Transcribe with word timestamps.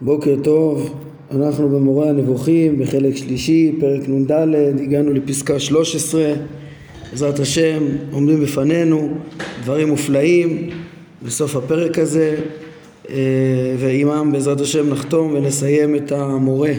בוקר 0.00 0.34
טוב, 0.44 0.94
אנחנו 1.30 1.68
במורה 1.68 2.08
הנבוכים 2.08 2.78
בחלק 2.78 3.16
שלישי, 3.16 3.76
פרק 3.80 4.08
נ"ד, 4.08 4.32
הגענו 4.80 5.12
לפסקה 5.12 5.58
13, 5.58 6.32
בעזרת 7.10 7.38
השם 7.38 7.82
עומדים 8.12 8.40
בפנינו 8.40 9.08
דברים 9.62 9.88
מופלאים 9.88 10.70
בסוף 11.22 11.56
הפרק 11.56 11.98
הזה 11.98 12.36
אה, 13.10 13.16
ועימם 13.78 14.30
בעזרת 14.32 14.60
השם 14.60 14.90
נחתום 14.90 15.34
ונסיים 15.34 15.94
את 15.94 16.12
המורה 16.12 16.72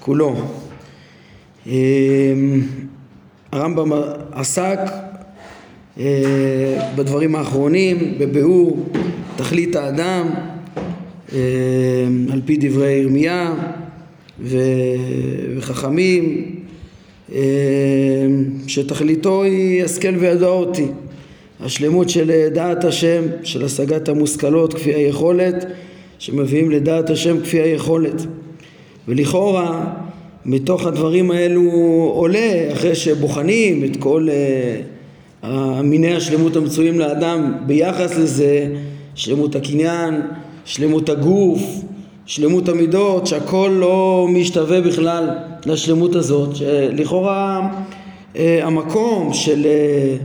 כולו. 0.00 0.34
אה, 1.66 1.72
הרמב"ם 3.52 3.92
עסק 4.32 4.78
אה, 6.00 6.88
בדברים 6.96 7.36
האחרונים, 7.36 8.14
בביאור 8.18 8.86
תכלית 9.36 9.76
האדם 9.76 10.28
על 12.32 12.40
פי 12.44 12.56
דברי 12.60 12.92
ירמיה 12.92 13.54
וחכמים 15.56 16.54
שתכליתו 18.66 19.42
היא 19.42 19.84
השכל 19.84 20.14
וידוע 20.18 20.50
אותי 20.50 20.86
השלמות 21.60 22.08
של 22.08 22.48
דעת 22.54 22.84
השם, 22.84 23.22
של 23.42 23.64
השגת 23.64 24.08
המושכלות 24.08 24.74
כפי 24.74 24.94
היכולת 24.94 25.66
שמביאים 26.18 26.70
לדעת 26.70 27.10
השם 27.10 27.40
כפי 27.40 27.60
היכולת. 27.60 28.26
ולכאורה 29.08 29.94
מתוך 30.46 30.86
הדברים 30.86 31.30
האלו 31.30 31.70
עולה 32.14 32.72
אחרי 32.72 32.94
שבוחנים 32.94 33.84
את 33.84 33.96
כל 33.96 34.28
מיני 35.84 36.14
השלמות 36.14 36.56
המצויים 36.56 36.98
לאדם 36.98 37.54
ביחס 37.66 38.18
לזה 38.18 38.66
שלמות 39.14 39.56
הקניין 39.56 40.20
שלמות 40.64 41.08
הגוף, 41.08 41.62
שלמות 42.26 42.68
המידות, 42.68 43.26
שהכל 43.26 43.70
לא 43.80 44.26
משתווה 44.30 44.80
בכלל 44.80 45.28
לשלמות 45.66 46.14
הזאת, 46.14 46.56
שלכאורה 46.56 47.68
אה, 48.36 48.60
המקום 48.62 49.32
של 49.32 49.66
אה, 49.66 50.16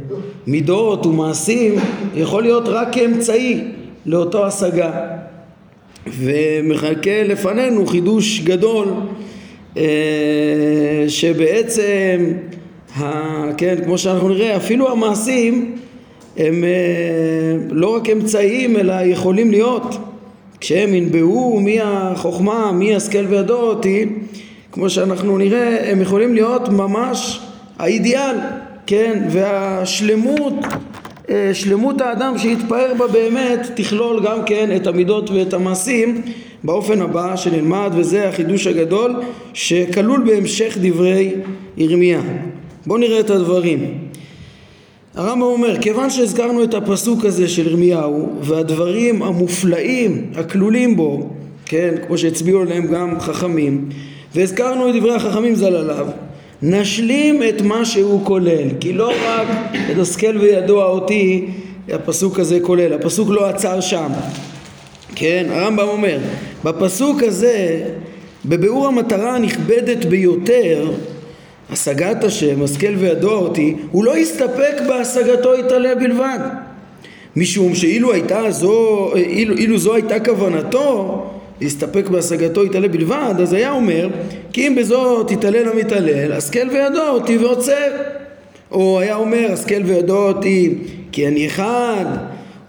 מידות 0.47 1.05
ומעשים 1.05 1.75
יכול 2.15 2.43
להיות 2.43 2.67
רק 2.67 2.87
כאמצעי 2.91 3.63
לאותו 4.05 4.45
השגה. 4.45 4.91
ומחכה 6.19 7.23
לפנינו 7.23 7.87
חידוש 7.87 8.41
גדול 8.41 8.87
אה, 9.77 9.83
שבעצם, 11.07 12.33
כן, 13.57 13.75
כמו 13.85 13.97
שאנחנו 13.97 14.29
נראה, 14.29 14.55
אפילו 14.55 14.91
המעשים 14.91 15.75
הם 16.37 16.63
לא 17.71 17.95
רק 17.95 18.09
אמצעיים 18.09 18.77
אלא 18.77 18.93
יכולים 18.93 19.51
להיות 19.51 19.97
כשהם 20.59 20.93
ינבעו 20.93 21.61
החוכמה, 21.83 22.71
מי 22.71 22.95
השכל 22.95 23.25
וידו 23.29 23.57
אותי, 23.57 24.05
כמו 24.71 24.89
שאנחנו 24.89 25.37
נראה, 25.37 25.91
הם 25.91 26.01
יכולים 26.01 26.33
להיות 26.33 26.69
ממש 26.69 27.39
האידיאל, 27.79 28.35
כן, 28.87 29.23
והשלמות, 29.29 30.53
אה, 31.29 31.49
שלמות 31.53 32.01
האדם 32.01 32.37
שיתפאר 32.37 32.93
בה 32.97 33.07
באמת, 33.07 33.71
תכלול 33.75 34.23
גם 34.25 34.37
כן 34.45 34.75
את 34.75 34.87
המידות 34.87 35.29
ואת 35.29 35.53
המעשים 35.53 36.21
באופן 36.63 37.01
הבא 37.01 37.35
שנלמד, 37.35 37.91
וזה 37.95 38.29
החידוש 38.29 38.67
הגדול 38.67 39.15
שכלול 39.53 40.23
בהמשך 40.25 40.77
דברי 40.81 41.33
ירמיה. 41.77 42.21
בואו 42.85 42.99
נראה 42.99 43.19
את 43.19 43.29
הדברים. 43.29 44.06
הרמב"ם 45.17 45.41
אומר, 45.41 45.81
כיוון 45.81 46.09
שהזכרנו 46.09 46.63
את 46.63 46.73
הפסוק 46.73 47.25
הזה 47.25 47.47
של 47.47 47.67
ירמיהו 47.67 48.29
והדברים 48.41 49.23
המופלאים 49.23 50.31
הכלולים 50.35 50.95
בו, 50.95 51.29
כן, 51.65 51.95
כמו 52.07 52.17
שהצביעו 52.17 52.61
עליהם 52.61 52.87
גם 52.87 53.19
חכמים, 53.19 53.89
והזכרנו 54.35 54.89
את 54.89 54.95
דברי 54.95 55.15
החכמים 55.15 55.55
ז"ל 55.55 55.75
עליו, 55.75 56.07
נשלים 56.61 57.43
את 57.49 57.61
מה 57.61 57.85
שהוא 57.85 58.25
כולל, 58.25 58.67
כי 58.79 58.93
לא 58.93 59.11
רק 59.25 59.47
את 59.91 59.97
השכל 59.97 60.37
וידוע 60.37 60.85
אותי 60.85 61.47
הפסוק 61.89 62.39
הזה 62.39 62.59
כולל, 62.59 62.93
הפסוק 62.93 63.29
לא 63.29 63.45
עצר 63.45 63.81
שם, 63.81 64.09
כן, 65.15 65.45
הרמב"ם 65.49 65.87
אומר, 65.87 66.17
בפסוק 66.63 67.23
הזה, 67.23 67.83
בביאור 68.45 68.87
המטרה 68.87 69.35
הנכבדת 69.35 70.05
ביותר 70.05 70.91
השגת 71.69 72.23
השם, 72.23 72.63
השכל 72.63 72.95
וידוע 72.97 73.33
אותי, 73.33 73.75
הוא 73.91 74.05
לא 74.05 74.15
הסתפק 74.15 74.81
בהשגתו 74.87 75.55
יתעלה 75.55 75.95
בלבד. 75.95 76.39
משום 77.35 77.75
שאילו 77.75 78.13
הייתה 78.13 78.51
זו, 78.51 79.09
אילו, 79.15 79.55
אילו 79.55 79.77
זו 79.77 79.93
הייתה 79.93 80.19
כוונתו, 80.19 81.23
להסתפק 81.61 82.09
בהשגתו 82.09 82.65
יתעלה 82.65 82.87
בלבד, 82.87 83.33
אז 83.41 83.53
היה 83.53 83.71
אומר, 83.71 84.09
כי 84.53 84.67
אם 84.67 84.75
בזאת 84.75 85.31
יתעלל 85.31 85.69
המתעלל, 85.69 86.33
השכל 86.33 86.69
וידוע 86.71 87.09
אותי 87.09 87.37
ועוצר. 87.37 87.91
או 88.71 88.99
היה 88.99 89.15
אומר, 89.15 89.47
השכל 89.51 89.81
וידוע 89.85 90.27
אותי 90.27 90.73
כי 91.11 91.27
אני 91.27 91.47
אחד, 91.47 92.05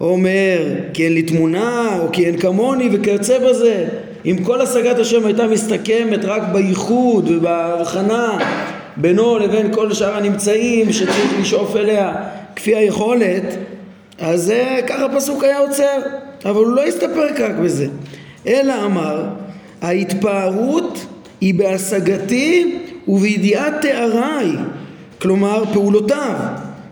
או 0.01 0.11
אומר, 0.11 0.59
כי 0.95 1.05
אין 1.05 1.13
לי 1.13 1.23
תמונה, 1.23 1.99
או 2.03 2.13
כי 2.13 2.27
אין 2.27 2.39
כמוני, 2.39 2.89
וכיוצא 2.93 3.39
בזה. 3.39 3.85
אם 4.27 4.37
כל 4.45 4.61
השגת 4.61 4.99
השם 4.99 5.27
הייתה 5.27 5.47
מסתכמת 5.47 6.25
רק 6.25 6.43
בייחוד 6.53 7.31
ובהבחנה 7.31 8.39
בינו 8.99 9.39
לבין 9.39 9.75
כל 9.75 9.93
שאר 9.93 10.17
הנמצאים 10.17 10.93
שצריך 10.93 11.41
לשאוף 11.41 11.77
אליה 11.77 12.13
כפי 12.57 12.77
היכולת 12.77 13.57
אז 14.19 14.53
ככה 14.87 15.05
הפסוק 15.05 15.45
היה 15.45 15.59
עוצר. 15.59 15.99
אבל 16.45 16.65
הוא 16.65 16.77
לא 16.77 16.87
הסתפק 16.87 17.41
רק 17.41 17.55
בזה 17.55 17.87
אלא 18.47 18.85
אמר 18.85 19.25
ההתפארות 19.83 21.07
היא 21.41 21.55
בהשגתי 21.55 22.79
ובידיעת 23.09 23.75
תאריי 23.83 24.51
כלומר 25.19 25.65
פעולותיו. 25.73 26.37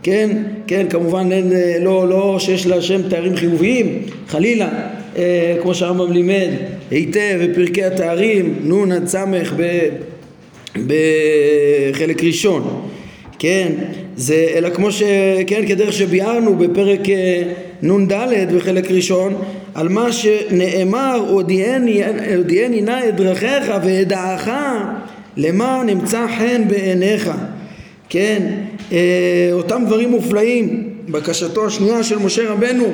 כן, 0.02 0.42
כן, 0.66 0.86
כמובן 0.90 1.32
אין, 1.32 1.52
לא, 1.80 2.08
לא 2.08 2.36
שיש 2.38 2.66
להשם 2.66 3.08
תארים 3.08 3.36
חיוביים, 3.36 4.02
חלילה, 4.28 4.68
אה, 5.16 5.56
כמו 5.62 5.74
שהרמב"ם 5.74 6.12
לימד 6.12 6.50
היטב 6.90 7.46
בפרקי 7.50 7.84
התארים, 7.84 8.54
נ' 8.64 8.92
עד 8.92 9.06
ס' 9.06 9.14
בחלק 10.86 12.24
ראשון, 12.24 12.88
כן, 13.38 13.72
זה, 14.16 14.46
אלא 14.54 14.70
כמו 14.70 14.92
ש... 14.92 15.02
כן, 15.46 15.66
כדרך 15.68 15.92
שביארנו 15.92 16.56
בפרק 16.56 17.08
אה, 17.08 17.42
נ"ד 17.82 18.12
בחלק 18.56 18.90
ראשון, 18.90 19.42
על 19.74 19.88
מה 19.88 20.12
שנאמר, 20.12 21.24
הודיעני 21.28 22.80
נא 22.82 23.08
את 23.08 23.16
דרכיך 23.16 23.72
ואדעך 23.84 24.50
למען 25.36 25.88
אמצא 25.88 26.26
חן 26.38 26.68
בעיניך, 26.68 27.30
כן, 28.08 28.42
אה, 28.92 29.48
אותם 29.52 29.82
דברים 29.86 30.10
מופלאים, 30.10 30.90
בקשתו 31.08 31.66
השנייה 31.66 32.02
של 32.02 32.18
משה 32.18 32.50
רבנו, 32.52 32.86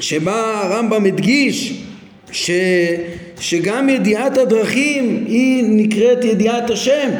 שבה 0.00 0.60
הרמב"ם 0.64 1.06
הדגיש 1.06 1.82
ש... 2.32 2.50
שגם 3.40 3.88
ידיעת 3.88 4.38
הדרכים 4.38 5.24
היא 5.28 5.64
נקראת 5.66 6.24
ידיעת 6.24 6.70
השם 6.70 7.10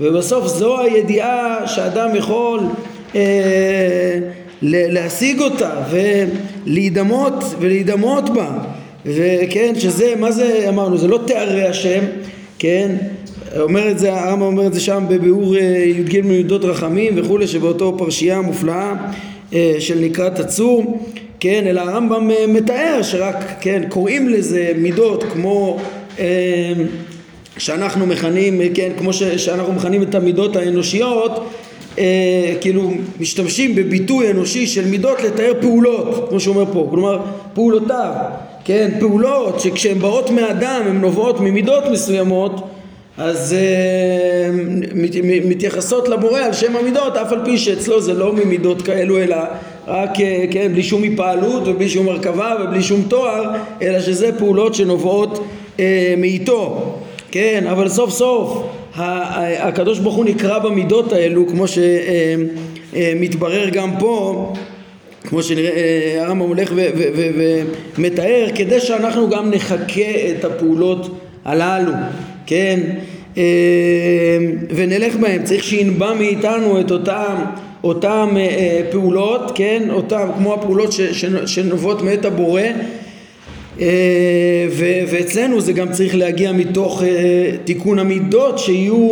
ובסוף 0.00 0.46
זו 0.46 0.80
הידיעה 0.80 1.66
שאדם 1.66 2.16
יכול 2.16 2.60
אה, 3.14 4.18
להשיג 4.62 5.40
אותה 5.40 5.70
ולהידמות 5.90 7.44
ולהידמות 7.60 8.30
בה. 8.30 8.58
וכן 9.06 9.72
שזה 9.78 10.14
מה 10.18 10.32
זה 10.32 10.66
אמרנו? 10.68 10.98
זה 10.98 11.08
לא 11.08 11.20
תארי 11.26 11.66
השם 11.66 12.00
כן? 12.58 12.96
אומר 13.60 13.90
את 13.90 13.98
זה 13.98 14.14
הרמב"ם 14.14 14.42
אומר 14.42 14.66
את 14.66 14.74
זה 14.74 14.80
שם 14.80 15.04
בביאור 15.08 15.56
אה, 15.56 15.60
י"ג 15.86 16.20
מידות 16.20 16.64
רחמים 16.64 17.12
וכולי 17.16 17.46
שבאותו 17.46 17.94
פרשייה 17.98 18.40
מופלאה 18.40 18.94
אה, 19.52 19.76
של 19.78 19.98
נקרת 19.98 20.40
הצור 20.40 21.06
כן, 21.44 21.66
אלא 21.66 21.80
הרמב"ם 21.80 22.30
אה, 22.30 22.46
מתאר 22.48 23.02
שרק, 23.02 23.36
כן, 23.60 23.82
קוראים 23.88 24.28
לזה 24.28 24.72
מידות 24.76 25.24
כמו 25.32 25.78
אה, 26.18 26.72
שאנחנו 27.58 28.06
מכנים, 28.06 28.60
אה, 28.60 28.66
כן, 28.74 28.92
כמו 28.98 29.12
ש, 29.12 29.22
שאנחנו 29.22 29.72
מכנים 29.72 30.02
את 30.02 30.14
המידות 30.14 30.56
האנושיות, 30.56 31.50
אה, 31.98 32.54
כאילו 32.60 32.90
משתמשים 33.20 33.74
בביטוי 33.74 34.30
אנושי 34.30 34.66
של 34.66 34.86
מידות 34.86 35.22
לתאר 35.22 35.52
פעולות, 35.60 36.26
כמו 36.28 36.40
שאומר 36.40 36.64
פה, 36.72 36.86
כלומר 36.90 37.20
פעולותיו, 37.54 38.12
כן, 38.64 38.90
פעולות 39.00 39.60
שכשהן 39.60 39.98
באות 39.98 40.30
מאדם 40.30 40.82
הן 40.86 41.00
נובעות 41.00 41.40
ממידות 41.40 41.84
מסוימות 41.92 42.68
אז 43.18 43.54
אה, 43.54 44.50
מתייחסות 45.44 46.08
לבורא 46.08 46.40
על 46.40 46.52
שם 46.52 46.76
המידות 46.76 47.16
אף 47.16 47.32
על 47.32 47.40
פי 47.44 47.58
שאצלו 47.58 48.00
זה 48.00 48.14
לא 48.14 48.32
ממידות 48.32 48.82
כאלו 48.82 49.18
אלא 49.18 49.36
רק 49.86 50.20
אה, 50.20 50.44
כן 50.50 50.72
בלי 50.72 50.82
שום 50.82 51.02
היפעלות 51.02 51.68
ובלי 51.68 51.88
שום 51.88 52.08
הרכבה 52.08 52.54
ובלי 52.64 52.82
שום 52.82 53.02
תואר 53.08 53.50
אלא 53.82 54.00
שזה 54.00 54.38
פעולות 54.38 54.74
שנובעות 54.74 55.44
אה, 55.80 56.14
מאיתו 56.16 56.94
כן 57.30 57.64
אבל 57.70 57.88
סוף 57.88 58.10
סוף 58.10 58.62
הקדוש 58.94 59.98
ברוך 59.98 60.14
הוא 60.14 60.24
נקרא 60.24 60.58
במידות 60.58 61.12
האלו 61.12 61.46
כמו 61.48 61.64
שמתברר 62.92 63.64
אה, 63.64 63.70
גם 63.70 63.90
פה 63.98 64.52
כמו 65.28 65.42
שנראה 65.42 66.16
הרמב"ם 66.18 66.48
הולך 66.48 66.72
ומתאר, 67.96 68.46
כדי 68.54 68.80
שאנחנו 68.80 69.30
גם 69.30 69.50
נחקה 69.50 70.10
את 70.30 70.44
הפעולות 70.44 71.18
הללו, 71.44 71.92
כן? 72.46 72.80
ונלך 74.74 75.16
בהם, 75.16 75.44
צריך 75.44 75.64
שינבע 75.64 76.14
מאיתנו 76.14 76.80
את 76.80 76.90
אותם, 76.90 77.34
אותם 77.84 78.36
פעולות, 78.90 79.52
כן? 79.54 79.82
אותם, 79.90 80.28
כמו 80.38 80.54
הפעולות 80.54 80.94
שנובעות 81.46 82.02
מאת 82.02 82.24
הבורא 82.24 82.62
אה, 83.80 84.66
ואצלנו 85.10 85.60
זה 85.60 85.72
גם 85.72 85.92
צריך 85.92 86.14
להגיע 86.14 86.52
מתוך 86.52 87.02
אה, 87.02 87.50
תיקון 87.64 87.98
המידות 87.98 88.58
שיהיו 88.58 89.08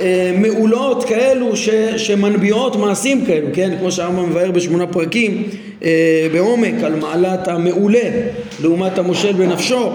אה, 0.00 0.32
מעולות 0.38 1.04
כאלו 1.04 1.56
שמנביעות 1.96 2.76
מעשים 2.76 3.26
כאלו, 3.26 3.46
כן? 3.52 3.76
כמו 3.78 3.92
שהרמב"ם 3.92 4.30
מבאר 4.30 4.50
בשמונה 4.50 4.86
פרקים 4.86 5.42
בעומק 6.32 6.74
על 6.82 6.94
מעלת 6.94 7.48
המעולה 7.48 8.08
לעומת 8.62 8.98
המושל 8.98 9.32
בנפשו 9.32 9.92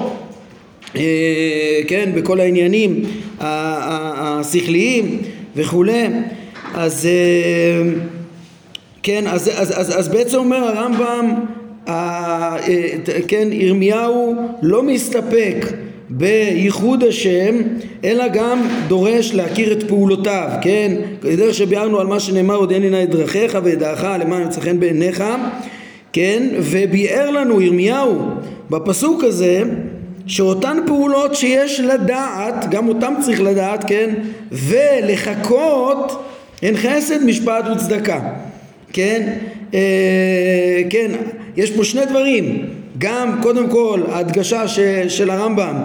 כן, 1.88 2.12
בכל 2.16 2.40
העניינים 2.40 3.02
השכליים 3.40 5.18
וכולי 5.56 6.08
אז 6.74 7.08
כן, 9.10 9.28
אז, 9.28 9.50
אז, 9.56 9.80
אז, 9.80 10.00
אז 10.00 10.08
בעצם 10.08 10.38
אומר 10.38 10.58
הרמב"ם 10.58 11.34
אה, 11.88 12.58
כן, 13.28 13.48
ירמיהו 13.52 14.36
לא 14.62 14.84
מסתפק 14.84 15.66
בייחוד 16.10 17.04
השם 17.04 17.56
אלא 18.04 18.28
גם 18.28 18.62
דורש 18.88 19.34
להכיר 19.34 19.72
את 19.72 19.84
פעולותיו 19.84 20.50
כן? 20.62 20.92
כדרך 21.22 21.54
שביארנו 21.54 22.00
על 22.00 22.08
מה 22.08 22.20
שנאמר 22.20 22.56
עוד 22.56 22.72
אין 22.72 22.84
עיני 22.84 23.04
את 23.04 23.10
דרכיך 23.10 23.58
וידעך 23.64 24.04
למען 24.20 24.42
ימצא 24.42 24.62
חן 24.62 24.80
בעיניך 24.80 25.24
כן? 26.14 26.50
וביאר 26.60 27.30
לנו 27.30 27.62
ירמיהו 27.62 28.22
בפסוק 28.70 29.24
הזה 29.24 29.64
שאותן 30.28 30.78
פעולות 30.88 31.36
שיש 31.36 31.80
לדעת 31.80 32.70
גם 32.70 32.88
אותן 32.88 33.14
צריך 33.22 33.42
לדעת 33.42 33.84
כן? 33.88 34.16
ולחכות 34.52 36.26
הן 36.62 36.74
חסד 36.78 37.24
משפט 37.24 37.66
וצדקה 37.76 38.20
כן 38.94 39.34
אה, 39.74 40.82
כן 40.90 41.12
יש 41.58 41.72
פה 41.72 41.84
שני 41.84 42.06
דברים, 42.06 42.66
גם 42.98 43.40
קודם 43.42 43.70
כל 43.70 44.02
ההדגשה 44.12 44.68
ש, 44.68 44.80
של 45.08 45.30
הרמב"ם 45.30 45.76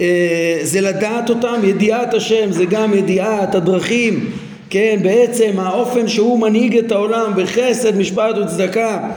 אה, 0.00 0.58
זה 0.62 0.80
לדעת 0.80 1.30
אותם, 1.30 1.60
ידיעת 1.64 2.14
השם 2.14 2.52
זה 2.52 2.64
גם 2.64 2.94
ידיעת 2.94 3.54
הדרכים, 3.54 4.30
כן, 4.70 4.98
בעצם 5.02 5.52
האופן 5.58 6.08
שהוא 6.08 6.40
מנהיג 6.40 6.76
את 6.78 6.92
העולם 6.92 7.32
בחסד, 7.36 7.96
משפט 7.96 8.36
וצדקה 8.38 9.08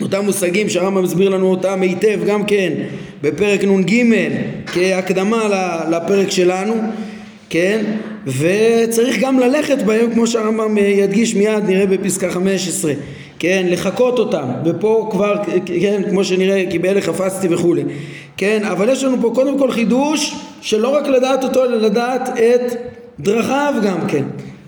אותם 0.00 0.24
מושגים 0.24 0.68
שהרמב"ם 0.68 1.02
מסביר 1.02 1.28
לנו 1.28 1.50
אותם 1.50 1.82
היטב 1.82 2.24
גם 2.26 2.44
כן 2.44 2.72
בפרק 3.22 3.64
נ"ג 3.64 4.04
כהקדמה 4.66 5.48
לפרק 5.90 6.30
שלנו 6.30 6.74
כן 7.50 7.84
וצריך 8.26 9.18
גם 9.20 9.38
ללכת 9.38 9.82
בהם 9.82 10.14
כמו 10.14 10.26
שהרמב"ם 10.26 10.78
ידגיש 10.78 11.34
מיד 11.34 11.64
נראה 11.64 11.86
בפסקה 11.86 12.30
15 12.30 12.92
כן, 13.38 13.66
לחקות 13.68 14.18
אותם, 14.18 14.44
ופה 14.64 15.08
כבר, 15.10 15.34
כן, 15.66 16.02
כמו 16.10 16.24
שנראה, 16.24 16.64
כי 16.70 16.78
באלה 16.78 17.00
חפצתי 17.00 17.48
וכולי, 17.50 17.82
כן, 18.36 18.64
אבל 18.64 18.88
יש 18.88 19.04
לנו 19.04 19.16
פה 19.20 19.30
קודם 19.34 19.58
כל 19.58 19.70
חידוש 19.70 20.34
שלא 20.60 20.88
רק 20.88 21.06
לדעת 21.06 21.44
אותו, 21.44 21.64
אלא 21.64 21.76
לדעת 21.76 22.28
את 22.28 22.76
דרכיו 23.20 23.74
גם 23.82 23.98
כן, 24.08 24.24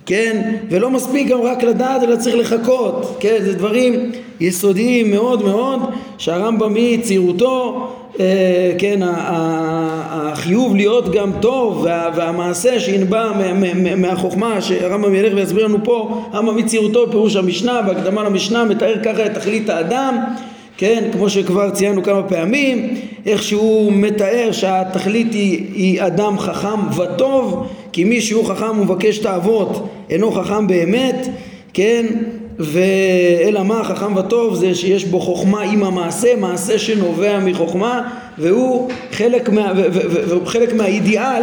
כן, 0.06 0.54
ולא 0.70 0.90
מספיק 0.90 1.28
גם 1.28 1.40
רק 1.42 1.62
לדעת, 1.62 2.02
אלא 2.02 2.16
צריך 2.16 2.36
לחכות, 2.36 3.16
כן, 3.20 3.36
זה 3.44 3.54
דברים 3.54 4.12
יסודיים 4.40 5.10
מאוד 5.10 5.44
מאוד, 5.44 5.80
שהרמב"ם 6.18 6.74
מצעירותו 6.74 7.88
אה, 7.88 8.03
כן, 8.78 9.00
החיוב 9.02 10.76
להיות 10.76 11.12
גם 11.12 11.32
טוב 11.40 11.86
והמעשה 12.14 12.80
שינבע 12.80 13.32
מהחוכמה 13.96 14.60
שהרמב"ם 14.60 15.14
ילך 15.14 15.32
ויסביר 15.36 15.64
לנו 15.64 15.78
פה, 15.84 16.22
הרמב"ם 16.32 16.56
מצעירותו 16.56 17.10
פירוש 17.10 17.36
המשנה, 17.36 17.82
בהקדמה 17.82 18.22
למשנה 18.22 18.64
מתאר 18.64 18.94
ככה 19.04 19.26
את 19.26 19.34
תכלית 19.34 19.68
האדם 19.68 20.16
כן, 20.76 21.08
כמו 21.12 21.30
שכבר 21.30 21.70
ציינו 21.70 22.02
כמה 22.02 22.22
פעמים, 22.22 22.94
איך 23.26 23.42
שהוא 23.42 23.92
מתאר 23.92 24.48
שהתכלית 24.52 25.32
היא, 25.32 25.66
היא 25.74 26.02
אדם 26.02 26.38
חכם 26.38 26.96
וטוב, 26.96 27.66
כי 27.92 28.04
מי 28.04 28.20
שהוא 28.20 28.44
חכם 28.44 28.78
ומבקש 28.80 29.18
תאוות 29.18 29.88
אינו 30.10 30.32
חכם 30.32 30.66
באמת, 30.66 31.28
כן, 31.72 32.06
ואלא 32.58 33.62
מה 33.62 33.84
חכם 33.84 34.16
וטוב 34.16 34.54
זה 34.54 34.74
שיש 34.74 35.04
בו 35.04 35.20
חוכמה 35.20 35.62
עם 35.62 35.84
המעשה, 35.84 36.36
מעשה 36.36 36.78
שנובע 36.78 37.38
מחוכמה 37.38 38.08
והוא 38.38 38.90
חלק, 39.12 39.48
מה, 39.48 39.72
ו, 39.76 39.82
ו, 39.92 40.00
ו, 40.10 40.28
ו, 40.28 40.46
חלק 40.46 40.72
מהאידיאל, 40.72 41.42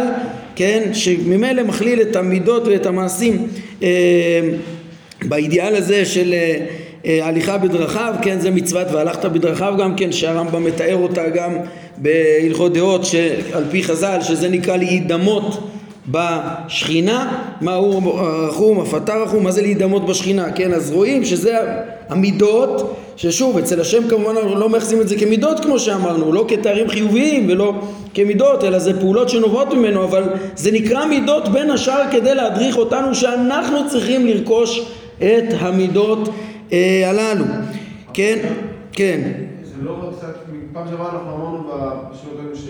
כן, 0.56 0.90
שממילא 0.92 1.62
מכליל 1.62 2.00
את 2.00 2.16
המידות 2.16 2.62
ואת 2.66 2.86
המעשים 2.86 3.48
אה, 3.82 3.88
באידיאל 5.24 5.74
הזה 5.74 6.04
של 6.04 6.32
אה, 6.32 6.66
אה, 7.06 7.26
הליכה 7.26 7.58
בדרכיו, 7.58 8.14
כן, 8.22 8.40
זה 8.40 8.50
מצוות 8.50 8.86
והלכת 8.92 9.24
בדרכיו 9.24 9.74
גם 9.78 9.96
כן, 9.96 10.12
שהרמב"ם 10.12 10.64
מתאר 10.64 10.96
אותה 10.96 11.28
גם 11.28 11.52
בהלכות 11.96 12.72
דעות 12.72 13.04
שעל 13.04 13.64
פי 13.70 13.82
חז"ל, 13.82 14.18
שזה 14.22 14.48
נקרא 14.48 14.76
להידמות 14.76 15.71
בשכינה, 16.08 17.42
מה 17.60 17.74
הוא 17.74 18.20
רחום, 18.20 18.80
אף 18.80 18.94
אתה 18.94 19.14
רחום, 19.14 19.44
מה 19.44 19.50
זה 19.50 19.62
להידמות 19.62 20.06
בשכינה, 20.06 20.52
כן, 20.52 20.72
אז 20.72 20.92
רואים 20.92 21.24
שזה 21.24 21.58
המידות, 22.08 22.96
ששוב, 23.16 23.58
אצל 23.58 23.80
השם 23.80 24.08
כמובן 24.08 24.36
אנחנו 24.36 24.58
לא 24.58 24.68
מייחסים 24.68 25.00
את 25.00 25.08
זה 25.08 25.16
כמידות 25.16 25.60
כמו 25.60 25.78
שאמרנו, 25.78 26.32
לא 26.32 26.44
כתארים 26.48 26.88
חיוביים 26.88 27.46
ולא 27.50 27.74
כמידות, 28.14 28.64
אלא 28.64 28.78
זה 28.78 29.00
פעולות 29.00 29.28
שנובעות 29.28 29.74
ממנו, 29.74 30.04
אבל 30.04 30.24
זה 30.56 30.72
נקרא 30.72 31.06
מידות 31.06 31.48
בין 31.48 31.70
השאר 31.70 32.02
כדי 32.10 32.34
להדריך 32.34 32.76
אותנו 32.76 33.14
שאנחנו 33.14 33.88
צריכים 33.88 34.26
לרכוש 34.26 34.90
את 35.18 35.54
המידות 35.58 36.28
אה, 36.72 37.10
הללו, 37.10 37.44
כן, 38.14 38.38
כן. 38.92 39.20
זה 39.62 39.82
לא 39.82 39.92
רק 39.92 40.14
קצת, 40.18 40.36
פעם 40.72 40.86
שעברה 40.90 41.10
אנחנו 41.12 41.36
אמרנו 41.36 41.70
בשיעור 42.12 42.54
ש... 42.54 42.66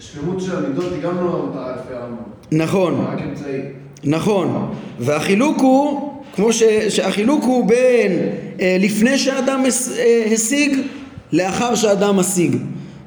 השלמות 0.00 0.40
של 0.40 0.56
המידות 0.56 0.92
היא 0.92 1.02
גם 1.02 1.16
לא 1.16 1.42
המטרה 1.44 1.76
לפי 1.76 1.94
הרמב"ם. 1.94 2.22
נכון. 2.52 3.06
רק 3.08 3.18
אמצעי. 3.22 3.60
נכון. 4.04 4.74
והחילוק 4.98 5.60
הוא, 5.60 6.12
כמו 6.34 6.52
ש, 6.52 6.62
שהחילוק 6.88 7.44
הוא 7.44 7.68
בין 7.68 8.18
אה, 8.60 8.76
לפני 8.80 9.18
שאדם 9.18 9.62
אה, 9.98 10.32
השיג 10.32 10.78
לאחר 11.32 11.74
שאדם 11.74 12.16
משיג. 12.16 12.56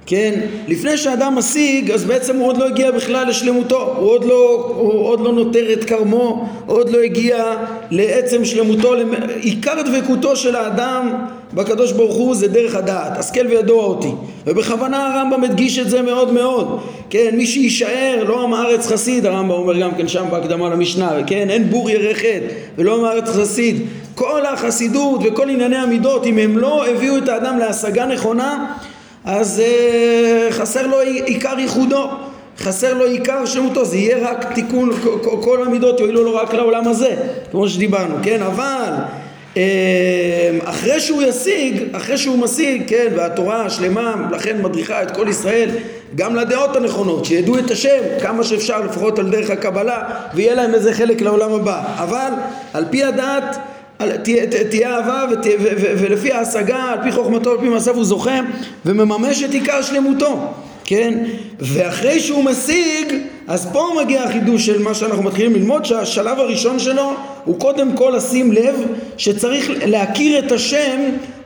כן? 0.06 0.40
לפני 0.68 0.98
שאדם 0.98 1.36
משיג, 1.36 1.92
אז 1.92 2.06
בעצם 2.06 2.38
הוא 2.38 2.48
עוד 2.48 2.58
לא 2.58 2.68
הגיע 2.68 2.92
בכלל 2.92 3.28
לשלמותו, 3.30 3.96
הוא 3.98 4.10
עוד 4.10 4.26
לא, 4.26 4.74
הוא 4.78 5.08
עוד 5.08 5.20
לא 5.20 5.34
נוטר 5.34 5.74
את 5.74 5.84
כרמו, 5.84 6.50
הוא 6.66 6.78
עוד 6.78 6.90
לא 6.90 7.00
הגיע 7.00 7.54
לעצם 7.92 8.46
שלמותו, 8.46 8.94
עיקר 9.42 9.82
דבקותו 9.82 10.36
של 10.36 10.56
האדם 10.56 11.14
בקדוש 11.54 11.92
ברוך 11.92 12.16
הוא 12.16 12.36
זה 12.36 12.48
דרך 12.48 12.76
הדעת, 12.76 13.18
השכל 13.18 13.48
וידוע 13.48 13.84
אותי, 13.84 14.12
ובכוונה 14.48 15.14
הרמב"ם 15.14 15.44
הדגיש 15.44 15.80
את 15.80 15.90
זה 15.90 16.02
מאוד 16.02 16.34
מאוד, 16.34 16.80
כן, 17.10 17.30
מי 17.34 17.46
שיישאר, 17.46 18.24
לא 18.28 18.44
עם 18.44 18.54
הארץ 18.54 18.88
חסיד, 18.88 19.26
הרמב"ם 19.26 19.52
אומר 19.52 19.80
גם 19.80 19.92
כן 19.98 20.08
שם 20.08 20.26
בהקדמה 20.32 20.70
למשנה, 20.70 21.12
כן, 21.28 21.50
אין 21.50 21.70
בור 21.70 21.90
ירחת 21.90 22.42
ולא 22.78 22.98
עם 22.98 23.06
הארץ 23.06 23.30
חסיד, 23.30 23.82
כל 24.16 24.46
החסידות 24.46 25.20
וכל 25.24 25.50
ענייני 25.50 25.76
המידות, 25.76 26.26
אם 26.26 26.38
הם 26.38 26.58
לא 26.58 26.88
הביאו 26.88 27.18
את 27.18 27.30
האדם 27.30 27.60
להשגה 27.60 28.06
נכונה 28.06 28.66
אז 29.26 29.62
uh, 29.66 30.54
חסר 30.54 30.88
לו 30.88 31.00
עיקר 31.00 31.60
ייחודו, 31.60 32.10
חסר 32.60 32.94
לו 32.94 33.06
עיקר 33.06 33.46
שלמותו, 33.46 33.86
זה 33.86 33.98
יהיה 33.98 34.30
רק 34.30 34.54
תיקון, 34.54 34.90
כל 35.42 35.64
המידות 35.66 36.00
יועילו 36.00 36.24
לו 36.24 36.36
רק 36.36 36.54
לעולם 36.54 36.88
הזה, 36.88 37.16
כמו 37.52 37.70
שדיברנו, 37.70 38.16
כן? 38.24 38.42
אבל 38.42 38.92
uh, 39.54 39.58
אחרי 40.64 41.00
שהוא 41.00 41.22
ישיג, 41.22 41.84
אחרי 41.92 42.18
שהוא 42.18 42.40
משיג, 42.40 42.84
כן, 42.88 43.08
והתורה 43.16 43.66
השלמה 43.66 44.28
לכן 44.32 44.62
מדריכה 44.62 45.04
את 45.04 45.12
כל 45.12 45.28
ישראל 45.30 45.70
גם 46.16 46.36
לדעות 46.36 46.76
הנכונות, 46.76 47.26
שידעו 47.26 47.60
את 47.60 47.72
השם 47.72 48.00
כמה 48.22 48.44
שאפשר 48.44 48.82
לפחות 48.82 49.20
על 49.20 49.30
דרך 49.30 49.50
הקבלה 49.50 50.04
ויהיה 50.34 50.56
להם 50.56 50.74
איזה 50.74 50.94
חלק 50.94 51.22
לעולם 51.22 51.54
הבא, 51.54 51.84
אבל 51.98 52.32
על 52.74 52.86
פי 52.90 53.04
הדעת 53.04 53.58
תהיה 54.70 54.96
אהבה 54.96 55.26
ולפי 55.98 56.32
ההשגה, 56.32 56.84
על 56.84 57.00
פי 57.04 57.12
חוכמתו, 57.12 57.52
על 57.52 57.58
פי 57.58 57.70
מעשיו 57.70 57.96
הוא 57.96 58.04
זוכה 58.04 58.40
ומממש 58.86 59.44
את 59.44 59.52
עיקר 59.52 59.82
שלמותו, 59.82 60.40
כן? 60.86 61.24
ואחרי 61.60 62.20
שהוא 62.20 62.44
משיג, 62.44 63.14
אז 63.48 63.68
פה 63.74 63.90
מגיע 64.02 64.24
החידוש 64.24 64.66
של 64.66 64.82
מה 64.82 64.94
שאנחנו 64.94 65.24
מתחילים 65.24 65.56
ללמוד, 65.56 65.86
שהשלב 65.86 66.40
הראשון 66.40 66.80
שלו 66.80 67.14
הוא 67.46 67.60
קודם 67.60 67.98
כל 67.98 68.14
לשים 68.18 68.52
לב 68.52 68.76
שצריך 69.18 69.72
להכיר 69.86 70.40
את 70.40 70.52
השם 70.52 71.00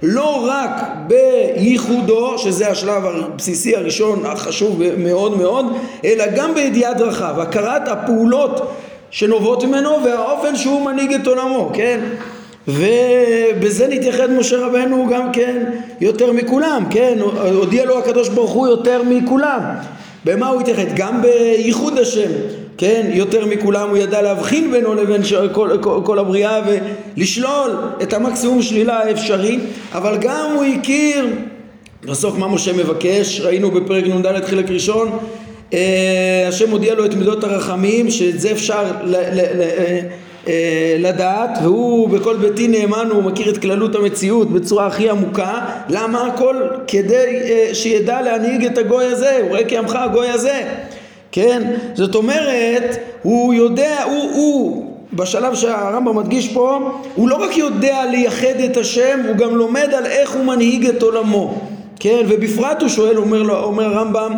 לא 0.03 0.47
רק 0.49 0.71
בייחודו, 1.07 2.37
שזה 2.37 2.69
השלב 2.69 3.05
הבסיסי 3.05 3.75
הראשון 3.75 4.25
החשוב 4.25 4.81
מאוד 4.97 5.37
מאוד, 5.37 5.65
אלא 6.05 6.25
גם 6.35 6.53
בידיעת 6.53 6.97
דרכיו, 6.97 7.41
הכרת 7.41 7.87
הפעולות 7.87 8.71
שנובעות 9.11 9.63
ממנו 9.63 10.03
והאופן 10.05 10.55
שהוא 10.55 10.85
מנהיג 10.85 11.13
את 11.13 11.27
עולמו, 11.27 11.71
כן? 11.73 11.99
ובזה 12.67 13.87
נתייחד 13.87 14.31
משה 14.31 14.57
רבנו 14.57 15.07
גם 15.11 15.31
כן 15.31 15.63
יותר 16.01 16.31
מכולם, 16.31 16.83
כן? 16.89 17.17
הודיע 17.53 17.85
לו 17.85 17.99
הקדוש 17.99 18.29
ברוך 18.29 18.51
הוא 18.51 18.67
יותר 18.67 19.01
מכולם. 19.09 19.61
במה 20.25 20.47
הוא 20.47 20.61
התייחד? 20.61 20.95
גם 20.95 21.21
בייחוד 21.21 21.97
השם, 21.97 22.31
כן? 22.77 23.09
יותר 23.13 23.45
מכולם 23.45 23.89
הוא 23.89 23.97
ידע 23.97 24.21
להבחין 24.21 24.71
בינו 24.71 24.93
לבין 24.93 25.21
כל, 25.51 25.69
כל, 25.81 25.99
כל 26.03 26.19
הבריאה 26.19 26.61
ולשלול 27.17 27.71
את 28.01 28.13
המקסימום 28.13 28.61
שלילה 28.61 28.99
האפשרי, 28.99 29.59
אבל 29.93 30.17
גם 30.21 30.51
הוא 30.55 30.65
הכיר 30.65 31.27
בסוף 32.05 32.37
מה 32.37 32.47
משה 32.47 32.73
מבקש, 32.73 33.41
ראינו 33.41 33.71
בפרק 33.71 34.03
נ"ד 34.03 34.45
חלק 34.45 34.69
ראשון, 34.69 35.17
אה, 35.73 36.45
השם 36.47 36.71
הודיע 36.71 36.95
לו 36.95 37.05
את 37.05 37.13
מידות 37.13 37.43
הרחמים, 37.43 38.11
שאת 38.11 38.39
זה 38.39 38.51
אפשר 38.51 38.83
ל, 39.03 39.15
ל, 39.15 39.41
ל, 39.55 39.61
אה, 39.61 39.99
לדעת, 40.99 41.49
והוא 41.63 42.09
בכל 42.09 42.35
ביתי 42.35 42.67
נאמן, 42.67 43.09
הוא 43.11 43.23
מכיר 43.23 43.49
את 43.49 43.57
כללות 43.57 43.95
המציאות 43.95 44.51
בצורה 44.51 44.87
הכי 44.87 45.09
עמוקה, 45.09 45.59
למה 45.89 46.27
הכל? 46.27 46.55
כדי 46.87 47.39
אה, 47.43 47.69
שידע 47.73 48.21
להנהיג 48.21 48.65
את 48.65 48.77
הגוי 48.77 49.05
הזה, 49.05 49.37
הוא 49.41 49.49
רואה 49.49 49.63
כי 49.63 49.77
עמך 49.77 49.95
הגוי 49.95 50.29
הזה, 50.29 50.63
כן? 51.31 51.63
זאת 51.93 52.15
אומרת, 52.15 52.97
הוא 53.21 53.53
יודע, 53.53 54.03
הוא, 54.03 54.31
הוא 54.33 54.85
בשלב 55.13 55.55
שהרמב"ם 55.55 56.17
מדגיש 56.17 56.47
פה, 56.47 56.91
הוא 57.15 57.29
לא 57.29 57.35
רק 57.35 57.57
יודע 57.57 58.05
לייחד 58.11 58.59
את 58.65 58.77
השם, 58.77 59.19
הוא 59.27 59.35
גם 59.35 59.55
לומד 59.55 59.93
על 59.97 60.05
איך 60.05 60.31
הוא 60.31 60.45
מנהיג 60.45 60.85
את 60.85 61.03
עולמו. 61.03 61.61
כן, 61.99 62.25
ובפרט 62.27 62.81
הוא 62.81 62.89
שואל, 62.89 63.17
אומר, 63.17 63.63
אומר 63.63 63.85
הרמב"ם, 63.85 64.33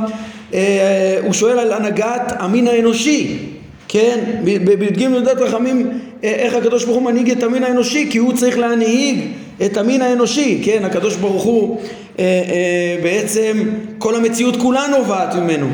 אה, 0.54 1.20
הוא 1.24 1.34
שואל 1.34 1.60
על 1.60 1.74
הנהגת 1.74 2.34
המין 2.40 2.68
האנושי, 2.68 3.49
כן, 3.92 4.20
בי"ג 4.44 5.02
י"ד 5.02 5.28
רחמים 5.28 5.90
אה, 6.24 6.30
איך 6.30 6.56
הקדוש 6.56 6.86
ברוך 6.86 6.98
הוא 6.98 7.06
מנהיג 7.06 7.32
את 7.32 7.44
המין 7.44 7.64
האנושי 7.64 8.08
כי 8.12 8.18
הוא 8.18 8.34
צריך 8.34 8.58
להנהיג 8.58 9.20
את 9.66 9.78
המין 9.78 10.02
האנושי, 10.02 10.62
כן, 10.66 10.86
הקדוש 10.86 11.16
ברוך 11.16 11.44
הוא 11.44 11.78
אה, 12.20 12.24
אה, 12.24 13.04
בעצם 13.04 13.70
כל 13.98 14.16
המציאות 14.16 14.56
כולה 14.56 14.82
נובעת 14.98 15.36
ממנו, 15.36 15.68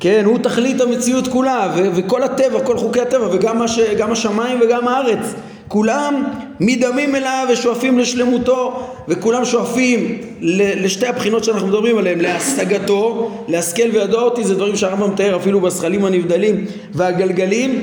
כן, 0.00 0.22
הוא 0.24 0.38
תכלית 0.38 0.80
המציאות 0.80 1.28
כולה 1.28 1.72
וכל 1.94 2.22
הטבע, 2.22 2.60
כל 2.60 2.76
חוקי 2.76 3.00
הטבע 3.00 3.28
וגם 3.32 3.62
הש- 3.62 3.78
השמיים 4.12 4.58
וגם 4.62 4.88
הארץ 4.88 5.34
כולם 5.68 6.24
מדמים 6.60 7.16
אליו 7.16 7.46
ושואפים 7.52 7.98
לשלמותו 7.98 8.86
וכולם 9.08 9.44
שואפים 9.44 10.18
לשתי 10.40 11.06
הבחינות 11.06 11.44
שאנחנו 11.44 11.66
מדברים 11.66 11.98
עליהן 11.98 12.20
להשגתו, 12.20 13.30
להשכל 13.48 13.90
וידוע 13.92 14.22
אותי 14.22 14.44
זה 14.44 14.54
דברים 14.54 14.76
שהרמב"ם 14.76 15.10
מתאר 15.10 15.36
אפילו 15.36 15.60
בזכלים 15.60 16.04
הנבדלים 16.04 16.64
והגלגלים 16.92 17.82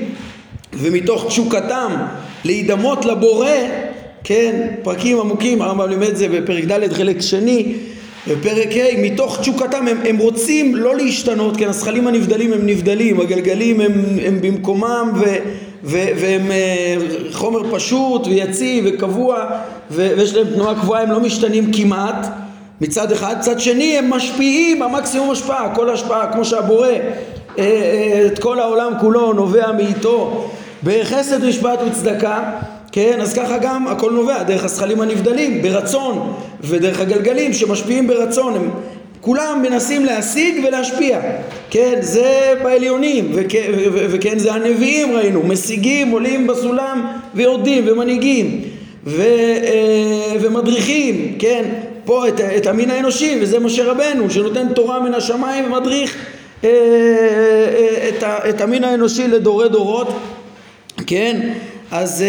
ומתוך 0.73 1.25
תשוקתם 1.27 1.91
להידמות 2.45 3.05
לבורא 3.05 3.49
כן, 4.23 4.67
פרקים 4.83 5.19
עמוקים, 5.19 5.61
הרמב"ם 5.61 5.89
לימד 5.89 6.07
את 6.07 6.17
זה 6.17 6.29
בפרק 6.29 6.63
ד' 6.63 6.93
חלק 6.93 7.21
שני 7.21 7.73
בפרק 8.27 8.67
ה', 8.71 9.01
מתוך 9.01 9.39
תשוקתם 9.39 9.87
הם, 9.87 9.97
הם 10.09 10.17
רוצים 10.17 10.75
לא 10.75 10.95
להשתנות, 10.95 11.57
כן, 11.57 11.69
הזכלים 11.69 12.07
הנבדלים 12.07 12.53
הם 12.53 12.65
נבדלים, 12.65 13.19
הגלגלים 13.19 13.81
הם, 13.81 13.91
הם 14.25 14.41
במקומם 14.41 15.11
ו, 15.15 15.23
והם 15.85 16.51
אה, 16.51 16.95
חומר 17.31 17.75
פשוט 17.75 18.27
ויציב 18.27 18.85
וקבוע 18.87 19.45
ויש 19.91 20.35
להם 20.35 20.47
תנועה 20.53 20.75
קבועה, 20.75 21.01
הם 21.01 21.11
לא 21.11 21.19
משתנים 21.19 21.71
כמעט. 21.73 22.27
מצד 22.81 23.11
אחד, 23.11 23.35
מצד 23.39 23.59
שני 23.59 23.97
הם 23.97 24.09
משפיעים, 24.09 24.81
המקסימום 24.81 25.31
השפעה, 25.31 25.75
כל 25.75 25.89
השפעה, 25.89 26.33
כמו 26.33 26.45
שהבורא 26.45 26.87
אה, 26.87 26.97
אה, 27.57 28.23
את 28.25 28.39
כל 28.39 28.59
העולם 28.59 28.93
כולו 28.99 29.33
נובע 29.33 29.71
מאיתו. 29.71 30.49
בחסד 30.83 31.45
משפט 31.45 31.79
וצדקה 31.87 32.51
כן, 32.91 33.21
אז 33.21 33.33
ככה 33.33 33.57
גם 33.57 33.87
הכל 33.87 34.11
נובע 34.11 34.43
דרך 34.43 34.63
הזכלים 34.63 35.01
הנבדלים 35.01 35.61
ברצון 35.61 36.33
ודרך 36.61 36.99
הגלגלים 36.99 37.53
שמשפיעים 37.53 38.07
ברצון. 38.07 38.55
הם 38.55 38.69
כולם 39.25 39.61
מנסים 39.61 40.05
להשיג 40.05 40.65
ולהשפיע. 40.67 41.19
כן, 41.69 41.97
זה 41.99 42.53
בעליונים 42.63 43.31
וכן, 43.33 43.71
וכן 43.93 44.39
זה 44.39 44.53
הנביאים 44.53 45.15
ראינו. 45.15 45.43
משיגים, 45.43 46.11
עולים 46.11 46.47
בסולם 46.47 47.07
ויורדים 47.33 47.83
ומנהיגים 47.87 48.61
ו, 49.05 49.21
אה, 49.21 50.35
ומדריכים 50.41 51.35
כן, 51.39 51.63
פה 52.05 52.27
את, 52.27 52.41
את 52.41 52.67
המין 52.67 52.91
האנושי 52.91 53.39
וזה 53.41 53.59
משה 53.59 53.91
רבנו 53.91 54.29
שנותן 54.29 54.73
תורה 54.73 54.99
מן 54.99 55.13
השמיים 55.13 55.65
ומדריך 55.65 56.15
אה, 56.63 56.69
אה, 56.69 58.09
את, 58.09 58.23
את 58.49 58.61
המין 58.61 58.83
האנושי 58.83 59.27
לדורי 59.27 59.69
דורות 59.69 60.19
כן? 61.07 61.49
אז 61.91 62.23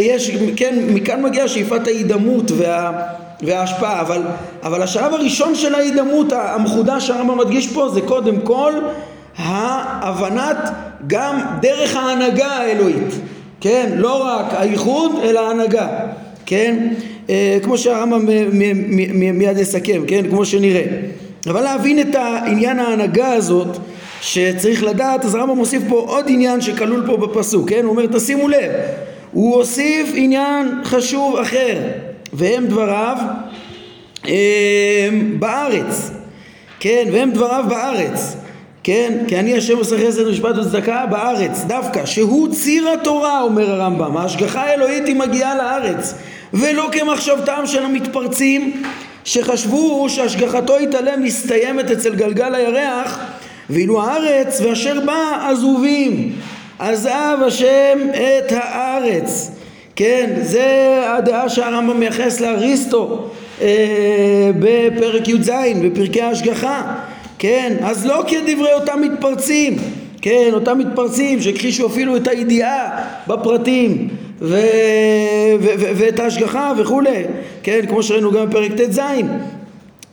יש, 0.00 0.30
כן, 0.56 0.78
מכאן 0.88 1.22
מגיעה 1.22 1.48
שאיפת 1.48 1.86
ההידמות 1.86 2.50
וה, 2.50 2.92
וההשפעה, 3.42 4.00
אבל, 4.00 4.22
אבל 4.62 4.82
השלב 4.82 5.14
הראשון 5.14 5.54
של 5.54 5.74
ההידמות 5.74 6.32
המחודש 6.32 7.06
שהרמב"ם 7.06 7.38
מדגיש 7.38 7.66
פה 7.66 7.88
זה 7.88 8.00
קודם 8.00 8.40
כל 8.40 8.72
ההבנת 9.36 10.56
גם 11.06 11.40
דרך 11.60 11.96
ההנהגה 11.96 12.46
האלוהית, 12.46 13.14
כן, 13.60 13.90
לא 13.96 14.24
רק 14.24 14.46
הייחוד 14.58 15.12
אלא 15.22 15.40
ההנהגה, 15.40 15.88
כן, 16.46 16.88
uh, 17.26 17.30
כמו 17.62 17.78
שהרמב"ם 17.78 18.26
מיד 19.38 19.58
יסכם, 19.58 20.02
כן, 20.06 20.30
כמו 20.30 20.44
שנראה, 20.44 20.84
אבל 21.46 21.60
להבין 21.60 22.00
את 22.00 22.14
העניין 22.14 22.78
ההנהגה 22.78 23.32
הזאת 23.32 23.78
שצריך 24.20 24.82
לדעת, 24.82 25.24
אז 25.24 25.34
הרמב"ם 25.34 25.56
מוסיף 25.56 25.82
פה 25.88 26.04
עוד 26.08 26.24
עניין 26.28 26.60
שכלול 26.60 27.02
פה 27.06 27.16
בפסוק, 27.16 27.70
כן? 27.70 27.84
הוא 27.84 27.90
אומר 27.90 28.06
תשימו 28.06 28.48
לב, 28.48 28.72
הוא 29.32 29.54
הוסיף 29.56 30.12
עניין 30.14 30.80
חשוב 30.84 31.36
אחר, 31.36 31.76
והם 32.32 32.66
דבריו 32.66 33.16
הם, 34.24 35.36
בארץ, 35.38 36.10
כן? 36.80 37.04
והם 37.12 37.30
דבריו 37.30 37.64
בארץ, 37.68 38.36
כן? 38.82 39.18
כי 39.28 39.38
אני 39.38 39.56
השם 39.56 39.76
עושה 39.76 39.96
חסד 40.06 40.26
ומשפט 40.26 40.56
וצדקה 40.56 41.06
בארץ, 41.06 41.64
דווקא, 41.66 42.06
שהוא 42.06 42.54
ציר 42.54 42.88
התורה, 42.88 43.42
אומר 43.42 43.70
הרמב"ם, 43.70 44.16
ההשגחה 44.16 44.62
האלוהית 44.62 45.06
היא 45.06 45.16
מגיעה 45.16 45.54
לארץ, 45.54 46.14
ולא 46.54 46.88
כמחשבתם 46.92 47.62
של 47.66 47.84
המתפרצים 47.84 48.82
שחשבו 49.24 50.08
שהשגחתו 50.08 50.80
יתעלם 50.80 51.22
מסתיימת 51.22 51.90
אצל 51.90 52.14
גלגל 52.14 52.54
הירח 52.54 53.18
ואילו 53.70 54.02
הארץ 54.02 54.60
ואשר 54.60 55.00
בה 55.06 55.48
עזובים 55.50 56.32
עזב 56.78 57.38
השם 57.46 57.98
את 58.12 58.52
הארץ 58.52 59.50
כן 59.98 60.30
זה 60.42 61.00
הדעה 61.06 61.48
שהרמב"ם 61.48 62.00
מייחס 62.00 62.40
לאריסטו 62.40 63.30
אה, 63.60 64.50
בפרק 64.58 65.28
י"ז 65.28 65.50
בפרקי 65.82 66.22
ההשגחה. 66.22 66.94
כן 67.38 67.76
אז 67.82 68.06
לא 68.06 68.24
כדברי 68.26 68.72
אותם 68.74 69.00
מתפרצים. 69.00 69.76
כן 70.22 70.50
אותם 70.52 70.78
מתפרצים 70.78 71.42
שהכחישו 71.42 71.86
אפילו 71.86 72.16
את 72.16 72.28
הידיעה 72.28 73.04
בפרטים 73.26 74.08
ו- 74.40 74.56
ו- 75.60 75.74
ו- 75.78 75.90
ואת 75.96 76.20
ההשגחה 76.20 76.72
וכולי. 76.78 77.24
כן 77.62 77.80
כמו 77.88 78.02
שראינו 78.02 78.32
גם 78.32 78.48
בפרק 78.48 78.72
ט"ז. 78.72 79.00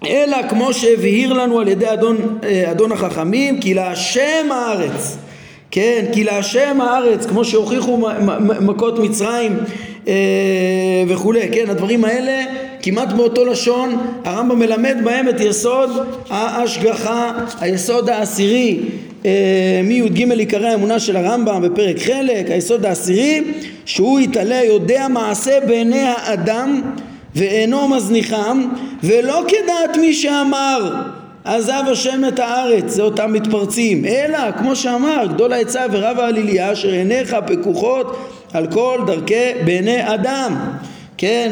אלא 0.07 0.37
כמו 0.49 0.73
שהבהיר 0.73 1.33
לנו 1.33 1.59
על 1.59 1.67
ידי 1.67 1.93
אדון, 1.93 2.37
אה, 2.43 2.71
אדון 2.71 2.91
החכמים 2.91 3.59
כי 3.59 3.73
להשם 3.73 4.51
הארץ 4.51 5.17
כן 5.75 6.05
כי 6.13 6.23
להשם 6.23 6.81
הארץ 6.81 7.25
כמו 7.25 7.45
שהוכיחו 7.45 8.07
מכות 8.61 8.99
מצרים 8.99 9.57
אה, 10.07 10.13
וכולי 11.07 11.49
כן 11.51 11.69
הדברים 11.69 12.05
האלה 12.05 12.43
כמעט 12.81 13.13
באותו 13.13 13.45
לשון 13.45 13.97
הרמב"ם 14.25 14.59
מלמד 14.59 14.97
בהם 15.03 15.29
את 15.29 15.39
יסוד 15.39 15.89
ההשגחה 16.29 17.31
היסוד 17.59 18.09
העשירי 18.09 18.79
אה, 19.25 19.81
מי"ג 19.83 20.31
עיקרי 20.31 20.69
האמונה 20.69 20.99
של 20.99 21.15
הרמב"ם 21.15 21.61
בפרק 21.61 21.99
חלק 21.99 22.51
היסוד 22.51 22.85
העשירי 22.85 23.41
שהוא 23.85 24.19
יתעלה 24.19 24.63
יודע 24.63 25.07
מעשה 25.07 25.59
בעיני 25.67 26.01
האדם 26.01 26.81
ואינו 27.35 27.87
מזניחם 27.87 28.65
ולא 29.03 29.43
כדעת 29.47 29.97
מי 29.97 30.13
שאמר 30.13 30.93
עזב 31.45 31.83
השם 31.91 32.21
את 32.27 32.39
הארץ 32.39 32.83
זה 32.85 33.01
אותם 33.01 33.33
מתפרצים. 33.33 34.05
אלא 34.05 34.51
כמו 34.57 34.75
שאמר 34.75 35.25
גדול 35.33 35.53
העצה 35.53 35.85
ורב 35.91 36.19
העליליה 36.19 36.71
אשר 36.73 36.89
עיניך 36.89 37.35
פקוחות 37.47 38.17
על 38.53 38.67
כל 38.67 38.99
דרכי 39.07 39.51
בעיני 39.65 40.13
אדם. 40.13 40.55
כן? 41.17 41.51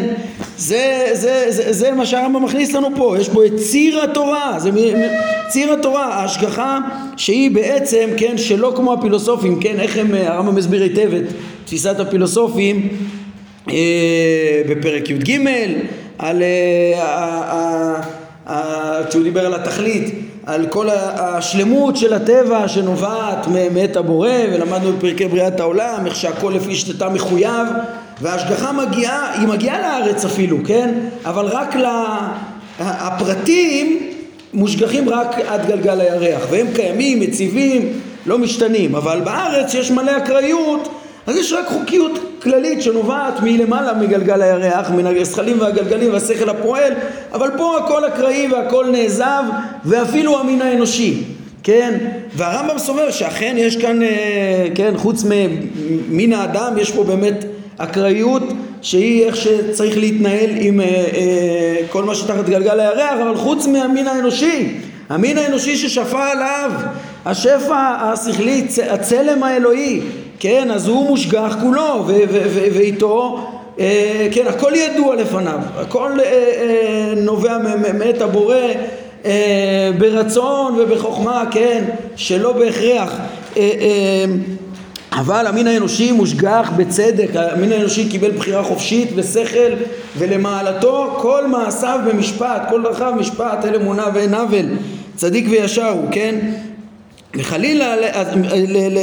זה, 0.57 1.07
זה, 1.13 1.45
זה, 1.49 1.73
זה 1.73 1.91
מה 1.91 2.05
שהרמב"ם 2.05 2.43
מכניס 2.43 2.73
לנו 2.73 2.87
פה. 2.95 3.15
יש 3.19 3.29
פה 3.29 3.45
את 3.45 3.55
ציר 3.55 4.03
התורה. 4.03 4.59
זה 4.59 4.69
ציר 5.49 5.73
התורה 5.73 6.05
ההשגחה 6.05 6.79
שהיא 7.17 7.51
בעצם 7.51 8.09
כן 8.17 8.37
שלא 8.37 8.73
כמו 8.75 8.93
הפילוסופים. 8.93 9.59
כן 9.61 9.79
איך 9.79 9.97
הם 9.97 10.13
הרמב"ם 10.13 10.55
מסביר 10.55 10.83
היטב 10.83 11.13
את 11.13 11.23
תפיסת 11.65 11.99
הפילוסופים 11.99 12.89
אה, 13.69 14.61
בפרק 14.69 15.09
י"ג, 15.09 15.39
על, 16.17 16.43
אה, 16.43 18.01
כשהוא 19.09 19.23
דיבר 19.23 19.45
על 19.45 19.53
התכלית, 19.53 20.13
על 20.45 20.65
כל 20.69 20.89
השלמות 20.89 21.97
של 21.97 22.13
הטבע 22.13 22.67
שנובעת 22.67 23.47
מאת 23.73 23.97
הבורא, 23.97 24.29
ולמדנו 24.53 24.93
בפרקי 24.93 25.25
בריאת 25.25 25.59
העולם, 25.59 26.05
איך 26.05 26.15
שהכל 26.15 26.53
לפי 26.55 26.75
שתתה 26.75 27.09
מחויב, 27.09 27.67
וההשגחה 28.21 28.71
מגיעה, 28.71 29.39
היא 29.39 29.47
מגיעה 29.47 29.81
לארץ 29.81 30.25
אפילו, 30.25 30.57
כן? 30.65 30.93
אבל 31.25 31.45
רק 31.45 31.75
הפרטים 32.79 34.09
מושגחים 34.53 35.09
רק 35.09 35.39
עד 35.47 35.67
גלגל 35.67 36.01
הירח, 36.01 36.41
והם 36.49 36.67
קיימים, 36.75 37.19
מציבים, 37.19 37.99
לא 38.25 38.37
משתנים, 38.37 38.95
אבל 38.95 39.21
בארץ 39.21 39.73
יש 39.73 39.91
מלא 39.91 40.17
אקראיות, 40.17 40.89
אז 41.27 41.35
יש 41.35 41.53
רק 41.53 41.67
חוקיות 41.67 42.19
כללית 42.43 42.81
שנובעת 42.81 43.33
מלמעלה 43.43 43.93
מגלגל 43.93 44.41
הירח, 44.41 44.91
מן 44.91 45.05
הזכלים 45.05 45.61
והגלגלים 45.61 46.13
והשכל 46.13 46.49
הפועל, 46.49 46.93
אבל 47.33 47.49
פה 47.57 47.77
הכל 47.77 48.07
אקראי 48.07 48.47
והכל 48.51 48.85
נעזב, 48.91 49.43
ואפילו 49.85 50.39
המין 50.39 50.61
האנושי. 50.61 51.23
כן, 51.63 51.97
והרמב"ם 52.35 52.79
סובר 52.79 53.11
שאכן 53.11 53.55
יש 53.57 53.77
כאן, 53.77 54.03
אה, 54.03 54.67
כן, 54.75 54.93
חוץ 54.97 55.23
ממין 55.23 56.33
האדם, 56.33 56.73
יש 56.77 56.91
פה 56.91 57.03
באמת 57.03 57.45
אקראיות 57.77 58.43
שהיא 58.81 59.25
איך 59.25 59.35
שצריך 59.35 59.97
להתנהל 59.97 60.49
עם 60.59 60.81
אה, 60.81 60.85
אה, 60.85 61.75
כל 61.89 62.03
מה 62.03 62.15
שתחת 62.15 62.49
גלגל 62.49 62.79
הירח, 62.79 63.19
אבל 63.21 63.35
חוץ 63.35 63.67
מהמין 63.67 64.07
האנושי, 64.07 64.73
המין 65.09 65.37
האנושי 65.37 65.77
ששפע 65.77 66.31
עליו 66.31 66.71
השפע 67.25 67.95
השכלי, 68.01 68.65
הצלם 68.89 69.43
האלוהי, 69.43 70.01
כן, 70.39 70.71
אז 70.71 70.87
הוא 70.87 71.07
מושגח 71.07 71.55
כולו, 71.61 72.05
ואיתו, 72.73 73.47
אה, 73.79 74.27
כן, 74.31 74.47
הכל 74.47 74.71
ידוע 74.75 75.15
לפניו, 75.15 75.59
הכל 75.75 76.11
אה, 76.19 76.25
אה, 76.25 77.13
נובע 77.17 77.57
מאת 77.93 78.21
הבורא 78.21 78.55
אה, 79.25 79.91
ברצון 79.97 80.75
ובחוכמה, 80.79 81.43
כן, 81.51 81.83
שלא 82.15 82.53
בהכרח. 82.53 83.19
אה, 83.57 83.61
אה, 83.61 84.25
אבל 85.11 85.47
המין 85.47 85.67
האנושי 85.67 86.11
מושגח 86.11 86.71
בצדק, 86.77 87.29
המין 87.35 87.71
האנושי 87.71 88.09
קיבל 88.09 88.31
בחירה 88.31 88.63
חופשית 88.63 89.09
ושכל 89.15 89.73
ולמעלתו 90.17 91.15
כל 91.17 91.47
מעשיו 91.47 91.99
במשפט, 92.07 92.61
כל 92.69 92.83
דרכיו 92.83 93.13
משפט, 93.17 93.65
אל 93.65 93.75
אמונה 93.75 94.05
ואין 94.13 94.33
עוול, 94.33 94.65
צדיק 95.15 95.45
וישר 95.49 95.89
הוא, 95.89 96.07
כן? 96.11 96.35
וחלילה 97.35 97.95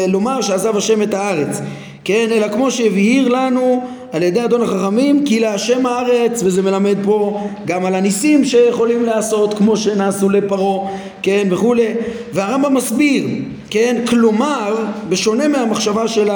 לומר 0.09 0.41
שעזב 0.41 0.77
השם 0.77 1.03
את 1.03 1.15
הארץ, 1.15 1.61
כן? 2.05 2.29
אלא 2.31 2.49
כמו 2.49 2.71
שהבהיר 2.71 3.29
לנו 3.29 3.85
על 4.13 4.23
ידי 4.23 4.45
אדון 4.45 4.63
החכמים 4.63 5.25
כי 5.25 5.41
להשם 5.41 5.87
הארץ 5.87 6.43
וזה 6.45 6.63
מלמד 6.63 6.97
פה 7.05 7.41
גם 7.67 7.87
על 7.87 7.95
הניסים 7.95 8.45
שיכולים 8.45 9.05
לעשות 9.05 9.55
כמו 9.55 9.77
שנעשו 9.77 10.31
לפרעה 10.31 10.91
כן? 11.23 11.49
וכולי. 11.51 11.89
והרמב"ם 12.33 12.75
מסביר 12.75 13.25
כן? 13.71 13.97
כלומר 14.09 14.85
בשונה 15.09 15.49
מהמחשבה 15.49 16.09
של 16.09 16.29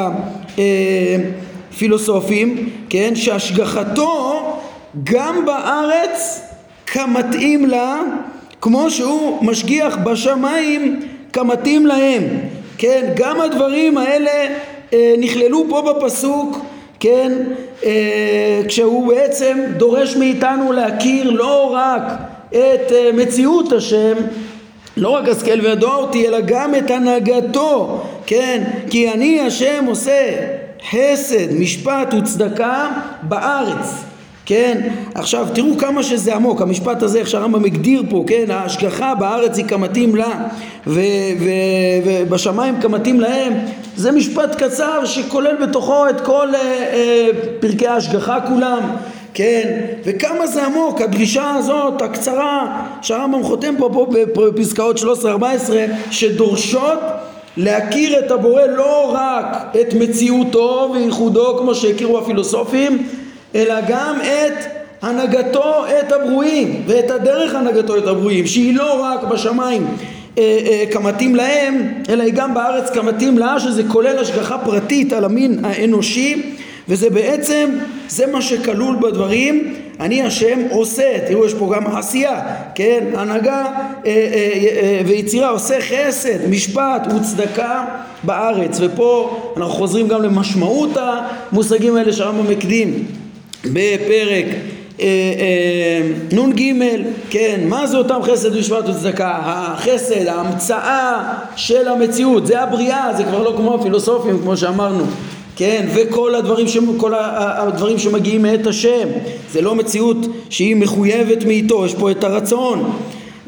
הפילוסופים 1.73 2.71
כן? 2.91 3.15
שהשגחתו 3.15 4.43
גם 5.05 5.45
בארץ 5.47 6.41
כמתאים 6.87 7.67
לה 7.67 8.01
כמו 8.61 8.91
שהוא 8.91 9.45
משגיח 9.45 9.97
בשמיים 9.97 11.01
כמתאים 11.35 11.87
להם 11.87 12.23
כן 12.79 13.13
גם 13.17 13.41
הדברים 13.41 13.99
האלה 13.99 14.55
אה, 14.93 15.15
נכללו 15.19 15.65
פה 15.69 15.83
בפסוק 15.83 16.59
כן, 17.01 17.33
אה, 17.85 18.61
כשהוא 18.69 19.09
בעצם 19.09 19.59
דורש 19.77 20.17
מאיתנו 20.17 20.73
להכיר 20.73 21.31
לא 21.31 21.73
רק 21.73 22.03
את 22.51 22.93
אה, 22.93 23.11
מציאות 23.13 23.73
השם, 23.73 24.15
לא 24.97 25.09
רק 25.09 25.29
השכל 25.29 25.61
וידוע 25.63 25.95
אותי, 25.95 26.29
אלא 26.29 26.41
גם 26.41 26.75
את 26.75 26.91
הנהגתו, 26.91 28.03
כן, 28.27 28.63
כי 28.91 29.13
אני 29.13 29.41
השם 29.41 29.85
עושה 29.87 30.31
חסד, 30.91 31.53
משפט 31.53 32.15
וצדקה 32.19 32.89
בארץ. 33.23 34.14
כן? 34.47 34.89
עכשיו 35.15 35.47
תראו 35.55 35.79
כמה 35.79 36.03
שזה 36.03 36.35
עמוק, 36.35 36.63
המשפט 36.63 37.03
הזה 37.03 37.19
איך 37.19 37.29
שהרמב"ם 37.29 37.65
הגדיר 37.65 38.03
פה, 38.11 38.25
כן? 38.27 38.45
ההשגחה 38.51 39.15
בארץ 39.15 39.59
היא 39.59 39.65
כמתאים 39.65 40.17
לה 40.17 40.49
ובשמיים 40.87 42.81
כמתאים 42.81 43.21
להם 43.21 43.53
זה 43.97 44.13
משפט 44.13 44.63
קצר 44.63 45.05
שכולל 45.05 45.57
בתוכו 45.67 46.09
את 46.09 46.21
כל 46.21 46.55
אה, 46.55 46.61
אה, 46.61 47.29
פרקי 47.61 47.87
ההשגחה 47.87 48.41
כולם 48.49 48.81
כן, 49.35 49.81
וכמה 50.05 50.47
זה 50.47 50.67
עמוק, 50.67 51.01
הדרישה 51.01 51.51
הזאת 51.55 52.03
הקצרה 52.03 52.83
שהרמב"ם 53.03 53.43
חותם 53.43 53.75
פה, 53.79 54.07
פה 54.35 54.51
בפסקאות 54.51 54.99
13-14 54.99 55.03
שדורשות 56.11 56.99
להכיר 57.57 58.19
את 58.19 58.31
הבורא 58.31 58.63
לא 58.63 59.13
רק 59.15 59.77
את 59.81 59.95
מציאותו 59.95 60.91
וייחודו 60.95 61.59
כמו 61.59 61.75
שהכירו 61.75 62.19
הפילוסופים 62.19 63.07
אלא 63.55 63.75
גם 63.89 64.19
את 64.21 64.65
הנהגתו 65.03 65.85
את 66.01 66.13
הברואים 66.13 66.83
ואת 66.87 67.11
הדרך 67.11 67.55
הנהגתו 67.55 67.97
את 67.97 68.07
הברואים 68.07 68.47
שהיא 68.47 68.77
לא 68.77 69.03
רק 69.03 69.25
בשמיים 69.25 69.87
אה, 70.39 70.59
אה, 70.67 70.85
כמתאים 70.93 71.37
להם 71.37 71.93
אלא 72.09 72.23
היא 72.23 72.33
גם 72.33 72.55
בארץ 72.55 72.91
כמתאים 72.91 73.39
לה 73.39 73.61
שזה 73.61 73.83
כולל 73.89 74.19
השגחה 74.19 74.59
פרטית 74.59 75.13
על 75.13 75.25
המין 75.25 75.65
האנושי 75.65 76.55
וזה 76.89 77.11
בעצם 77.11 77.71
זה 78.09 78.27
מה 78.27 78.43
שכלול 78.43 78.97
בדברים. 78.97 79.75
אני 80.01 80.23
השם 80.23 80.59
עושה. 80.71 81.19
תראו 81.29 81.47
יש 81.47 81.55
פה 81.55 81.73
גם 81.77 81.97
עשייה 81.97 82.43
כן? 82.75 83.05
הנהגה 83.15 83.67
אה, 84.07 84.13
ויצירה 85.07 85.49
עושה 85.49 85.75
חסד 85.81 86.51
משפט 86.51 87.07
וצדקה 87.17 87.85
בארץ. 88.23 88.79
ופה 88.81 89.39
אנחנו 89.57 89.75
חוזרים 89.75 90.09
גם 90.09 90.23
למשמעות 90.23 90.91
המושגים 90.97 91.97
האלה 91.97 92.13
שהרמב"ם 92.13 92.53
הקדים 92.53 93.05
בפרק 93.67 94.45
אה, 95.01 95.07
אה, 95.07 96.03
נ"ג, 96.33 96.63
כן, 97.31 97.61
מה 97.69 97.87
זה 97.87 97.97
אותם 97.97 98.21
חסד 98.23 98.57
ושבט 98.57 98.89
וצדקה? 98.89 99.33
החסד, 99.43 100.27
ההמצאה 100.27 101.33
של 101.57 101.89
המציאות, 101.89 102.47
זה 102.47 102.61
הבריאה, 102.61 103.13
זה 103.17 103.25
כבר 103.25 103.43
לא 103.43 103.55
כמו 103.57 103.75
הפילוסופים 103.75 104.39
כמו 104.39 104.57
שאמרנו, 104.57 105.05
כן, 105.57 105.87
וכל 105.95 106.35
הדברים, 106.35 106.69
ש... 106.69 106.79
הדברים 107.39 107.99
שמגיעים 107.99 108.43
מאת 108.43 108.67
השם, 108.67 109.09
זה 109.53 109.61
לא 109.61 109.75
מציאות 109.75 110.17
שהיא 110.51 110.77
מחויבת 110.77 111.45
מאיתו, 111.45 111.87
יש 111.87 111.95
פה 111.95 112.11
את 112.11 112.25
הרצון, 112.25 112.93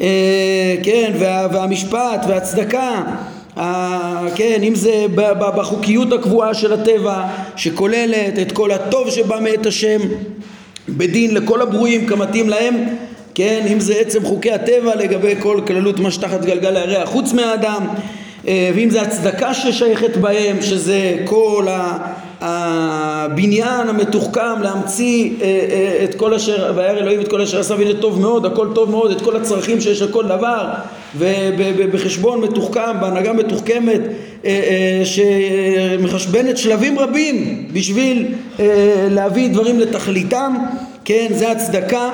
אה, 0.01 0.75
כן, 0.83 1.13
וה, 1.19 1.49
והמשפט 1.53 2.25
והצדקה 2.29 3.03
כן, 4.35 4.61
אם 4.62 4.75
זה 4.75 5.07
בחוקיות 5.57 6.12
הקבועה 6.12 6.55
של 6.55 6.73
הטבע 6.73 7.27
שכוללת 7.57 8.38
את 8.42 8.53
כל 8.53 8.71
הטוב 8.71 9.11
שבא 9.11 9.40
מאת 9.40 9.66
השם 9.66 10.01
בדין 10.88 11.35
לכל 11.35 11.62
הברואים 11.62 12.07
כמתאים 12.07 12.49
להם 12.49 12.75
כן, 13.35 13.66
אם 13.73 13.81
זה 13.81 13.95
עצם 13.95 14.25
חוקי 14.25 14.53
הטבע 14.53 14.95
לגבי 14.95 15.35
כל 15.40 15.61
כללות 15.66 15.99
מה 15.99 16.11
שתחת 16.11 16.45
גלגל 16.45 16.77
הירח 16.77 17.09
חוץ 17.09 17.33
מהאדם 17.33 17.87
אה, 18.49 18.71
ואם 18.75 18.90
זה 18.90 19.03
הצדקה 19.03 19.55
ששייכת 19.55 20.16
בהם 20.16 20.62
שזה 20.62 21.16
כל 21.25 21.66
הבניין 22.40 23.88
המתוחכם 23.88 24.62
להמציא 24.62 25.31
אה, 25.40 25.47
אה, 25.47 26.05
את 26.05 26.14
כל 26.14 26.35
אשר, 26.35 26.73
וירא 26.77 26.99
אלוהים 26.99 27.21
את 27.21 27.29
כל 27.29 27.40
אשר 27.40 27.61
עשה 27.61 27.75
והנה 27.75 28.01
טוב 28.01 28.21
מאוד, 28.21 28.47
הכל 28.47 28.69
טוב 28.75 28.90
מאוד, 28.90 29.11
את 29.11 29.21
כל 29.21 29.37
הצרכים 29.37 29.81
שיש 29.81 30.03
לכל 30.03 30.25
דבר 30.25 30.64
ובחשבון 31.16 32.40
מתוחכם, 32.40 33.01
בהנהגה 33.01 33.33
מתוחכמת 33.33 34.01
אה, 34.45 35.03
שמחשבנת 35.05 36.59
שלבים 36.59 36.99
רבים 36.99 37.66
בשביל 37.73 38.27
להביא 39.11 39.49
דברים 39.49 39.81
לתכליתם, 39.81 40.55
כן, 41.05 41.27
זה 41.31 41.51
הצדקה 41.51 42.11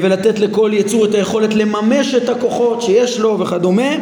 ולתת 0.00 0.38
לכל 0.38 0.70
יצור 0.74 1.04
את 1.04 1.14
היכולת 1.14 1.54
לממש 1.54 2.14
את 2.14 2.28
הכוחות 2.28 2.82
שיש 2.82 3.18
לו 3.18 3.38
וכדומה. 3.38 3.92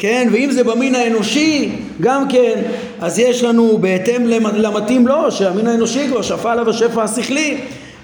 כן, 0.00 0.28
ואם 0.32 0.50
זה 0.50 0.64
במין 0.64 0.94
האנושי, 0.94 1.72
גם 2.00 2.28
כן, 2.28 2.62
אז 3.00 3.18
יש 3.18 3.42
לנו 3.42 3.78
בהתאם 3.78 4.26
למתאים 4.54 5.06
לו, 5.08 5.32
שהמין 5.32 5.66
האנושי 5.66 6.08
כבר 6.08 6.22
שפע 6.22 6.52
עליו 6.52 6.70
השפע 6.70 7.02
השכלי, 7.02 7.56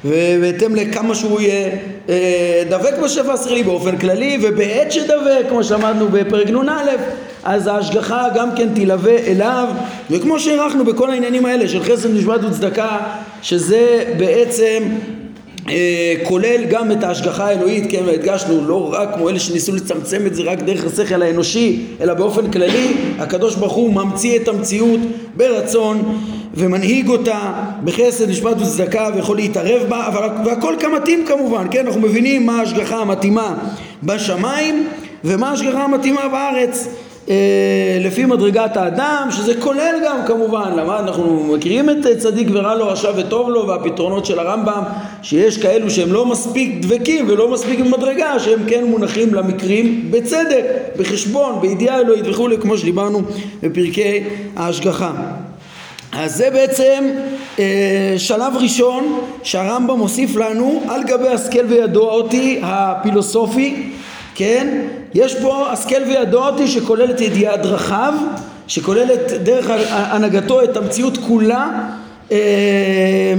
ובהתאם 0.05 0.75
לכמה 0.75 1.15
שהוא 1.15 1.41
יהיה 1.41 1.71
אה, 2.09 2.63
דבק 2.71 2.95
בשפע 3.05 3.33
השכלי 3.33 3.63
באופן 3.63 3.99
כללי, 3.99 4.39
ובעת 4.43 4.93
שדבק, 4.93 5.45
כמו 5.49 5.65
שאמרנו 5.65 6.09
בפרק 6.09 6.51
נ"א, 6.51 6.83
אז 7.45 7.67
ההשגחה 7.67 8.27
גם 8.35 8.49
כן 8.57 8.69
תלווה 8.75 9.19
אליו, 9.19 9.69
וכמו 10.11 10.41
שהערכנו 10.41 10.85
בכל 10.85 11.11
העניינים 11.11 11.47
האלה 11.47 11.69
של 11.69 11.83
חסד 11.83 12.11
משפט 12.15 12.41
וצדקה, 12.45 12.99
שזה 13.43 14.05
בעצם 14.19 14.83
כולל 16.23 16.65
גם 16.65 16.93
את 16.93 17.05
ההשגחה 17.05 17.47
האלוהית, 17.47 17.85
כן, 17.91 18.03
והדגשנו 18.07 18.67
לא 18.67 18.93
רק 18.93 19.15
כמו 19.15 19.29
אלה 19.29 19.39
שניסו 19.39 19.75
לצמצם 19.75 20.27
את 20.27 20.35
זה 20.35 20.43
רק 20.43 20.59
דרך 20.59 20.85
השכל 20.85 21.23
האנושי, 21.23 21.83
אלא 22.01 22.15
באופן 22.15 22.51
כללי, 22.51 22.93
הקדוש 23.19 23.55
ברוך 23.55 23.73
הוא 23.73 23.95
ממציא 23.95 24.37
את 24.37 24.49
המציאות 24.49 25.01
ברצון 25.37 26.19
ומנהיג 26.55 27.09
אותה 27.09 27.53
בחסד, 27.85 28.31
משפט 28.31 28.61
וצדקה 28.61 29.09
ויכול 29.15 29.37
להתערב 29.37 29.83
בה, 29.89 30.07
אבל 30.07 30.29
והכל 30.45 30.75
כמתאים 30.81 31.25
כמובן, 31.27 31.67
כן, 31.71 31.87
אנחנו 31.87 32.01
מבינים 32.01 32.47
מה 32.47 32.59
ההשגחה 32.59 32.97
המתאימה 32.97 33.55
בשמיים 34.03 34.87
ומה 35.25 35.51
ההשגחה 35.51 35.85
המתאימה 35.85 36.29
בארץ 36.29 36.89
אה, 37.29 37.99
לפי 38.01 38.25
מדרגת 38.25 38.77
האדם, 38.77 39.29
שזה 39.31 39.55
כולל 39.61 39.95
גם 40.05 40.17
כמובן, 40.27 40.73
למה 40.77 40.99
אנחנו 40.99 41.55
מכירים 41.57 41.91
את 41.91 41.97
צדיק 42.19 42.49
ורע 42.53 42.75
לו, 42.75 42.89
רשע 42.89 43.11
וטוב 43.17 43.49
לו, 43.49 43.69
והפתרונות 43.69 44.27
של 44.27 44.39
הרמב"ם, 44.39 44.83
שיש 45.23 45.59
כאלו 45.59 45.91
שהם 45.91 46.13
לא 46.13 46.27
מספיק 46.27 46.75
דבקים 46.81 47.25
ולא 47.29 47.53
מספיק 47.53 47.81
במדרגה, 47.81 48.39
שהם 48.39 48.61
כן 48.67 48.85
מונחים 48.85 49.35
למקרים 49.35 50.09
בצדק, 50.11 50.65
בחשבון, 50.97 51.61
בידיעה 51.61 52.01
אלוהית 52.01 52.25
וכולי, 52.29 52.59
כמו 52.59 52.79
שדיברנו 52.79 53.23
בפרקי 53.63 54.25
ההשגחה. 54.57 55.13
אז 56.13 56.37
זה 56.37 56.51
בעצם 56.51 57.05
אה, 57.59 58.15
שלב 58.19 58.53
ראשון 58.57 59.21
שהרמב"ם 59.43 59.99
מוסיף 59.99 60.37
לנו 60.37 60.83
על 60.89 61.03
גבי 61.03 61.29
השכל 61.29 61.67
וידוע 61.69 62.13
אותי 62.13 62.61
הפילוסופי, 62.63 63.93
כן? 64.35 64.87
יש 65.17 65.35
פה 65.35 65.69
השכל 65.71 66.03
וידוע 66.07 66.49
אותי 66.49 66.69
שכולל 66.69 67.11
את 67.11 67.21
ידיעת 67.21 67.63
דרכיו, 67.63 68.15
שכוללת 68.67 69.33
דרך 69.43 69.71
הנהגתו 69.91 70.63
את 70.63 70.77
המציאות 70.77 71.19
כולה, 71.27 71.69
אה, 72.33 73.35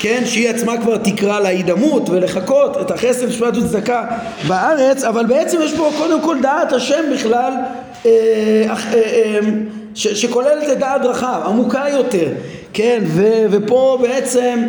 כן? 0.00 0.22
שהיא 0.26 0.48
עצמה 0.48 0.76
כבר 0.76 0.96
תקרא 0.96 1.40
להידמות 1.40 2.08
ולחכות 2.08 2.76
את 2.80 2.90
החסד, 2.90 3.28
משפט 3.28 3.56
וצדקה 3.56 4.06
בארץ, 4.48 5.04
אבל 5.04 5.26
בעצם 5.26 5.58
יש 5.62 5.74
פה 5.76 5.90
קודם 5.98 6.22
כל 6.22 6.36
דעת 6.42 6.72
השם 6.72 7.02
בכלל 7.14 7.52
אה, 8.06 8.10
אה, 8.68 8.74
אה, 8.94 9.38
ש, 9.94 10.08
שכוללת 10.08 10.70
את 10.72 10.78
דעת 10.78 11.04
רחב, 11.04 11.40
עמוקה 11.46 11.84
יותר, 11.92 12.28
כן, 12.72 13.02
ו, 13.06 13.44
ופה 13.50 13.98
בעצם 14.02 14.66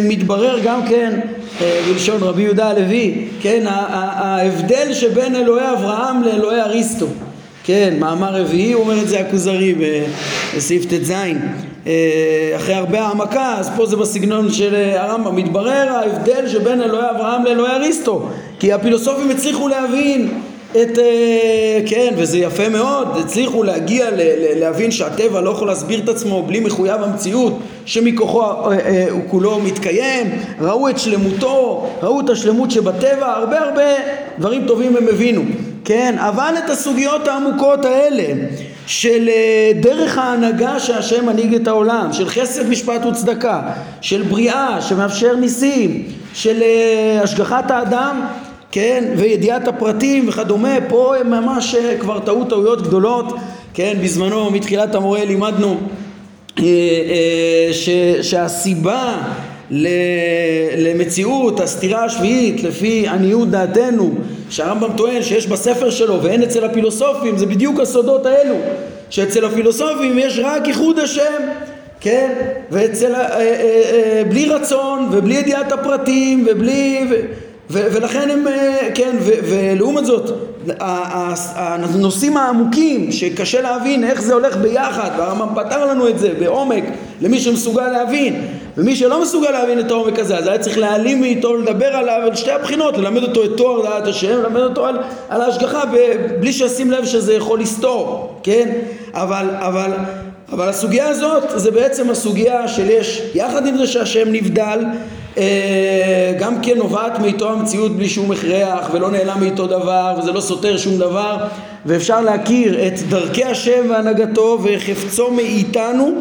מתברר 0.00 0.58
גם 0.64 0.86
כן, 0.88 1.20
אה, 1.60 1.80
בלשון 1.88 2.22
רבי 2.22 2.42
יהודה 2.42 2.70
הלוי, 2.70 3.28
כן, 3.40 3.64
ההבדל 3.66 4.94
שבין 4.94 5.36
אלוהי 5.36 5.72
אברהם 5.72 6.22
לאלוהי 6.22 6.60
אריסטו, 6.60 7.06
כן, 7.64 7.94
מאמר 8.00 8.34
רביעי, 8.34 8.72
הוא 8.72 8.82
אומר 8.82 9.02
את 9.02 9.08
זה 9.08 9.20
הכוזרי 9.20 9.74
בסעיף 10.56 10.84
ט"ז, 10.84 11.12
אה, 11.86 12.52
אחרי 12.56 12.74
הרבה 12.74 13.02
העמקה, 13.02 13.54
אז 13.58 13.70
פה 13.76 13.86
זה 13.86 13.96
בסגנון 13.96 14.52
של 14.52 14.74
הרמב"ם, 14.74 15.36
מתברר 15.36 15.88
ההבדל 15.88 16.48
שבין 16.48 16.82
אלוהי 16.82 17.10
אברהם 17.10 17.44
לאלוהי 17.44 17.72
אריסטו, 17.72 18.28
כי 18.58 18.72
הפילוסופים 18.72 19.30
הצליחו 19.30 19.68
להבין 19.68 20.28
את, 20.82 20.98
אה, 20.98 21.80
כן, 21.86 22.14
וזה 22.16 22.38
יפה 22.38 22.68
מאוד, 22.68 23.08
הצליחו 23.24 23.62
להגיע 23.62 24.06
להבין 24.56 24.90
שהטבע 24.90 25.40
לא 25.40 25.50
יכול 25.50 25.68
להסביר 25.68 26.00
את 26.04 26.08
עצמו 26.08 26.42
בלי 26.42 26.60
מחויב 26.60 27.02
המציאות 27.02 27.58
שמכוחו 27.86 28.42
אה, 28.42 28.78
אה, 28.78 29.06
הוא 29.10 29.20
כולו 29.28 29.60
מתקיים, 29.60 30.30
ראו 30.60 30.88
את 30.88 30.98
שלמותו, 30.98 31.86
ראו 32.02 32.20
את 32.20 32.30
השלמות 32.30 32.70
שבטבע, 32.70 33.32
הרבה 33.32 33.60
הרבה 33.60 33.82
דברים 34.38 34.66
טובים 34.66 34.96
הם 34.96 35.08
הבינו, 35.08 35.42
כן, 35.84 36.14
אבל 36.18 36.54
את 36.64 36.70
הסוגיות 36.70 37.28
העמוקות 37.28 37.84
האלה 37.84 38.46
של 38.86 39.28
דרך 39.80 40.18
ההנהגה 40.18 40.80
שהשם 40.80 41.26
מנהיג 41.26 41.54
את 41.54 41.68
העולם, 41.68 42.12
של 42.12 42.28
חסד 42.28 42.68
משפט 42.68 43.06
וצדקה, 43.06 43.62
של 44.00 44.22
בריאה 44.22 44.80
שמאפשר 44.80 45.36
ניסים, 45.36 46.04
של 46.34 46.62
השגחת 47.22 47.70
האדם 47.70 48.20
כן, 48.74 49.04
וידיעת 49.16 49.68
הפרטים 49.68 50.28
וכדומה, 50.28 50.76
פה 50.88 51.16
הם 51.16 51.30
ממש 51.30 51.74
אה, 51.74 51.98
כבר 52.00 52.18
טעו 52.18 52.44
טעויות 52.44 52.82
גדולות, 52.82 53.34
כן, 53.74 53.96
בזמנו 54.02 54.50
מתחילת 54.50 54.94
המורה 54.94 55.24
לימדנו 55.24 55.76
אה, 56.58 56.64
אה, 56.64 57.72
ש, 57.72 57.88
שהסיבה 58.22 59.16
למציאות 60.78 61.60
הסתירה 61.60 62.04
השביעית 62.04 62.62
לפי 62.62 63.08
עניות 63.08 63.50
דעתנו 63.50 64.14
שהרמב"ם 64.50 64.96
טוען 64.96 65.22
שיש 65.22 65.46
בספר 65.46 65.90
שלו 65.90 66.22
ואין 66.22 66.42
אצל 66.42 66.64
הפילוסופים 66.64 67.38
זה 67.38 67.46
בדיוק 67.46 67.80
הסודות 67.80 68.26
האלו 68.26 68.54
שאצל 69.10 69.44
הפילוסופים 69.44 70.18
יש 70.18 70.40
רק 70.42 70.68
ייחוד 70.68 70.98
השם 70.98 71.42
כן? 72.00 72.32
ואצל 72.70 73.12
בלי 74.28 74.48
רצון 74.48 75.08
ובלי 75.12 75.34
ידיעת 75.34 75.72
הפרטים 75.72 76.46
ובלי 76.50 77.06
ולכן 77.70 78.30
הם, 78.30 78.48
אה, 78.48 78.88
כן, 78.94 79.16
ו- 79.20 79.38
ולעומת 79.44 80.04
זאת, 80.06 80.30
הנושאים 80.80 82.36
העמוקים 82.36 83.12
שקשה 83.12 83.60
להבין 83.60 84.04
איך 84.04 84.22
זה 84.22 84.34
הולך 84.34 84.56
ביחד, 84.56 85.10
והרמב"ם 85.18 85.54
פתר 85.54 85.84
לנו 85.84 86.08
את 86.08 86.18
זה 86.18 86.32
בעומק 86.38 86.84
למי 87.20 87.40
שמסוגל 87.40 87.88
להבין, 87.88 88.46
ומי 88.76 88.96
שלא 88.96 89.22
מסוגל 89.22 89.50
להבין 89.50 89.80
את 89.80 89.90
העומק 89.90 90.18
הזה, 90.18 90.38
אז 90.38 90.46
היה 90.46 90.58
צריך 90.58 90.78
להעלים 90.78 91.20
מאיתו, 91.20 91.56
לדבר 91.56 91.86
עליו 91.86 92.20
על 92.22 92.34
שתי 92.34 92.50
הבחינות, 92.50 92.98
ללמד 92.98 93.22
אותו 93.22 93.44
את 93.44 93.50
תואר 93.56 93.82
דעת 93.82 94.06
השם, 94.06 94.38
ללמד 94.38 94.60
אותו 94.60 94.86
על, 94.86 94.98
על 95.28 95.40
ההשגחה, 95.40 95.82
בלי 96.40 96.52
שישים 96.52 96.90
לב 96.90 97.04
שזה 97.04 97.34
יכול 97.34 97.60
לסתור, 97.60 98.34
כן? 98.42 98.68
אבל, 99.14 99.46
אבל, 99.58 99.90
אבל 100.52 100.68
הסוגיה 100.68 101.08
הזאת 101.08 101.42
זה 101.54 101.70
בעצם 101.70 102.10
הסוגיה 102.10 102.68
של 102.68 102.90
יש, 102.90 103.22
יחד 103.34 103.66
עם 103.66 103.76
זה 103.76 103.86
שהשם 103.86 104.32
נבדל, 104.32 104.78
גם 106.38 106.60
כן 106.62 106.78
נובעת 106.78 107.18
מאיתו 107.18 107.52
המציאות 107.52 107.96
בלי 107.96 108.08
שום 108.08 108.32
הכרח 108.32 108.90
ולא 108.92 109.10
נעלם 109.10 109.40
מאיתו 109.40 109.66
דבר 109.66 110.14
וזה 110.18 110.32
לא 110.32 110.40
סותר 110.40 110.76
שום 110.76 110.98
דבר. 110.98 111.36
ואפשר 111.86 112.20
להכיר 112.20 112.86
את 112.86 113.00
דרכי 113.08 113.44
השם 113.44 113.86
והנהגתו 113.90 114.58
וחפצו 114.62 115.30
מאיתנו 115.30 116.14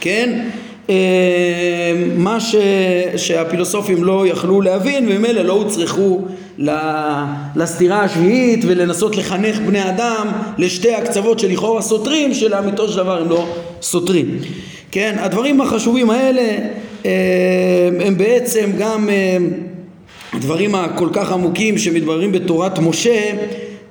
כן? 0.00 0.40
אה, 0.90 0.94
מה 2.16 2.40
ש, 2.40 2.56
שהפילוסופים 3.16 4.04
לא 4.04 4.26
יכלו 4.26 4.60
להבין 4.60 5.08
וממילא 5.08 5.42
לא 5.42 5.52
הוצרכו 5.52 6.20
לסתירה 7.56 8.00
השביעית 8.00 8.64
ולנסות 8.66 9.16
לחנך 9.16 9.58
בני 9.58 9.88
אדם 9.88 10.26
לשתי 10.58 10.94
הקצוות 10.94 11.38
שלכאורה 11.38 11.82
סותרים 11.82 12.34
שלאמיתו 12.34 12.88
של 12.88 12.96
דבר 12.96 13.20
הם 13.20 13.28
לא 13.28 13.46
סותרים. 13.82 14.38
כן? 14.90 15.16
הדברים 15.18 15.60
החשובים 15.60 16.10
האלה 16.10 16.40
אה, 16.40 16.68
הם 18.00 18.18
בעצם 18.18 18.70
גם 18.78 19.10
אה, 19.10 19.36
הדברים 20.32 20.74
הכל 20.74 21.08
כך 21.12 21.32
עמוקים 21.32 21.78
שמתבררים 21.78 22.32
בתורת 22.32 22.78
משה 22.78 23.30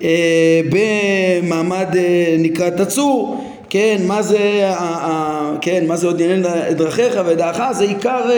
אה, 0.04 0.62
במעמד 0.69 1.88
נקרא 2.39 2.69
תצור. 2.69 3.41
כן, 3.69 3.97
מה 4.08 4.21
זה, 4.21 4.71
כן, 5.62 5.84
מה 5.88 5.95
זה 5.95 6.08
עוד 6.08 6.21
את 6.71 6.78
דרכיך 6.78 7.19
ודעך, 7.25 7.62
זה 7.71 7.84
עיקר, 7.84 8.30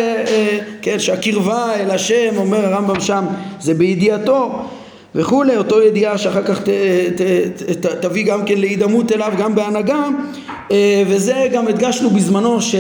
כן, 0.82 1.00
שהקרבה 1.00 1.74
אל 1.76 1.92
השם, 1.92 2.38
אומר 2.38 2.66
הרמב"ם 2.66 3.00
שם, 3.00 3.26
זה 3.60 3.74
בידיעתו 3.74 4.52
וכולי, 5.16 5.58
אותו 5.58 5.82
ידיעה 5.82 6.18
שאחר 6.18 6.44
כך 6.44 6.62
ת, 6.62 6.70
ת, 7.16 7.22
ת, 7.72 7.86
תביא 7.86 8.26
גם 8.26 8.46
כן 8.46 8.58
להידמות 8.58 9.12
אליו, 9.12 9.34
גם 9.38 9.56
בהנהגה, 9.56 10.08
וזה 11.08 11.48
גם 11.52 11.68
הדגשנו 11.68 12.10
בזמנו 12.10 12.62
ש... 12.62 12.76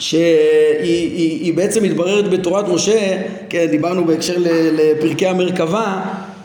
שהיא 0.00 1.54
בעצם 1.54 1.82
מתבררת 1.82 2.30
בתורת 2.30 2.68
משה, 2.68 3.16
כן, 3.48 3.66
דיברנו 3.70 4.04
בהקשר 4.04 4.34
לפרקי 4.72 5.26
המרכבה, 5.26 6.02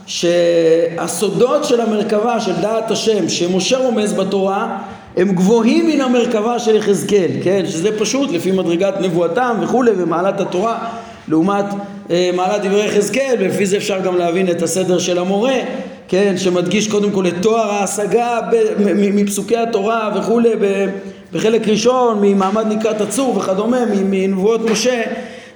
שהסודות 0.08 1.64
של 1.64 1.82
המרכבה, 1.82 2.40
של 2.40 2.54
דעת 2.62 2.92
השם, 2.92 3.30
שמשה 3.30 3.78
רומז 3.78 4.14
בתורה, 4.14 4.78
הם 5.18 5.32
גבוהים 5.32 5.88
מן 5.88 6.02
המרכבה 6.02 6.60
של 6.60 6.76
יחזקאל, 6.76 7.30
כן, 7.44 7.64
שזה 7.66 8.00
פשוט 8.00 8.32
לפי 8.32 8.52
מדרגת 8.52 8.94
נבואתם 9.02 9.58
וכולי 9.62 9.92
ומעלת 9.98 10.40
התורה 10.42 10.90
לעומת 11.28 11.66
אה, 12.12 12.30
מעלת 12.36 12.62
דברי 12.62 12.86
יחזקאל, 12.86 13.36
ולפי 13.40 13.66
זה 13.66 13.78
אפשר 13.78 14.00
גם 14.00 14.18
להבין 14.18 14.50
את 14.50 14.62
הסדר 14.62 15.00
של 15.00 15.20
המורה, 15.20 15.58
כן, 16.08 16.34
שמדגיש 16.38 16.88
קודם 16.88 17.12
כל 17.12 17.28
את 17.28 17.34
תואר 17.42 17.72
ההשגה 17.72 18.40
מפסוקי 18.96 19.58
התורה 19.58 20.12
וכולי 20.16 20.50
בחלק 21.34 21.68
ראשון 21.68 22.18
ממעמד 22.22 22.66
נקרת 22.68 23.02
הצור 23.02 23.38
וכדומה 23.38 23.80
מנבואות 23.90 24.70
משה 24.70 25.02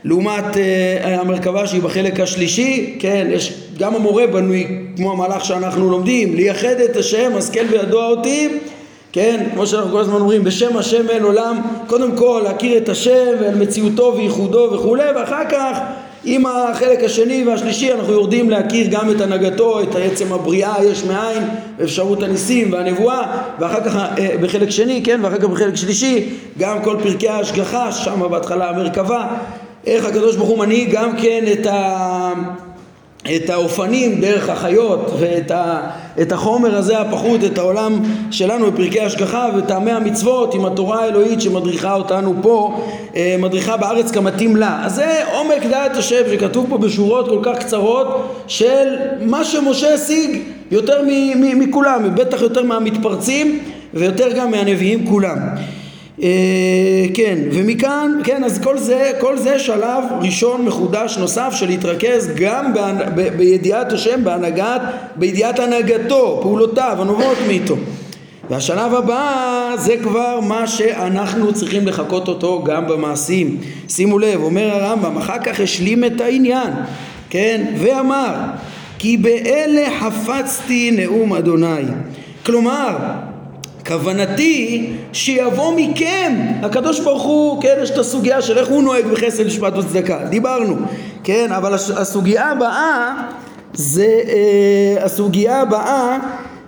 לעומת 0.03 0.43
uh, 0.53 0.57
המרכבה 1.05 1.67
שהיא 1.67 1.81
בחלק 1.81 2.19
השלישי, 2.19 2.95
כן, 2.99 3.27
יש, 3.31 3.53
גם 3.77 3.95
המורה 3.95 4.27
בנוי 4.27 4.67
כמו 4.95 5.11
המהלך 5.11 5.45
שאנחנו 5.45 5.89
לומדים, 5.89 6.35
לייחד 6.35 6.75
את 6.85 6.95
השם, 6.97 7.31
השכל 7.35 7.65
וידוע 7.69 8.07
אותי, 8.07 8.49
כן, 9.11 9.45
כמו 9.53 9.67
שאנחנו 9.67 9.91
כל 9.91 9.99
הזמן 9.99 10.15
אומרים, 10.15 10.43
בשם 10.43 10.77
השם 10.77 11.09
אל 11.09 11.23
עולם, 11.23 11.61
קודם 11.87 12.17
כל 12.17 12.41
להכיר 12.43 12.77
את 12.77 12.89
השם 12.89 13.27
ועל 13.41 13.55
מציאותו 13.55 14.13
וייחודו 14.17 14.69
וכולי, 14.73 15.11
ואחר 15.15 15.43
כך 15.49 15.79
עם 16.23 16.45
החלק 16.45 17.03
השני 17.03 17.43
והשלישי 17.47 17.93
אנחנו 17.93 18.13
יורדים 18.13 18.49
להכיר 18.49 18.87
גם 18.91 19.11
את 19.11 19.21
הנהגתו, 19.21 19.81
את 19.81 19.95
עצם 19.95 20.33
הבריאה 20.33 20.83
יש 20.83 21.03
מאין, 21.03 21.43
אפשרות 21.83 22.23
הניסים 22.23 22.73
והנבואה, 22.73 23.37
ואחר 23.59 23.83
כך 23.83 23.95
אה, 23.95 24.35
בחלק 24.41 24.69
שני, 24.69 25.01
כן, 25.03 25.19
ואחר 25.23 25.37
כך 25.37 25.43
בחלק 25.43 25.75
שלישי, 25.75 26.29
גם 26.57 26.83
כל 26.83 26.97
פרקי 27.03 27.29
ההשגחה, 27.29 27.91
שם 27.91 28.21
בהתחלה 28.31 28.69
המרכבה, 28.69 29.27
איך 29.87 30.05
הקדוש 30.05 30.35
ברוך 30.35 30.49
הוא 30.49 30.59
מנהיג 30.59 30.91
גם 30.91 31.17
כן 31.17 31.43
את 31.53 31.65
ה... 31.65 32.33
את 33.35 33.49
האופנים 33.49 34.21
דרך 34.21 34.49
החיות 34.49 35.11
ואת 35.19 35.51
ה, 35.51 35.81
את 36.21 36.31
החומר 36.31 36.75
הזה 36.75 36.99
הפחות, 36.99 37.43
את 37.43 37.57
העולם 37.57 37.99
שלנו 38.31 38.71
בפרקי 38.71 39.01
השגחה 39.01 39.49
וטעמי 39.57 39.91
המצוות 39.91 40.53
עם 40.53 40.65
התורה 40.65 41.03
האלוהית 41.03 41.41
שמדריכה 41.41 41.93
אותנו 41.93 42.33
פה, 42.41 42.81
אה, 43.15 43.35
מדריכה 43.39 43.77
בארץ 43.77 44.11
כמתאים 44.11 44.55
לה. 44.55 44.81
אז 44.85 44.95
זה 44.95 45.23
עומק 45.33 45.65
דעת 45.69 45.97
השם 45.97 46.21
שכתוב 46.31 46.65
פה 46.69 46.77
בשורות 46.77 47.27
כל 47.27 47.39
כך 47.43 47.59
קצרות 47.59 48.07
של 48.47 48.95
מה 49.21 49.43
שמשה 49.43 49.93
השיג 49.93 50.41
יותר 50.71 51.01
מכולם, 51.55 52.15
בטח 52.15 52.41
יותר 52.41 52.63
מהמתפרצים 52.63 53.59
ויותר 53.93 54.31
גם 54.35 54.51
מהנביאים 54.51 55.07
כולם. 55.07 55.37
אה, 56.23 57.05
כן, 57.13 57.37
ומכאן, 57.51 58.11
כן, 58.23 58.43
אז 58.43 58.59
כל 58.63 58.77
זה, 58.77 59.11
כל 59.19 59.37
זה 59.37 59.59
שלב 59.59 60.03
ראשון 60.21 60.65
מחודש 60.65 61.17
נוסף 61.17 61.53
של 61.55 61.67
להתרכז 61.67 62.31
גם 62.35 62.73
בידיעת 63.37 63.93
השם, 63.93 64.23
בהנהגת, 64.23 64.81
בידיעת 65.15 65.59
הנהגתו, 65.59 66.39
פעולותיו, 66.41 66.97
הנובעות 66.99 67.37
מאיתו. 67.47 67.75
והשלב 68.49 68.93
הבא 68.93 69.71
זה 69.77 69.95
כבר 70.03 70.39
מה 70.39 70.67
שאנחנו 70.67 71.53
צריכים 71.53 71.87
לחקות 71.87 72.27
אותו 72.27 72.63
גם 72.63 72.87
במעשים. 72.87 73.57
שימו 73.89 74.19
לב, 74.19 74.41
אומר 74.41 74.69
הרמב"ם, 74.71 75.17
אחר 75.17 75.39
כך 75.43 75.59
השלים 75.59 76.03
את 76.03 76.21
העניין, 76.21 76.69
כן, 77.29 77.65
ואמר 77.77 78.35
כי 78.99 79.17
באלה 79.17 79.87
חפצתי 79.99 80.91
נאום 80.91 81.33
אדוני. 81.33 81.83
כלומר, 82.45 82.97
כוונתי 83.89 84.89
שיבוא 85.13 85.73
מכם. 85.75 86.33
הקדוש 86.61 86.99
ברוך 86.99 87.23
הוא 87.23 87.61
כן 87.61 87.75
יש 87.83 87.91
את 87.91 87.97
הסוגיה 87.97 88.41
של 88.41 88.57
איך 88.57 88.67
הוא 88.67 88.83
נוהג 88.83 89.05
בחסד 89.05 89.45
משפט 89.47 89.77
וצדקה. 89.77 90.17
דיברנו. 90.29 90.75
כן 91.23 91.51
אבל 91.51 91.73
הסוגיה 91.73 92.51
הבאה 92.51 93.13
זה 93.73 94.19
אה, 94.27 95.05
הסוגיה 95.05 95.61
הבאה 95.61 96.17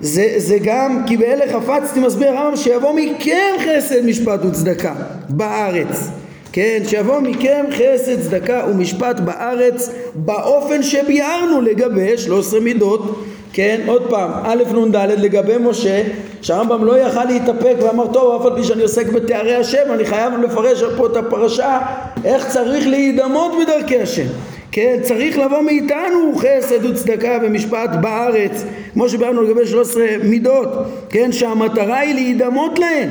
זה, 0.01 0.33
זה 0.37 0.57
גם 0.63 1.03
כי 1.07 1.17
באלה 1.17 1.53
חפצתי 1.53 1.99
מסביר 1.99 2.29
הרמב"ם 2.29 2.57
שיבוא 2.57 2.93
מכם 2.95 3.55
חסד 3.59 4.05
משפט 4.05 4.45
וצדקה 4.45 4.93
בארץ. 5.29 6.09
כן 6.51 6.81
שיבוא 6.87 7.19
מכם 7.19 7.65
חסד 7.71 8.21
צדקה 8.21 8.65
ומשפט 8.69 9.19
בארץ 9.19 9.89
באופן 10.15 10.83
שביארנו 10.83 11.61
לגבי 11.61 12.17
13 12.17 12.59
מידות 12.59 13.23
כן, 13.53 13.81
עוד 13.87 14.09
פעם, 14.09 14.31
א' 14.43 14.63
נ"ד 14.73 14.95
לגבי 14.95 15.57
משה, 15.59 16.03
שהרמב"ם 16.41 16.85
לא 16.85 16.97
יכל 16.97 17.25
להתאפק 17.25 17.75
ואמר 17.79 18.07
טוב, 18.07 18.41
אף 18.41 18.45
על 18.45 18.55
פי 18.55 18.63
שאני 18.63 18.81
עוסק 18.81 19.07
בתארי 19.07 19.55
השם, 19.55 19.91
אני 19.93 20.05
חייב 20.05 20.33
לפרש 20.43 20.83
פה 20.97 21.05
את 21.05 21.17
הפרשה, 21.17 21.79
איך 22.25 22.47
צריך 22.47 22.87
להידמות 22.87 23.51
בדרכי 23.61 24.01
השם. 24.01 24.27
כן, 24.71 24.97
צריך 25.01 25.37
לבוא 25.37 25.61
מאיתנו 25.61 26.35
חסד 26.37 26.85
וצדקה 26.85 27.37
ומשפט 27.43 27.89
בארץ, 28.01 28.63
כמו 28.93 29.09
שביארנו 29.09 29.41
לגבי 29.41 29.67
13 29.67 30.03
מידות, 30.23 30.69
כן, 31.09 31.31
שהמטרה 31.31 31.99
היא 31.99 32.13
להידמות 32.13 32.79
להן. 32.79 33.09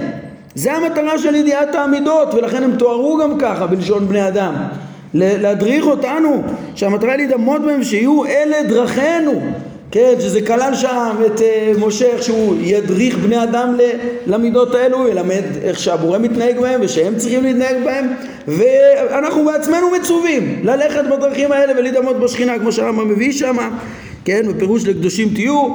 זה 0.54 0.72
המטרה 0.72 1.18
של 1.18 1.34
ידיעת 1.34 1.74
העמידות, 1.74 2.34
ולכן 2.34 2.62
הם 2.62 2.76
תוארו 2.76 3.18
גם 3.22 3.38
ככה 3.38 3.66
בלשון 3.66 4.08
בני 4.08 4.28
אדם. 4.28 4.54
להדריך 5.14 5.86
אותנו, 5.86 6.42
שהמטרה 6.74 7.10
היא 7.10 7.16
להידמות 7.16 7.62
בהם, 7.62 7.84
שיהיו 7.84 8.24
אלה 8.24 8.62
דרכינו. 8.68 9.40
כן, 9.92 10.14
שזה 10.20 10.42
כלל 10.42 10.74
שם 10.74 11.16
את 11.26 11.38
uh, 11.38 11.78
משה 11.78 12.06
איך 12.06 12.22
שהוא 12.22 12.56
ידריך 12.60 13.18
בני 13.18 13.42
אדם 13.42 13.76
למידות 14.26 14.74
האלו, 14.74 15.08
ילמד 15.08 15.42
איך 15.62 15.78
שהבורא 15.80 16.18
מתנהג 16.18 16.60
בהם 16.60 16.80
ושהם 16.82 17.16
צריכים 17.16 17.42
להתנהג 17.42 17.76
בהם 17.84 18.06
ואנחנו 18.48 19.44
בעצמנו 19.44 19.90
מצווים 19.90 20.60
ללכת 20.64 21.04
בדרכים 21.12 21.52
האלה 21.52 21.72
ולהידמות 21.78 22.16
בשכינה 22.16 22.58
כמו 22.58 22.72
שהרמב"ם 22.72 23.08
מביא 23.08 23.32
שם, 23.32 23.56
כן, 24.24 24.42
בפירוש 24.48 24.84
לקדושים 24.86 25.28
תהיו. 25.34 25.68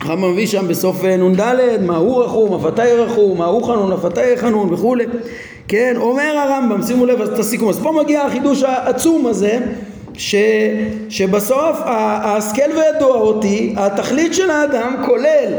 הרמב"ם 0.00 0.32
מביא 0.32 0.46
שם 0.46 0.68
בסוף 0.68 1.04
אה, 1.04 1.16
נ"ד 1.16 1.40
מה 1.86 1.96
הוא 1.96 2.24
רחום, 2.24 2.54
אף 2.54 2.74
אתה 2.74 2.84
ירחום, 2.88 3.38
מה 3.38 3.44
הוא 3.44 3.66
חנון, 3.66 3.92
אף 3.92 4.06
אתה 4.06 4.22
יחנון 4.22 4.72
וכולי 4.72 5.04
כן, 5.68 5.94
אומר 5.96 6.36
הרמב"ם, 6.36 6.82
שימו 6.82 7.06
לב 7.06 7.20
את 7.20 7.38
הסיכום, 7.38 7.68
אז 7.68 7.78
פה 7.78 7.92
מגיע 8.02 8.22
החידוש 8.22 8.62
העצום 8.62 9.26
הזה 9.26 9.58
ש, 10.16 10.34
שבסוף 11.08 11.76
ההשכל 11.84 12.70
וידוע 12.76 13.16
אותי, 13.16 13.74
התכלית 13.76 14.34
של 14.34 14.50
האדם 14.50 14.96
כולל, 15.06 15.52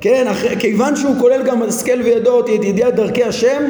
כן, 0.00 0.26
כיוון 0.58 0.96
שהוא 0.96 1.14
כולל 1.20 1.42
גם 1.42 1.62
השכל 1.62 2.02
וידוע 2.04 2.32
אותי 2.32 2.56
את 2.56 2.64
ידיעת 2.64 2.94
דרכי 2.94 3.24
השם, 3.24 3.62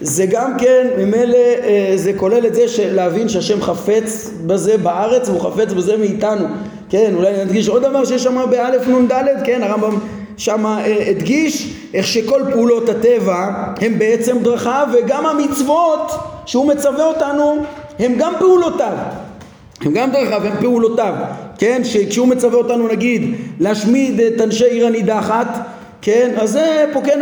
זה 0.00 0.26
גם 0.26 0.58
כן, 0.58 0.86
ממילא 0.98 1.36
אה, 1.36 1.92
זה 1.96 2.12
כולל 2.16 2.46
את 2.46 2.54
זה 2.54 2.64
להבין 2.78 3.28
שהשם 3.28 3.62
חפץ 3.62 4.30
בזה 4.46 4.78
בארץ 4.78 5.28
והוא 5.28 5.40
חפץ 5.40 5.72
בזה 5.72 5.96
מאיתנו, 5.96 6.46
כן, 6.90 7.12
אולי 7.16 7.44
נדגיש 7.44 7.68
עוד 7.68 7.82
דבר 7.82 8.04
שיש 8.04 8.22
שם 8.22 8.44
באלף 8.50 8.88
נ"ד, 8.88 9.12
כן, 9.44 9.62
הרמב"ם 9.62 9.98
שם 10.36 10.66
אה, 10.66 11.10
הדגיש 11.10 11.74
איך 11.94 12.06
שכל 12.06 12.42
פעולות 12.52 12.88
הטבע 12.88 13.48
הם 13.80 13.98
בעצם 13.98 14.38
דרכיו 14.42 14.88
וגם 14.92 15.26
המצוות 15.26 16.12
שהוא 16.46 16.66
מצווה 16.66 17.06
אותנו 17.06 17.56
הם 17.98 18.14
גם 18.18 18.32
פעולותיו 18.38 18.96
הם 19.80 19.92
גם 19.92 20.10
דרכיו, 20.10 20.46
הם 20.46 20.60
פעולותיו, 20.60 21.14
כן? 21.58 21.80
שכשהוא 21.84 22.28
מצווה 22.28 22.58
אותנו 22.58 22.88
נגיד 22.88 23.34
להשמיד 23.60 24.20
את 24.20 24.40
אנשי 24.40 24.64
עיר 24.64 24.86
הנידחת, 24.86 25.46
כן? 26.02 26.34
אז 26.40 26.50
זה 26.50 26.84
פוקן 26.92 27.20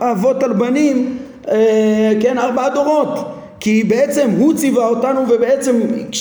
אבות 0.00 0.42
על 0.42 0.52
בנים, 0.52 1.18
אה, 1.48 2.12
כן? 2.20 2.38
ארבעה 2.38 2.70
דורות. 2.70 3.37
כי 3.60 3.84
בעצם 3.84 4.30
הוא 4.38 4.54
ציווה 4.54 4.88
אותנו 4.88 5.20
ובעצם 5.28 5.80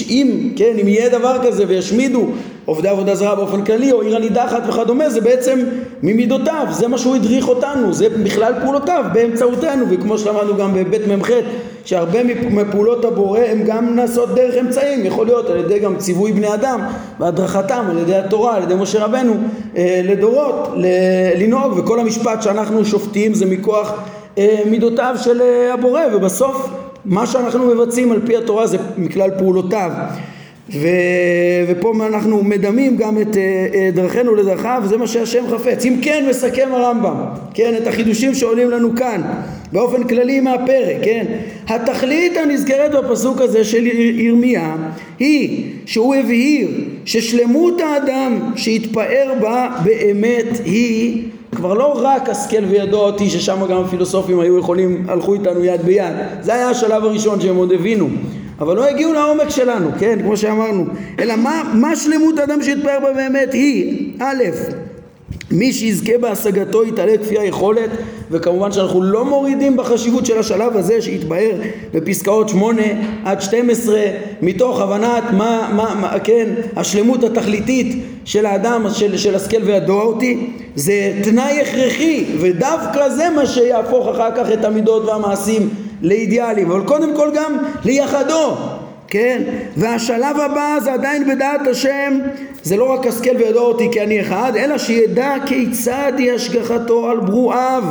אם, 0.10 0.52
כן, 0.56 0.76
אם 0.82 0.88
יהיה 0.88 1.10
דבר 1.10 1.38
כזה 1.44 1.64
וישמידו 1.68 2.28
עובדי 2.66 2.88
עבודה 2.88 3.16
זרה 3.16 3.36
באופן 3.36 3.66
כללי 3.66 3.92
או 3.92 4.02
עיר 4.02 4.16
הנידחת 4.16 4.64
וכדומה 4.70 5.10
זה 5.10 5.22
בעצם 5.22 5.60
ממידותיו, 6.04 6.66
זה 6.72 6.88
מה 6.88 6.98
שהוא 6.98 7.16
הדריך 7.16 7.48
אותנו, 7.48 7.94
זה 7.94 8.10
בכלל 8.10 8.54
פעולותיו 8.64 9.06
באמצעותנו 9.14 9.86
וכמו 9.90 10.18
שלמדנו 10.18 10.58
גם 10.58 10.74
בבית 10.74 11.08
מ"ח 11.08 11.30
שהרבה 11.86 12.20
מפעולות 12.50 13.06
הבורא 13.06 13.40
הן 13.40 13.64
גם 13.66 13.96
נעשות 13.96 14.36
דרך 14.36 14.56
אמצעים, 14.60 15.06
יכול 15.06 15.26
להיות 15.26 15.50
על 15.50 15.58
ידי 15.58 15.80
גם 15.80 15.98
ציווי 15.98 16.32
בני 16.32 16.54
אדם 16.54 16.80
והדרכתם 17.20 17.86
על 17.90 17.98
ידי 17.98 18.16
התורה, 18.16 18.56
על 18.56 18.64
ידי 18.64 18.76
משה 18.76 19.06
רבנו 19.06 19.34
אה, 19.78 20.02
לדורות, 20.04 20.74
לנהוג 21.38 21.78
וכל 21.78 22.00
המשפט 22.00 22.42
שאנחנו 22.42 22.86
שופטים 22.86 23.34
זה 23.34 23.46
מכוח 23.46 23.94
אה, 24.38 24.62
מידותיו 24.66 25.16
של 25.20 25.42
אה, 25.42 25.74
הבורא 25.74 26.02
ובסוף 26.14 26.70
מה 27.08 27.28
שאנחנו 27.28 27.76
מבצעים 27.76 28.12
על 28.12 28.22
פי 28.26 28.38
התורה 28.38 28.68
זה 28.68 28.78
מכלל 28.98 29.30
פעולותיו. 29.38 29.92
ו... 30.74 30.88
ופה 31.68 31.94
אנחנו 32.08 32.44
מדמים 32.44 32.98
גם 32.98 33.22
את 33.22 33.28
uh, 33.28 33.96
דרכינו 33.96 34.36
לדרכיו 34.36 34.82
וזה 34.86 34.98
מה 34.98 35.08
שהשם 35.08 35.44
חפץ. 35.50 35.86
אם 35.86 36.00
כן 36.02 36.26
מסכם 36.30 36.70
הרמב"ם 36.72 37.16
כן 37.54 37.74
את 37.78 37.88
החידושים 37.88 38.36
שעולים 38.36 38.70
לנו 38.70 38.96
כאן 38.96 39.22
באופן 39.72 40.04
כללי 40.04 40.40
מהפרק 40.40 40.98
כן? 41.04 41.26
התכלית 41.68 42.38
הנזכרת 42.38 42.92
בפסוק 42.92 43.42
הזה 43.42 43.64
של 43.64 43.88
ירמיה 44.20 44.76
היא 45.20 45.64
שהוא 45.86 46.16
הבהיר 46.16 46.70
ששלמות 47.06 47.82
האדם 47.82 48.40
שהתפאר 48.56 49.34
בה 49.42 49.70
באמת 49.84 50.62
היא 50.66 51.24
כבר 51.58 51.74
לא 51.74 52.02
רק 52.04 52.30
השכל 52.30 52.66
וידוע 52.66 53.00
אותי 53.00 53.30
ששם 53.30 53.66
גם 53.70 53.78
הפילוסופים 53.78 54.40
היו 54.40 54.58
יכולים 54.58 55.06
הלכו 55.08 55.34
איתנו 55.34 55.64
יד 55.64 55.82
ביד. 55.82 56.14
זה 56.42 56.54
היה 56.54 56.70
השלב 56.70 57.04
הראשון 57.04 57.42
שהם 57.42 57.56
עוד 57.56 57.72
הבינו. 57.72 58.10
אבל 58.60 58.76
לא 58.76 58.86
הגיעו 58.86 59.14
לעומק 59.14 59.50
שלנו, 59.50 59.90
כן, 60.00 60.20
כמו 60.22 60.38
שאמרנו, 60.38 60.86
אלא 61.20 61.36
מה, 61.36 61.72
מה 61.74 61.96
שלמות 61.96 62.40
האדם 62.40 62.62
שהתפאר 62.62 63.00
בה 63.00 63.14
באמת 63.14 63.54
היא, 63.54 64.12
א', 64.20 64.44
מי 65.52 65.74
שיזכה 65.74 66.18
בהשגתו 66.18 66.84
יתעלה 66.84 67.18
כפי 67.18 67.40
היכולת 67.40 67.90
וכמובן 68.32 68.72
שאנחנו 68.72 69.02
לא 69.02 69.26
מורידים 69.26 69.78
בחשיבות 69.78 70.26
של 70.26 70.40
השלב 70.40 70.78
הזה 70.78 71.02
שהתבהר 71.02 71.56
בפסקאות 71.94 72.50
8 72.50 72.82
עד 73.26 73.42
12 73.42 74.00
מתוך 74.42 74.82
הבנת 74.82 75.24
מה, 75.32 75.70
מה, 75.76 75.96
מה 76.02 76.20
כן, 76.24 76.50
השלמות 76.76 77.24
התכליתית 77.24 78.04
של 78.26 78.46
האדם, 78.46 78.86
של, 78.94 79.18
של 79.18 79.36
השכל 79.36 79.64
וידוע 79.64 80.04
אותי. 80.04 80.50
זה 80.76 81.14
תנאי 81.24 81.62
הכרחי 81.62 82.26
ודווקא 82.40 83.10
זה 83.10 83.30
מה 83.36 83.46
שיהפוך 83.46 84.08
אחר 84.08 84.30
כך 84.36 84.52
את 84.54 84.66
המידות 84.66 85.06
והמעשים 85.06 85.70
לאידיאלים, 86.02 86.72
אבל 86.72 86.82
קודם 86.82 87.16
כל 87.16 87.30
גם 87.36 87.58
לייחדו, 87.86 88.56
כן? 89.08 89.42
והשלב 89.78 90.40
הבא 90.40 90.78
זה 90.84 90.94
עדיין 90.94 91.30
בדעת 91.30 91.68
השם, 91.68 92.20
זה 92.64 92.78
לא 92.78 92.94
רק 92.94 93.08
השכל 93.08 93.36
וידע 93.38 93.60
אותי 93.60 93.90
כי 93.92 94.02
אני 94.02 94.22
אחד, 94.22 94.52
אלא 94.56 94.78
שידע 94.78 95.34
כיצד 95.46 96.14
היא 96.18 96.32
השגחתו 96.32 97.10
על 97.10 97.20
ברואיו. 97.20 97.84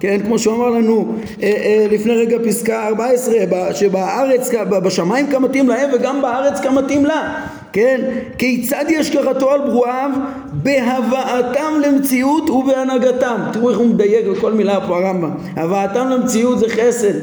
כן, 0.00 0.20
כמו 0.24 0.38
שהוא 0.38 0.54
אמר 0.54 0.70
לנו 0.70 1.12
אה, 1.42 1.48
אה, 1.48 1.86
לפני 1.90 2.14
רגע 2.14 2.38
פסקה 2.44 2.86
14, 2.86 3.34
שבארץ, 3.74 4.50
בשמיים 4.70 5.26
כמתאים 5.26 5.68
להם 5.68 5.90
וגם 5.94 6.22
בארץ 6.22 6.60
כמתאים 6.60 7.06
לה, 7.06 7.44
כן, 7.72 8.00
כיצד 8.38 8.84
היא 8.88 8.98
השגחתו 8.98 9.50
על 9.50 9.60
ברואיו? 9.60 10.10
בהבאתם 10.52 11.72
למציאות 11.86 12.50
ובהנהגתם, 12.50 13.36
תראו 13.52 13.70
איך 13.70 13.78
הוא 13.78 13.86
מדייק 13.86 14.26
בכל 14.26 14.52
מילה 14.52 14.86
פה 14.86 14.96
הרמב"ם, 14.96 15.30
הבאתם 15.56 16.08
למציאות 16.08 16.58
זה 16.58 16.66
חסד, 16.68 17.14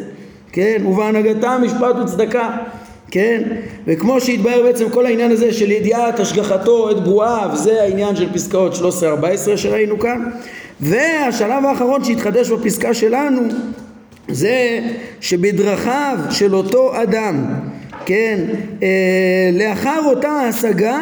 כן, 0.51 0.81
ובהנהגתם 0.85 1.61
משפט 1.65 1.95
וצדקה, 2.03 2.49
כן, 3.15 3.41
וכמו 3.87 4.21
שהתבהר 4.21 4.63
בעצם 4.63 4.89
כל 4.89 5.05
העניין 5.05 5.31
הזה 5.31 5.53
של 5.53 5.71
ידיעת 5.71 6.19
השגחתו 6.19 6.91
את 6.91 7.03
ברואיו, 7.03 7.49
זה 7.53 7.81
העניין 7.81 8.15
של 8.15 8.33
פסקאות 8.33 8.73
13-14 8.73 8.77
שראינו 9.55 9.99
כאן, 9.99 10.23
והשלב 10.79 11.65
האחרון 11.65 12.03
שהתחדש 12.03 12.49
בפסקה 12.49 12.93
שלנו 12.93 13.41
זה 14.27 14.79
שבדרכיו 15.21 16.17
של 16.31 16.55
אותו 16.55 17.01
אדם, 17.03 17.45
כן, 18.05 18.39
אה, 18.83 19.49
לאחר 19.53 19.99
אותה 20.05 20.31
השגה 20.31 20.99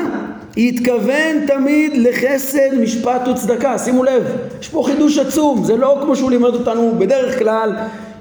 התכוון 0.57 1.45
תמיד 1.47 1.91
לחסד, 1.97 2.79
משפט 2.81 3.27
וצדקה. 3.27 3.77
שימו 3.77 4.03
לב, 4.03 4.23
יש 4.61 4.69
פה 4.69 4.83
חידוש 4.85 5.17
עצום, 5.17 5.63
זה 5.63 5.77
לא 5.77 5.99
כמו 6.03 6.15
שהוא 6.15 6.31
לימד 6.31 6.53
אותנו 6.53 6.95
בדרך 6.99 7.39
כלל, 7.39 7.71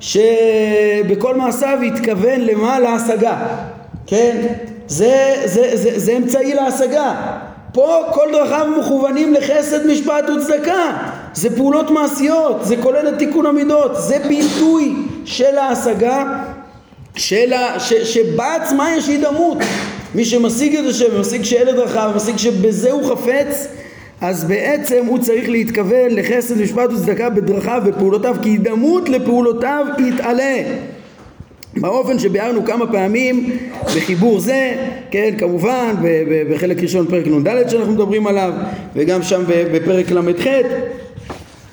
שבכל 0.00 1.37
מעשיו 1.37 1.78
התכוון 1.83 2.40
למה? 2.40 2.81
להשגה. 2.81 3.37
כן? 4.06 4.46
זה, 4.88 5.34
זה, 5.44 5.70
זה, 5.74 5.98
זה 5.98 6.16
אמצעי 6.16 6.54
להשגה. 6.54 7.14
פה 7.72 8.02
כל 8.12 8.28
דרכיו 8.32 8.66
מכוונים 8.78 9.34
לחסד, 9.34 9.86
משפט 9.86 10.24
וצדקה. 10.30 10.96
זה 11.34 11.56
פעולות 11.56 11.90
מעשיות, 11.90 12.56
זה 12.62 12.76
כולל 12.76 13.08
את 13.08 13.18
תיקון 13.18 13.46
המידות, 13.46 13.92
זה 13.96 14.18
ביטוי 14.28 14.94
של 15.24 15.58
ההשגה, 15.58 16.24
של 17.16 17.52
ה, 17.52 17.80
ש, 17.80 17.92
שבה 17.92 18.54
עצמה 18.54 18.96
יש 18.96 19.08
הידמות. 19.08 19.58
מי 20.14 20.24
שמשיג 20.24 20.76
את 20.76 20.84
השם, 20.90 21.20
משיג 21.20 21.42
שאלה 21.42 21.72
דרכיו, 21.72 22.10
משיג 22.16 22.36
שבזה 22.36 22.90
הוא 22.90 23.10
חפץ, 23.10 23.66
אז 24.20 24.44
בעצם 24.44 25.06
הוא 25.06 25.18
צריך 25.18 25.48
להתכוון 25.48 26.10
לחסד, 26.10 26.58
משפט 26.58 26.90
וצדקה 26.92 27.30
בדרכיו 27.30 27.82
ופעולותיו, 27.84 28.36
כי 28.42 28.48
הידמות 28.48 29.08
לפעולותיו 29.08 29.86
יתעלה. 29.98 30.62
באופן 31.76 32.18
שביארנו 32.18 32.64
כמה 32.64 32.87
פעמים 32.87 33.50
בחיבור 33.85 34.40
זה, 34.40 34.74
כן, 35.11 35.35
כמובן 35.38 35.94
בחלק 36.50 36.82
ראשון 36.82 37.06
פרק 37.06 37.26
נ"ד 37.26 37.68
שאנחנו 37.68 37.92
מדברים 37.92 38.26
עליו 38.26 38.52
וגם 38.96 39.22
שם 39.22 39.42
בפרק 39.46 40.11
ל"ח 40.11 40.46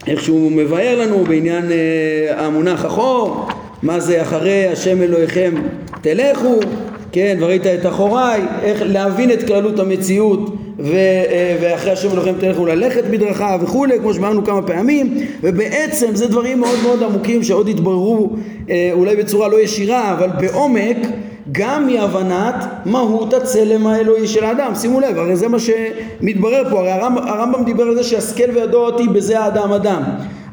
איך 0.07 0.23
שהוא 0.23 0.51
מבאר 0.51 0.99
לנו 0.99 1.23
בעניין 1.23 1.71
אה, 1.71 2.45
המונח 2.45 2.85
אחור, 2.85 3.47
מה 3.83 3.99
זה 3.99 4.21
אחרי 4.21 4.67
השם 4.67 5.01
אלוהיכם 5.01 5.53
תלכו, 6.01 6.59
כן, 7.11 7.37
וראית 7.39 7.67
את 7.67 7.85
אחוריי, 7.85 8.41
איך 8.63 8.81
להבין 8.85 9.31
את 9.31 9.47
כללות 9.47 9.79
המציאות 9.79 10.55
ואחרי 10.79 11.91
השם 11.91 12.11
אלוהיכם 12.11 12.39
תלכו 12.39 12.65
ללכת 12.65 13.03
בדרכיו 13.03 13.59
וכולי, 13.63 13.99
כמו 13.99 14.13
שאמרנו 14.13 14.45
כמה 14.45 14.61
פעמים, 14.61 15.17
ובעצם 15.41 16.15
זה 16.15 16.27
דברים 16.27 16.59
מאוד 16.59 16.79
מאוד 16.83 17.03
עמוקים 17.03 17.43
שעוד 17.43 17.67
התבררו 17.67 18.29
אה, 18.69 18.89
אולי 18.93 19.15
בצורה 19.15 19.47
לא 19.47 19.61
ישירה, 19.61 20.13
אבל 20.13 20.29
בעומק 20.39 20.97
גם 21.51 21.87
מהבנת 21.87 22.55
מהות 22.85 23.33
הצלם 23.33 23.87
האלוהי 23.87 24.27
של 24.27 24.43
האדם. 24.43 24.75
שימו 24.75 24.99
לב, 24.99 25.17
הרי 25.17 25.35
זה 25.35 25.47
מה 25.47 25.57
שמתברר 25.59 26.63
פה, 26.69 26.79
הרי 26.79 26.91
הרמב"ם, 26.91 27.27
הרמב"ם 27.27 27.63
דיבר 27.63 27.83
על 27.83 27.95
זה 27.95 28.03
שהשכל 28.03 28.51
וידוע 28.53 28.87
אותי 28.87 29.07
בזה 29.07 29.39
האדם 29.39 29.73
אדם. 29.73 30.01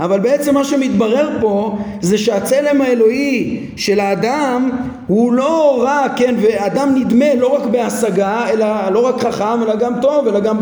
אבל 0.01 0.21
בעצם 0.21 0.55
מה 0.55 0.65
שמתברר 0.65 1.29
פה 1.41 1.79
זה 2.01 2.19
שהצלם 2.19 2.83
האלוהי 2.83 3.67
של 3.77 4.01
האדם 4.01 4.71
הוא 5.07 5.33
לא 5.33 5.83
רק, 5.87 6.13
כן, 6.17 6.35
ואדם 6.41 6.95
נדמה 6.95 7.35
לא 7.35 7.47
רק 7.47 7.67
בהשגה, 7.67 8.49
אלא 8.49 8.67
לא 8.91 9.07
רק 9.07 9.21
חכם, 9.21 9.63
אלא 9.63 9.77
גם 9.77 9.93
טוב, 10.03 10.29
אלא 10.29 10.41
גם 10.41 10.61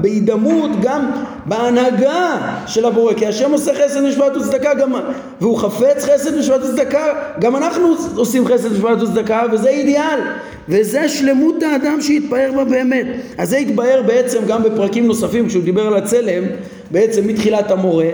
בהידמות, 0.00 0.70
גם 0.82 1.10
בהנהגה 1.46 2.36
של 2.66 2.84
הבורא. 2.84 3.14
כי 3.14 3.26
השם 3.26 3.52
עושה 3.52 3.72
חסד 3.74 4.00
משפט 4.00 4.36
וצדקה, 4.36 4.74
גם, 4.74 4.92
והוא 5.40 5.58
חפץ 5.58 6.04
חסד 6.04 6.38
משפט 6.38 6.60
וצדקה, 6.62 7.04
גם 7.40 7.56
אנחנו 7.56 7.94
עושים 8.16 8.46
חסד 8.46 8.72
משפט 8.72 9.02
וצדקה, 9.02 9.42
וזה 9.52 9.70
אידיאל. 9.72 10.20
וזה 10.68 11.08
שלמות 11.08 11.62
האדם 11.62 12.00
שהתפאר 12.00 12.50
בה 12.56 12.64
באמת. 12.64 13.06
אז 13.38 13.48
זה 13.48 13.56
התבהר 13.56 14.02
בעצם 14.06 14.38
גם 14.48 14.62
בפרקים 14.62 15.06
נוספים, 15.06 15.48
כשהוא 15.48 15.64
דיבר 15.64 15.86
על 15.86 15.94
הצלם, 15.94 16.44
בעצם 16.90 17.26
מתחילת 17.26 17.70
המורה. 17.70 18.10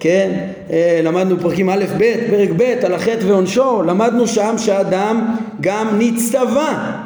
כן, 0.00 0.30
אה, 0.70 1.00
למדנו 1.04 1.40
פרקים 1.40 1.70
א' 1.70 1.84
ב', 1.98 2.14
פרק 2.30 2.48
ב', 2.56 2.62
על 2.62 2.94
החטא 2.94 3.24
ועונשו, 3.26 3.82
למדנו 3.82 4.26
שם 4.26 4.54
שאדם 4.58 5.36
גם 5.60 5.86
נצטווה, 5.98 7.02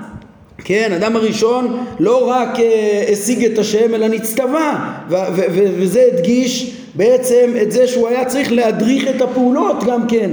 כן, 0.65 0.93
אדם 0.93 1.17
הראשון 1.17 1.85
לא 2.01 2.29
רק 2.29 2.61
אה, 2.61 3.05
השיג 3.13 3.45
את 3.45 3.59
השם 3.59 3.95
אלא 3.95 4.09
נצטווה 4.09 4.95
וזה 5.79 6.05
הדגיש 6.13 6.77
בעצם 6.95 7.51
את 7.63 7.73
זה 7.73 7.87
שהוא 7.87 8.09
היה 8.09 8.25
צריך 8.25 8.53
להדריך 8.53 9.09
את 9.17 9.23
הפעולות 9.23 9.85
גם 9.87 10.07
כן 10.09 10.31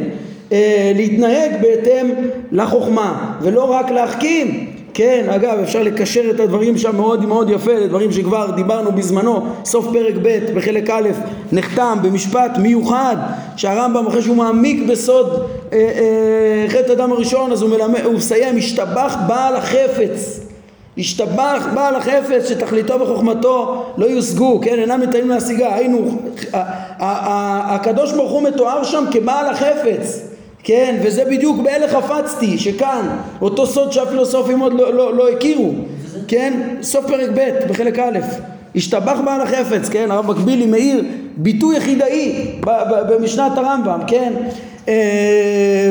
אה, 0.52 0.92
להתנהג 0.96 1.52
בהתאם 1.62 2.10
לחוכמה 2.52 3.36
ולא 3.42 3.72
רק 3.72 3.92
להחכים. 3.92 4.74
כן, 4.98 5.26
אגב, 5.30 5.60
אפשר 5.64 5.84
לקשר 5.84 6.30
את 6.30 6.40
הדברים 6.40 6.78
שם 6.78 6.96
מאוד 6.96 7.26
מאוד 7.26 7.50
יפה 7.50 7.74
לדברים 7.74 8.12
שכבר 8.12 8.52
דיברנו 8.52 8.92
בזמנו, 8.92 9.46
סוף 9.66 9.88
פרק 9.94 10.14
ב' 10.22 10.40
בחלק 10.56 10.90
א', 10.90 11.10
נחתם 11.52 11.98
במשפט 12.02 12.58
מיוחד 12.58 13.16
שהרמב"ם 13.56 14.08
אחרי 14.08 14.22
שהוא 14.22 14.36
מעמיק 14.36 14.90
בסוד 14.90 15.48
אה, 15.74 15.78
אה, 15.78 16.70
חטא 16.70 16.92
אדם 16.92 17.12
הראשון 17.12 17.52
אז 17.52 17.62
הוא, 17.62 17.70
מלמד, 17.70 18.02
הוא 18.06 18.14
מסיים, 18.14 18.58
השתבח 18.58 19.18
בעל 19.28 19.56
החפץ. 19.56 20.40
השתבח 20.98 21.68
בעל 21.76 21.96
החפץ 21.96 22.50
שתכליתו 22.50 23.00
וחוכמתו 23.00 23.86
לא 23.98 24.06
יושגו, 24.06 24.62
כן, 24.64 24.80
אינם 24.80 25.00
ניתנים 25.00 25.30
להשיגה, 25.30 25.76
היינו, 25.76 26.18
הקדוש 27.00 28.12
ברוך 28.14 28.32
הוא 28.32 28.44
מתואר 28.44 28.84
שם 28.84 29.04
כבעל 29.12 29.46
החפץ 29.46 30.28
כן, 30.68 30.96
וזה 31.04 31.26
בדיוק 31.26 31.62
באלה 31.62 31.88
חפצתי, 31.88 32.58
שכאן, 32.58 33.18
אותו 33.42 33.68
סוד 33.68 33.92
שהפילוסופים 33.92 34.60
עוד 34.60 34.74
לא, 34.74 34.94
לא, 34.94 35.14
לא 35.14 35.30
הכירו, 35.30 35.74
כן, 36.28 36.78
סוף 36.82 37.06
פרק 37.08 37.30
ב' 37.36 37.50
בחלק 37.70 38.00
א', 38.00 38.20
השתבח 38.76 39.18
בעל 39.26 39.42
החפץ, 39.42 39.90
כן, 39.90 40.12
הרב 40.12 40.28
מקבילי 40.28 40.66
מאיר 40.66 41.04
ביטוי 41.38 41.78
יחידאי 41.78 42.52
במשנת 43.10 43.58
הרמב"ם, 43.58 44.00
כן, 44.08 44.34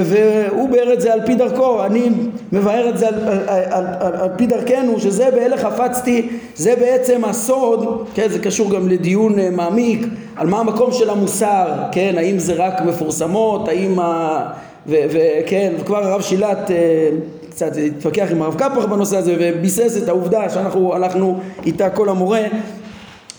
והוא 0.04 0.68
באר 0.68 0.92
את 0.92 1.00
זה 1.00 1.12
על 1.12 1.20
פי 1.26 1.34
דרכו, 1.34 1.84
אני 1.84 2.08
מבאר 2.52 2.88
את 2.88 2.98
זה 2.98 3.08
על, 3.08 3.14
על, 3.14 3.38
על, 3.48 3.86
על, 4.00 4.14
על 4.14 4.28
פי 4.36 4.46
דרכנו, 4.46 5.00
שזה 5.00 5.30
באלה 5.30 5.56
חפצתי, 5.56 6.28
זה 6.56 6.76
בעצם 6.76 7.24
הסוד, 7.24 8.06
כן, 8.14 8.28
זה 8.28 8.38
קשור 8.38 8.70
גם 8.70 8.88
לדיון 8.88 9.38
אה, 9.38 9.50
מעמיק, 9.50 10.06
על 10.36 10.46
מה 10.46 10.58
המקום 10.58 10.92
של 10.92 11.10
המוסר, 11.10 11.66
כן, 11.92 12.14
האם 12.18 12.38
זה 12.38 12.54
רק 12.54 12.80
מפורסמות, 12.80 13.68
האם 13.68 13.98
ה... 13.98 14.42
וכן, 14.88 15.72
וכבר 15.80 16.04
הרב 16.04 16.22
שילת 16.22 16.70
אה, 16.70 17.08
קצת 17.50 17.72
התווכח 17.86 18.26
עם 18.30 18.42
הרב 18.42 18.54
קפח 18.54 18.84
בנושא 18.84 19.16
הזה 19.16 19.36
וביסס 19.38 20.02
את 20.02 20.08
העובדה 20.08 20.50
שאנחנו 20.50 20.94
הלכנו 20.94 21.38
איתה 21.66 21.90
כל 21.90 22.08
המורה 22.08 22.42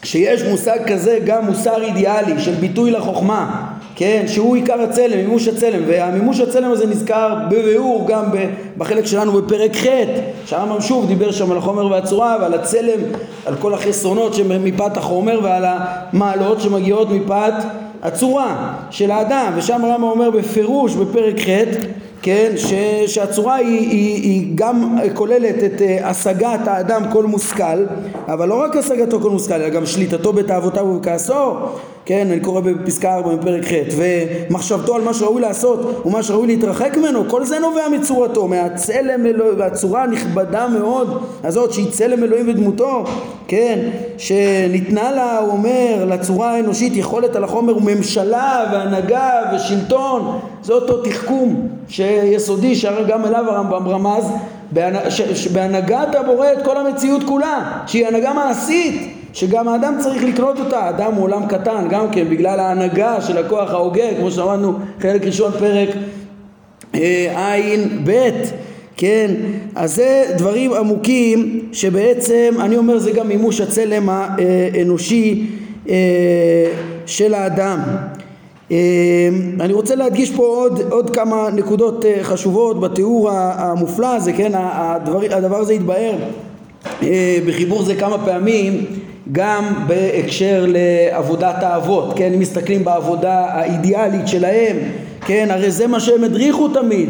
שיש 0.04 0.44
מושג 0.44 0.78
כזה 0.88 1.20
גם 1.26 1.46
מוסר 1.46 1.84
אידיאלי 1.84 2.40
של 2.40 2.54
ביטוי 2.54 2.92
לחוכמה 2.92 3.67
כן, 4.00 4.24
שהוא 4.28 4.56
עיקר 4.56 4.82
הצלם, 4.82 5.18
מימוש 5.18 5.48
הצלם, 5.48 5.84
והמימוש 5.88 6.40
הצלם 6.40 6.72
הזה 6.72 6.88
נזכר 6.88 7.36
בביאור 7.50 8.06
גם 8.08 8.24
בחלק 8.78 9.06
שלנו 9.06 9.32
בפרק 9.32 9.76
ח', 9.76 9.86
שהרמב"ם 10.46 10.82
שוב 10.82 11.08
דיבר 11.08 11.32
שם 11.32 11.52
על 11.52 11.58
החומר 11.58 11.88
והצורה 11.88 12.38
ועל 12.42 12.54
הצלם, 12.54 13.00
על 13.46 13.56
כל 13.56 13.74
החסרונות 13.74 14.34
שמפאת 14.34 14.98
החומר 14.98 15.40
ועל 15.44 15.66
המעלות 15.68 16.62
שמגיעות 16.62 17.12
מפאת 17.12 17.54
הצורה 18.04 18.74
של 18.92 19.12
האדם, 19.12 19.54
ושם 19.56 19.86
הרמב"ם 19.86 20.04
אומר 20.04 20.30
בפירוש 20.30 20.96
בפרק 20.96 21.40
ח' 21.40 21.50
כן, 22.22 22.52
ש, 22.58 22.74
שהצורה 23.08 23.56
היא, 23.56 23.80
היא, 23.80 24.24
היא 24.24 24.52
גם 24.56 24.98
כוללת 25.14 25.64
את 25.64 25.80
uh, 25.80 26.06
השגת 26.06 26.68
האדם 26.68 27.02
כל 27.12 27.24
מושכל, 27.24 27.86
אבל 28.28 28.48
לא 28.48 28.64
רק 28.64 28.76
השגתו 28.76 29.20
כל 29.20 29.30
מושכל, 29.30 29.54
אלא 29.54 29.70
גם 29.70 29.86
שליטתו 29.86 30.34
בתאוותיו 30.34 30.86
ובכעסו, 30.86 31.54
כן, 32.08 32.28
אני 32.32 32.40
קורא 32.40 32.62
בפסקה 32.62 33.16
4 33.16 33.36
בפרק 33.36 33.64
ח' 33.66 33.72
ומחשבתו 33.98 34.96
על 34.96 35.02
מה 35.02 35.14
שראוי 35.14 35.42
לעשות 35.42 36.02
ומה 36.06 36.24
שראוי 36.24 36.48
להתרחק 36.48 36.98
ממנו, 36.98 37.30
כל 37.30 37.46
זה 37.46 37.60
נובע 37.60 37.88
מצורתו, 37.90 38.48
מהצלם 38.48 39.26
אלוהים, 39.26 39.60
והצורה 39.60 40.04
הנכבדה 40.04 40.68
מאוד 40.68 41.24
הזאת 41.44 41.74
שהיא 41.74 41.92
צלם 41.92 42.24
אלוהים 42.24 42.50
ודמותו, 42.50 43.04
כן, 43.48 43.80
שניתנה 44.18 45.12
לה, 45.12 45.40
הוא 45.40 45.52
אומר, 45.52 46.06
לצורה 46.08 46.52
האנושית 46.52 46.96
יכולת 46.96 47.36
על 47.36 47.44
החומר 47.44 47.78
וממשלה 47.78 48.66
והנהגה 48.72 49.32
ושלטון, 49.56 50.40
זה 50.64 50.74
אותו 50.74 51.02
תחכום 51.02 51.68
שיסודי 51.90 52.76
שהרי 52.76 53.04
גם 53.08 53.26
אליו 53.26 53.46
הרמב"ם 53.48 53.88
רמז 53.88 54.26
בהנהגת 55.54 56.16
הבורא 56.16 56.48
את 56.54 56.66
כל 56.66 56.78
המציאות 56.78 57.24
כולה, 57.24 57.82
שהיא 57.88 58.08
הנהגה 58.08 58.34
מעשית 58.34 59.17
שגם 59.38 59.68
האדם 59.68 59.96
צריך 60.00 60.24
לקנות 60.24 60.60
אותה, 60.60 60.80
האדם 60.80 61.14
הוא 61.14 61.24
עולם 61.24 61.48
קטן 61.48 61.88
גם 61.90 62.12
כן 62.12 62.30
בגלל 62.30 62.60
ההנהגה 62.60 63.22
של 63.22 63.38
הכוח 63.38 63.72
ההוגה, 63.72 64.04
כמו 64.20 64.32
שאמרנו 64.32 64.74
חלק 65.02 65.24
ראשון 65.24 65.52
פרק 65.60 65.90
אה, 66.96 67.54
ע"ב, 67.56 68.12
כן, 68.96 69.32
אז 69.76 69.96
זה 69.96 70.26
דברים 70.38 70.74
עמוקים 70.74 71.60
שבעצם 71.72 72.54
אני 72.60 72.78
אומר 72.78 72.98
זה 72.98 73.12
גם 73.12 73.28
מימוש 73.28 73.62
הצלם 73.62 74.10
האנושי 74.10 75.48
אה, 75.90 75.96
של 77.06 77.34
האדם. 77.34 77.80
אה, 78.72 78.78
אני 79.60 79.74
רוצה 79.74 79.96
להדגיש 79.96 80.32
פה 80.32 80.44
עוד, 80.44 80.82
עוד 80.90 81.10
כמה 81.10 81.50
נקודות 81.54 82.06
חשובות 82.22 82.80
בתיאור 82.80 83.30
המופלא 83.32 84.16
הזה, 84.16 84.34
כן, 84.34 84.52
הדבר, 84.56 85.20
הדבר 85.32 85.58
הזה 85.58 85.74
התבהר 85.74 86.14
בחיבור 87.46 87.84
זה 87.84 87.96
כמה 87.96 88.26
פעמים 88.26 88.86
גם 89.32 89.74
בהקשר 89.88 90.66
לעבודת 90.68 91.64
האבות, 91.64 92.14
כן, 92.16 92.34
אם 92.34 92.40
מסתכלים 92.40 92.84
בעבודה 92.84 93.46
האידיאלית 93.50 94.28
שלהם, 94.28 94.78
כן, 95.26 95.48
הרי 95.52 95.72
זה 95.72 95.88
מה 95.88 96.00
שהם 96.00 96.24
הדריכו 96.24 96.68
תמיד. 96.68 97.10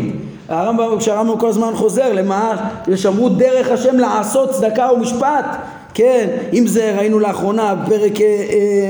הרמב"ם, 0.49 0.99
כשהרמב"ם 0.99 1.39
כל 1.39 1.49
הזמן 1.49 1.75
חוזר, 1.75 2.13
למה? 2.13 2.69
ששמרו 2.95 3.29
דרך 3.29 3.71
השם 3.71 3.99
לעשות 3.99 4.49
צדקה 4.51 4.89
ומשפט, 4.93 5.45
כן, 5.93 6.27
אם 6.53 6.67
זה 6.67 6.95
ראינו 6.97 7.19
לאחרונה 7.19 7.75
בפרק 7.75 8.21
אה, 8.21 8.25
אה, 8.25 8.89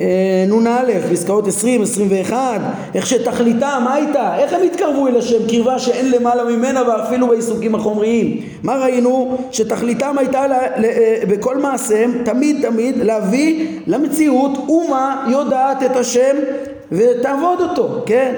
אה, 0.00 0.44
נ"א, 0.48 1.12
פסקאות 1.12 1.46
20, 1.46 1.82
21, 1.82 2.60
איך 2.94 3.06
שתכליתם, 3.06 3.80
מה 3.84 3.94
הייתה? 3.94 4.38
איך 4.38 4.52
הם 4.52 4.60
התקרבו 4.62 5.08
אל 5.08 5.16
השם? 5.16 5.48
קרבה 5.48 5.78
שאין 5.78 6.10
למעלה 6.10 6.44
ממנה 6.44 6.82
ואפילו 6.88 7.28
בעיסוקים 7.28 7.74
החומריים. 7.74 8.40
מה 8.62 8.76
ראינו? 8.76 9.38
שתכליתם 9.52 10.18
הייתה 10.18 10.46
ל, 10.46 10.52
ל, 10.52 10.86
בכל 11.28 11.56
מעשיהם, 11.58 12.12
תמיד 12.24 12.66
תמיד, 12.70 12.96
להביא 12.96 13.66
למציאות 13.86 14.52
אומה 14.68 15.26
יודעת 15.30 15.82
את 15.82 15.96
השם 15.96 16.36
ותעבוד 16.92 17.60
אותו, 17.60 18.02
כן? 18.06 18.34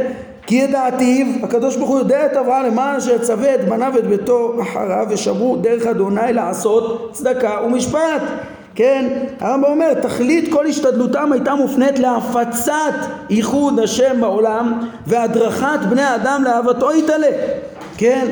כי 0.49 0.55
ידעתיו, 0.55 1.26
הקדוש 1.42 1.76
ברוך 1.76 1.90
הוא 1.90 1.99
יודע 1.99 2.26
את 2.26 2.36
אברהם 2.36 2.66
למען 2.66 2.96
אשר 2.96 3.14
יצווה 3.14 3.55
את 3.55 3.68
בניו 3.68 3.92
ואת 3.94 4.07
ביתו 4.07 4.62
אחריו 4.62 5.07
ושמרו 5.11 5.57
דרך 5.57 5.86
אדוני 5.86 6.32
לעשות 6.32 7.12
צדקה 7.12 7.61
ומשפט. 7.64 8.22
כן, 8.74 9.09
הרמב"ם 9.40 9.70
אומר, 9.70 9.94
תכלית 9.94 10.53
כל 10.53 10.66
השתדלותם 10.66 11.32
הייתה 11.32 11.55
מופנית 11.55 11.99
להפצת 11.99 12.94
ייחוד 13.30 13.80
השם 13.80 14.20
בעולם 14.20 14.80
והדרכת 15.07 15.78
בני 15.90 16.03
האדם 16.03 16.44
לאהבתו 16.44 16.92
יתעלה. 16.92 17.30
כן, 17.96 18.26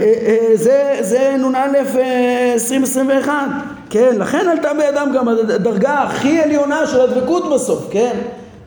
אה, 0.00 0.50
זה, 0.54 0.96
זה 1.00 1.36
נ"א 1.38 1.78
2021. 1.78 3.32
אה, 3.32 3.44
כן, 3.90 4.16
לכן 4.18 4.48
עלתה 4.48 4.74
בידם 4.74 5.10
גם 5.14 5.28
הדרגה 5.28 5.94
הכי 6.02 6.40
עליונה 6.40 6.86
של 6.86 7.00
הדבקות 7.00 7.50
בסוף, 7.54 7.88
כן? 7.90 8.16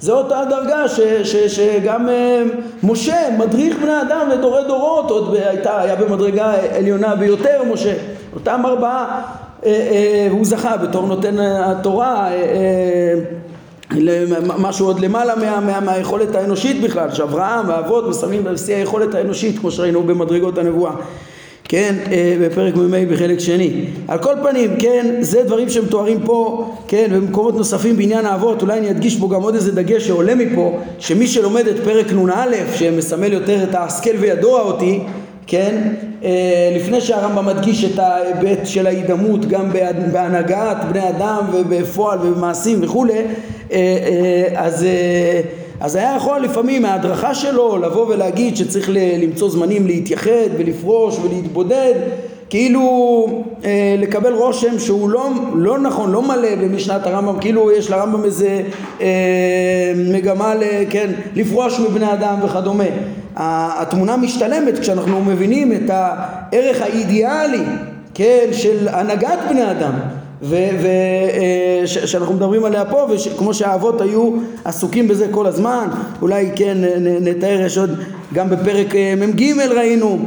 זו 0.01 0.17
אותה 0.17 0.41
דרגה 0.49 0.87
ש, 0.87 0.99
ש, 1.23 1.35
שגם 1.35 2.09
אה, 2.09 2.43
משה 2.83 3.17
מדריך 3.39 3.77
בני 3.81 4.01
אדם 4.01 4.29
לדורי 4.29 4.61
דורות, 4.67 5.11
עוד 5.11 5.35
הייתה, 5.35 5.81
היה 5.81 5.95
במדרגה 5.95 6.53
עליונה 6.77 7.15
ביותר 7.15 7.61
משה, 7.73 7.93
אותם 8.33 8.61
ארבעה, 8.65 9.21
אה, 9.65 9.71
אה, 9.71 10.27
הוא 10.31 10.45
זכה 10.45 10.77
בתור 10.77 11.07
נותן 11.07 11.39
התורה 11.39 12.29
משהו 14.39 14.87
עוד 14.87 14.99
למעלה 14.99 15.35
מה, 15.35 15.59
מה, 15.59 15.79
מהיכולת 15.79 16.35
האנושית 16.35 16.81
בכלל, 16.81 17.11
שאברהם 17.11 17.69
והאבות 17.69 18.07
מסיימים 18.09 18.43
בשיא 18.43 18.75
היכולת 18.75 19.15
האנושית 19.15 19.59
כמו 19.59 19.71
שראינו 19.71 20.03
במדרגות 20.03 20.57
הנבואה 20.57 20.91
כן, 21.71 21.95
אה, 22.11 22.35
בפרק 22.41 22.75
מ"ה 22.75 23.05
בחלק 23.11 23.39
שני. 23.39 23.85
על 24.07 24.17
כל 24.17 24.33
פנים, 24.43 24.75
כן, 24.79 25.15
זה 25.19 25.43
דברים 25.43 25.69
שמתוארים 25.69 26.19
פה, 26.25 26.69
כן, 26.87 27.07
במקומות 27.13 27.55
נוספים 27.55 27.97
בעניין 27.97 28.25
האבות, 28.25 28.61
אולי 28.61 28.77
אני 28.79 28.89
אדגיש 28.89 29.19
פה 29.19 29.29
גם 29.29 29.41
עוד 29.41 29.55
איזה 29.55 29.71
דגש 29.71 30.07
שעולה 30.07 30.35
מפה, 30.35 30.79
שמי 30.99 31.27
שלומד 31.27 31.67
את 31.67 31.75
פרק 31.83 32.13
נ"א, 32.13 32.75
שמסמל 32.75 33.33
יותר 33.33 33.63
את 33.63 33.75
ההשכל 33.75 34.09
וידוע 34.19 34.61
אותי, 34.61 34.99
כן, 35.47 35.93
אה, 36.23 36.73
לפני 36.75 37.01
שהרמב"ם 37.01 37.45
מדגיש 37.45 37.85
את 37.85 37.99
ההיבט 37.99 38.65
של 38.65 38.87
ההידמות 38.87 39.45
גם 39.45 39.71
בהנהגת 40.11 40.77
בני 40.89 41.09
אדם 41.09 41.45
ובפועל 41.53 42.19
ובמעשים 42.21 42.79
וכולי, 42.83 43.21
אה, 43.71 44.47
אז 44.55 44.85
אז 45.81 45.95
היה 45.95 46.13
יכול 46.17 46.41
לפעמים 46.41 46.81
מההדרכה 46.81 47.35
שלו 47.35 47.77
לבוא 47.77 48.07
ולהגיד 48.07 48.57
שצריך 48.57 48.89
למצוא 48.93 49.49
זמנים 49.49 49.87
להתייחד 49.87 50.49
ולפרוש 50.57 51.17
ולהתבודד 51.23 51.93
כאילו 52.49 53.43
אה, 53.65 53.95
לקבל 53.97 54.33
רושם 54.33 54.79
שהוא 54.79 55.09
לא, 55.09 55.29
לא 55.55 55.79
נכון, 55.79 56.11
לא 56.11 56.21
מלא 56.21 56.55
במשנת 56.55 57.07
הרמב"ם, 57.07 57.39
כאילו 57.39 57.71
יש 57.71 57.89
לרמב"ם 57.89 58.23
איזה 58.23 58.61
אה, 59.01 59.93
מגמה 59.95 60.55
ל, 60.55 60.63
כן, 60.89 61.11
לפרוש 61.35 61.79
מבני 61.79 62.13
אדם 62.13 62.35
וכדומה. 62.43 62.83
התמונה 63.35 64.17
משתלמת 64.17 64.79
כשאנחנו 64.79 65.21
מבינים 65.21 65.73
את 65.73 65.89
הערך 65.89 66.81
האידיאלי, 66.81 67.63
כן, 68.13 68.45
של 68.51 68.87
הנהגת 68.87 69.39
בני 69.49 69.71
אדם. 69.71 70.20
ושאנחנו 70.41 72.33
מדברים 72.33 72.65
עליה 72.65 72.85
פה 72.85 73.07
וכמו 73.09 73.53
שהאבות 73.53 74.01
היו 74.01 74.31
עסוקים 74.65 75.07
בזה 75.07 75.27
כל 75.31 75.45
הזמן 75.45 75.87
אולי 76.21 76.49
כן 76.55 76.77
נתאר 77.21 77.61
יש 77.65 77.77
עוד 77.77 77.89
גם 78.33 78.49
בפרק 78.49 78.95
אה, 78.95 79.13
מ"ג 79.17 79.43
ראינו 79.59 80.19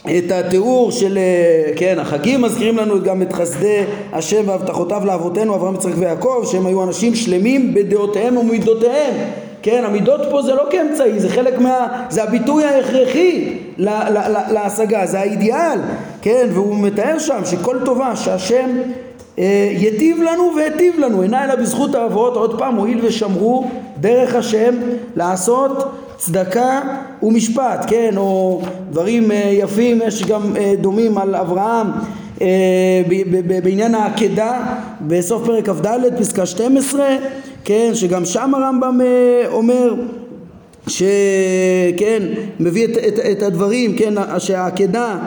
את 0.00 0.32
התיאור 0.32 0.90
של, 0.90 1.18
אה, 1.18 1.72
כן, 1.76 1.98
החגים 1.98 2.42
מזכירים 2.42 2.76
לנו 2.76 3.02
גם 3.02 3.22
את 3.22 3.32
חסדי 3.32 3.82
השם 4.12 4.42
והבטחותיו 4.46 5.02
לאבותינו 5.04 5.54
אברהם 5.54 5.74
יצחק 5.74 5.92
ויעקב 5.98 6.44
שהם 6.50 6.66
היו 6.66 6.84
אנשים 6.84 7.14
שלמים 7.14 7.74
בדעותיהם 7.74 8.36
ומידותיהם. 8.36 9.14
כן, 9.62 9.84
המידות 9.84 10.20
פה 10.30 10.42
זה 10.42 10.54
לא 10.54 10.62
כאמצעי, 10.70 11.20
זה 11.20 11.28
חלק 11.28 11.58
מה... 11.58 12.04
זה 12.10 12.22
הביטוי 12.22 12.64
ההכרחי 12.64 13.54
להשגה, 14.50 15.06
זה 15.06 15.20
האידיאל, 15.20 15.78
כן, 16.22 16.48
והוא 16.52 16.78
מתאר 16.78 17.18
שם 17.18 17.40
שכל 17.44 17.76
טובה 17.84 18.16
שהשם 18.16 18.68
אה, 18.76 19.07
יטיב 19.72 20.22
לנו 20.22 20.52
והיטיב 20.56 20.98
לנו, 20.98 21.22
אינה 21.22 21.44
אלא 21.44 21.54
בזכות 21.54 21.94
האבות, 21.94 22.36
עוד 22.36 22.58
פעם, 22.58 22.74
הואיל 22.74 23.00
ושמרו 23.04 23.70
דרך 24.00 24.34
השם 24.34 24.74
לעשות 25.16 25.92
צדקה 26.16 26.80
ומשפט, 27.22 27.84
כן, 27.86 28.14
או 28.16 28.60
דברים 28.90 29.30
אה, 29.30 29.50
יפים, 29.52 30.00
יש 30.06 30.24
גם 30.24 30.56
אה, 30.56 30.74
דומים 30.80 31.18
על 31.18 31.34
אברהם 31.34 31.86
בעניין 33.62 33.94
העקדה 33.94 34.60
בסוף 35.00 35.46
פרק 35.46 35.68
כ"ד 35.68 36.18
פסקה 36.18 36.46
12 36.46 37.06
כן 37.64 37.90
שגם 37.94 38.24
שם 38.24 38.54
הרמב"ם 38.54 39.00
אומר 39.46 39.94
שכן 40.86 42.22
מביא 42.60 42.84
את, 42.84 42.90
את, 43.08 43.18
את 43.32 43.42
הדברים 43.42 43.96
כן 43.96 44.14
שהעקדה 44.38 45.04
אה, 45.10 45.18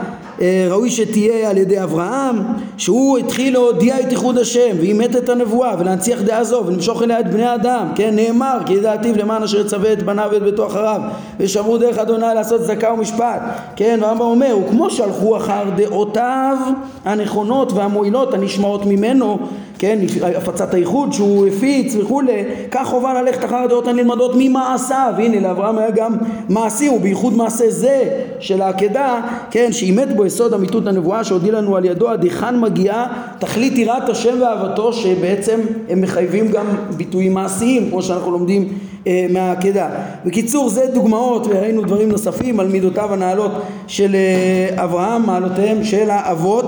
ראוי 0.70 0.90
שתהיה 0.90 1.50
על 1.50 1.58
ידי 1.58 1.84
אברהם 1.84 2.36
שהוא 2.78 3.18
התחיל 3.18 3.54
להודיע 3.54 4.00
את 4.00 4.12
ייחוד 4.12 4.38
השם 4.38 4.76
ואימת 4.80 5.16
את 5.16 5.30
הנבואה 5.30 5.76
ולהנציח 5.80 6.22
דעה 6.22 6.44
זו 6.44 6.64
ולמשוך 6.66 7.04
אליה 7.04 7.20
את 7.20 7.32
בני 7.32 7.46
האדם. 7.46 7.88
כן 7.96 8.16
נאמר 8.16 8.58
כי 8.66 8.74
ידעתיו 8.74 9.18
למען 9.18 9.44
אשר 9.44 9.60
יצווה 9.60 9.94
את 9.94 10.04
בניו 10.04 10.30
ואת 10.32 10.44
ביתו 10.44 10.68
אחריו 10.68 11.02
ושמרו 11.40 11.78
דרך 11.78 11.98
אדוני 11.98 12.26
לעשות 12.36 12.62
צדקה 12.62 12.94
ומשפט. 12.94 13.42
כן 13.76 14.00
והרמב"ם 14.02 14.22
אומר 14.22 14.58
וכמו 14.66 14.90
שהלכו 14.90 15.38
אחר 15.38 15.64
דעותיו 15.76 16.58
הנכונות 17.06 17.72
והמועילות 17.74 18.34
הנשמעות 18.34 18.86
ממנו 18.86 19.40
כן, 19.82 20.00
הפצת 20.36 20.74
הייחוד 20.74 21.14
שהוא 21.14 21.48
הפיץ 21.48 21.96
וכולי, 21.96 22.44
כך 22.72 22.88
חובה 22.88 23.22
ללכת 23.22 23.46
אחר 23.46 23.56
הדעות 23.56 23.88
הנלמדות 23.88 24.32
ממעשיו, 24.38 25.14
הנה 25.18 25.40
לאברהם 25.40 25.78
היה 25.78 25.92
גם 25.92 26.16
מעשי, 26.50 26.90
ובייחוד 26.90 27.34
מעשה 27.34 27.70
זה 27.70 28.04
של 28.40 28.62
העקדה, 28.62 29.22
כן, 29.52 29.72
שאימת 29.72 30.16
בו 30.16 30.26
יסוד 30.34 30.54
אמיתות 30.54 30.88
הנבואה 30.88 31.24
שהודיע 31.24 31.52
לנו 31.52 31.78
על 31.78 31.86
ידו 31.86 32.10
עד 32.10 32.24
היכן 32.24 32.60
מגיעה 32.60 33.08
תכלית 33.40 33.78
יראת 33.78 34.10
השם 34.10 34.42
ואהבתו 34.42 34.94
שבעצם 34.94 35.60
הם 35.90 36.02
מחייבים 36.02 36.52
גם 36.52 36.66
ביטויים 36.98 37.34
מעשיים 37.34 37.90
כמו 37.90 38.02
שאנחנו 38.02 38.32
לומדים 38.32 38.68
אה, 39.08 39.26
מהעקדה. 39.30 39.90
בקיצור 40.26 40.70
זה 40.70 40.86
דוגמאות 40.94 41.48
וראינו 41.48 41.82
דברים 41.82 42.10
נוספים 42.10 42.60
על 42.60 42.68
מידותיו 42.68 43.14
הנעלות 43.14 43.52
של 43.88 44.16
אה, 44.16 44.84
אברהם, 44.84 45.26
מעלותיהם 45.26 45.84
של 45.84 46.10
האבות 46.10 46.66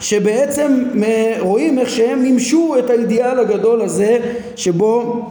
שבעצם 0.00 0.82
אה, 1.04 1.36
רואים 1.40 1.78
איך 1.78 1.90
שהם 1.90 2.22
מימשו 2.22 2.74
את 2.78 2.90
האידיאל 2.90 3.38
הגדול 3.38 3.82
הזה 3.82 4.18
שבו 4.56 5.22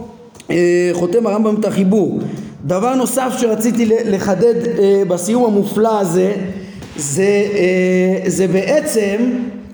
אה, 0.51 0.89
חותם 0.93 1.27
הרמב"ם 1.27 1.55
את 1.59 1.65
החיבור. 1.65 2.19
דבר 2.65 2.95
נוסף 2.95 3.33
שרציתי 3.37 3.85
לחדד 3.85 4.67
אה, 4.79 5.03
בסיום 5.07 5.45
המופלא 5.45 5.99
הזה 5.99 6.33
זה, 6.97 7.47
זה 8.25 8.47
בעצם 8.47 9.15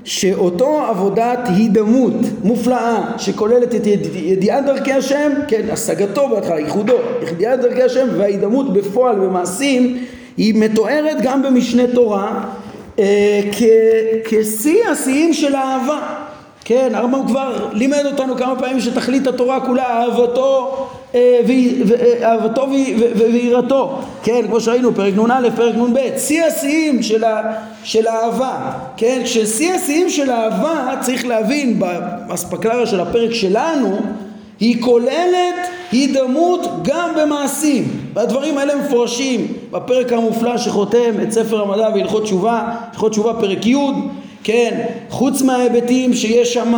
שאותו 0.03 0.81
עבודת 0.89 1.39
הידמות 1.45 2.13
מופלאה 2.43 3.01
שכוללת 3.17 3.75
את 3.75 3.87
ידיעת 4.15 4.65
דרכי 4.65 4.93
השם, 4.93 5.31
כן, 5.47 5.61
השגתו 5.71 6.29
בהתחלה, 6.29 6.59
ייחודו, 6.59 6.93
ידיעת 7.31 7.59
דרכי 7.59 7.83
השם 7.83 8.07
וההידמות 8.17 8.73
בפועל 8.73 9.15
במעשים 9.15 9.97
היא 10.37 10.53
מתוארת 10.55 11.17
גם 11.21 11.41
במשנה 11.41 11.83
תורה 11.93 12.43
אה, 12.99 13.41
כשיא 14.25 14.85
השיאים 14.91 15.33
של 15.33 15.55
אהבה. 15.55 15.99
כן, 16.65 16.91
הרמב"ם 16.93 17.27
כבר 17.27 17.69
לימד 17.73 18.05
אותנו 18.05 18.37
כמה 18.37 18.59
פעמים 18.59 18.79
שתכלית 18.79 19.27
התורה 19.27 19.65
כולה 19.65 19.83
אהבתו 19.83 20.67
אה, 20.67 20.81
אה, 20.81 21.00
אהבתו 22.23 22.67
ויראתו, 23.15 23.99
כן, 24.23 24.41
כמו 24.47 24.59
שראינו, 24.61 24.95
פרק 24.95 25.13
נ"א, 25.17 25.49
פרק 25.55 25.75
נ"ב, 25.75 26.17
שיא 26.17 26.43
השיאים 26.43 27.03
של, 27.03 27.23
של 27.83 28.07
האהבה, 28.07 28.71
כן, 28.97 29.21
כששיא 29.23 29.73
השיאים 29.73 30.09
של 30.09 30.29
האהבה 30.29 30.95
צריך 31.01 31.25
להבין 31.25 31.79
באספקלריה 32.27 32.85
של 32.85 32.99
הפרק 32.99 33.33
שלנו 33.33 33.99
היא 34.59 34.81
כוללת 34.81 35.55
הידמות 35.91 36.67
גם 36.83 37.09
במעשים. 37.21 37.87
והדברים 38.13 38.57
האלה 38.57 38.75
מפורשים 38.75 39.47
בפרק 39.71 40.13
המופלא 40.13 40.57
שחותם 40.57 41.11
את 41.23 41.31
ספר 41.31 41.61
המדע 41.61 41.89
והלכות 41.93 42.23
תשובה, 42.23 42.63
הלכות 42.91 43.11
תשובה 43.11 43.33
פרק 43.33 43.65
י', 43.65 43.75
כן, 44.43 44.81
חוץ 45.09 45.41
מההיבטים 45.41 46.13
שיש 46.13 46.53
שם 46.53 46.73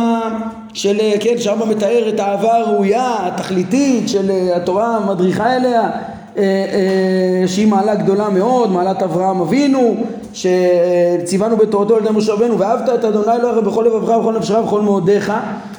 של, 0.74 0.98
כן, 1.20 1.38
שם 1.38 1.58
מתאר 1.68 2.08
את 2.08 2.20
האהבה 2.20 2.56
הראויה, 2.56 3.16
התכליתית 3.20 4.08
של 4.08 4.30
התורה 4.54 4.96
המדריכה 4.96 5.56
אליה, 5.56 5.90
אה, 6.36 6.42
אה, 6.42 7.48
שהיא 7.48 7.66
מעלה 7.66 7.94
גדולה 7.94 8.28
מאוד, 8.28 8.72
מעלת 8.72 9.02
אברהם 9.02 9.40
אבינו, 9.40 9.96
שציוונו 10.32 11.56
בתורתו 11.56 11.96
על 11.96 12.02
ידי 12.02 12.12
משה 12.14 12.32
רבנו 12.32 12.58
ואהבת 12.58 12.88
את 12.88 13.04
אדוני 13.04 13.32
אלוהיך 13.32 13.58
בכל 13.66 13.84
לבבך 13.86 14.08
ובכל 14.08 14.38
נפשך 14.38 14.54
ובכל 14.54 14.80
מאודיך. 14.80 15.32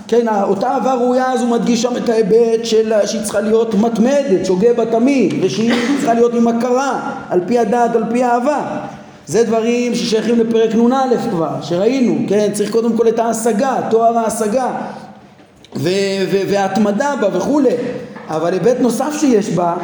כן, 0.07 0.25
אותה 0.43 0.67
אהבה 0.67 0.93
ראויה 0.93 1.31
הוא 1.39 1.49
מדגיש 1.49 1.81
שם 1.81 1.97
את 1.97 2.09
ההיבט 2.09 2.65
של 2.65 2.93
שהיא 3.05 3.21
צריכה 3.23 3.41
להיות 3.41 3.73
מתמדת, 3.73 4.45
שוגה 4.45 4.73
בה 4.73 4.85
תמיד 4.85 5.33
ושהיא 5.41 5.73
צריכה 5.97 6.13
להיות 6.13 6.33
עם 6.33 6.47
הכרה 6.47 7.11
על 7.29 7.41
פי 7.47 7.59
הדעת, 7.59 7.95
על 7.95 8.03
פי 8.11 8.23
האהבה 8.23 8.85
זה 9.27 9.43
דברים 9.43 9.95
ששייכים 9.95 10.39
לפרק 10.39 10.75
נ"א 10.75 11.29
כבר, 11.31 11.61
שראינו, 11.61 12.25
כן, 12.27 12.49
צריך 12.53 12.71
קודם 12.71 12.97
כל 12.97 13.07
את 13.07 13.19
ההשגה, 13.19 13.77
תואר 13.89 14.17
ההשגה 14.17 14.71
וההתמדה 16.49 17.13
בה 17.21 17.37
וכולי 17.37 17.75
אבל 18.29 18.53
היבט 18.53 18.79
נוסף 18.79 19.19
שיש 19.19 19.49
בה, 19.49 19.75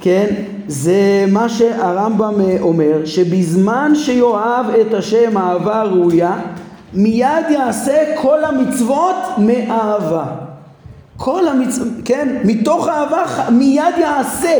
כן, 0.00 0.26
זה 0.68 1.24
מה 1.28 1.48
שהרמב"ם 1.48 2.40
אה, 2.40 2.56
אומר, 2.60 3.04
שבזמן 3.04 3.92
שיאהב 3.94 4.66
את 4.80 4.94
השם 4.94 5.38
אהבה 5.38 5.82
ראויה, 5.82 6.36
מיד 6.94 7.50
יעשה 7.50 8.04
כל 8.22 8.44
המצוות 8.44 9.16
מאהבה. 9.38 10.24
כל 11.16 11.48
המצוות, 11.48 11.88
כן, 12.04 12.36
מתוך 12.44 12.88
אהבה 12.88 13.24
מיד 13.50 13.94
יעשה, 13.98 14.58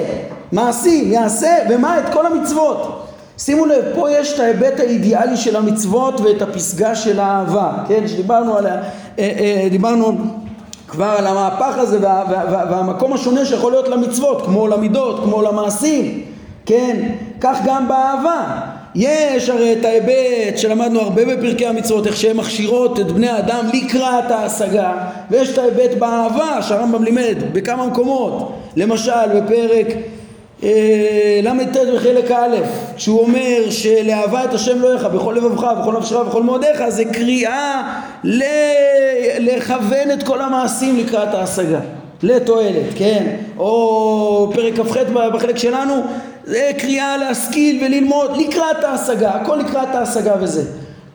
מעשים, 0.53 1.12
יעשה, 1.12 1.57
ומה? 1.70 1.99
את 1.99 2.12
כל 2.12 2.26
המצוות. 2.26 3.03
שימו 3.39 3.66
לב, 3.66 3.85
פה 3.95 4.11
יש 4.11 4.32
את 4.32 4.41
ההיבט 4.41 4.80
האידיאלי 4.80 5.37
של 5.37 5.57
המצוות 5.57 6.20
ואת 6.20 6.43
הפסגה 6.43 6.95
של 6.95 7.20
האהבה, 7.20 7.72
כן, 7.89 8.09
שדיברנו 8.09 8.57
עליה, 8.57 8.74
אה, 8.74 8.82
אה, 9.18 9.68
דיברנו 9.70 10.16
כבר 10.89 11.14
על 11.18 11.26
המהפך 11.26 11.78
הזה 11.78 11.99
וה, 12.03 12.24
וה, 12.30 12.45
וה, 12.53 12.64
והמקום 12.70 13.12
השונה 13.12 13.45
שיכול 13.45 13.72
להיות 13.72 13.89
למצוות, 13.89 14.43
כמו 14.43 14.66
למידות, 14.66 15.24
כמו 15.24 15.43
למעשים, 15.43 16.22
כן? 16.66 17.09
כך 17.41 17.59
גם 17.64 17.89
באהבה. 17.89 18.61
יש 18.95 19.49
הרי 19.49 19.72
את 19.72 19.85
ההיבט 19.85 20.59
שלמדנו 20.59 21.01
הרבה 21.01 21.24
בפרקי 21.24 21.66
המצוות, 21.66 22.07
איך 22.07 22.16
שהן 22.16 22.37
מכשירות 22.37 23.01
את 23.01 23.12
בני 23.12 23.28
האדם 23.28 23.66
לקראת 23.72 24.30
ההשגה, 24.30 24.93
ויש 25.30 25.51
את 25.51 25.59
ההיבט 25.59 25.99
באהבה 25.99 26.62
שהרמב"ם 26.62 27.05
לימד 27.05 27.37
בכמה 27.53 27.87
מקומות, 27.87 28.53
למשל 28.76 29.41
בפרק 29.41 29.87
ל"ט 30.62 31.76
בחלק 31.94 32.30
א', 32.30 32.57
שהוא 32.96 33.20
אומר 33.20 33.70
שלאהבה 33.70 34.44
את 34.44 34.55
השם 34.55 34.80
לא 34.80 34.94
יחא 34.94 35.09
בכל 35.09 35.34
לבבך, 35.36 35.64
בכל 35.80 35.98
נפשך, 35.98 36.16
בכל 36.16 36.42
מאודיך, 36.42 36.88
זה 36.88 37.05
קריאה 37.05 37.92
לכוון 39.38 40.11
את 40.12 40.22
כל 40.22 40.40
המעשים 40.40 40.98
לקראת 40.98 41.34
ההשגה, 41.34 41.80
לתועלת, 42.22 42.86
כן? 42.96 43.36
או 43.59 44.50
פרק 44.55 44.74
כ"ח 44.74 44.96
בחלק 45.34 45.57
שלנו, 45.57 45.94
זה 46.44 46.70
קריאה 46.78 47.16
להשכיל 47.16 47.84
וללמוד 47.84 48.36
לקראת 48.36 48.84
ההשגה, 48.84 49.30
הכל 49.30 49.57
לקראת 49.57 49.94
ההשגה 49.94 50.34
וזה. 50.40 50.62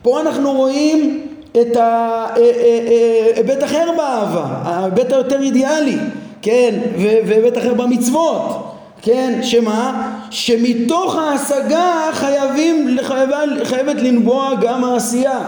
פה 0.01 0.21
אנחנו 0.21 0.53
רואים 0.53 1.27
את 1.61 1.75
ההיבט 1.75 3.49
אה, 3.49 3.61
אה, 3.61 3.65
אחר 3.65 3.91
באהבה, 3.97 4.45
ההיבט 4.63 5.13
היותר 5.13 5.41
אידיאלי, 5.41 5.97
כן? 6.41 6.75
והיבט 6.97 7.57
אחר 7.57 7.73
במצוות. 7.73 8.68
כן, 9.01 9.39
שמה? 9.43 10.11
שמתוך 10.31 11.15
ההשגה 11.15 12.09
חייבים, 12.13 12.97
חייבה, 13.01 13.39
חייבת 13.63 14.01
לנבוע 14.01 14.51
גם 14.61 14.83
העשייה. 14.83 15.39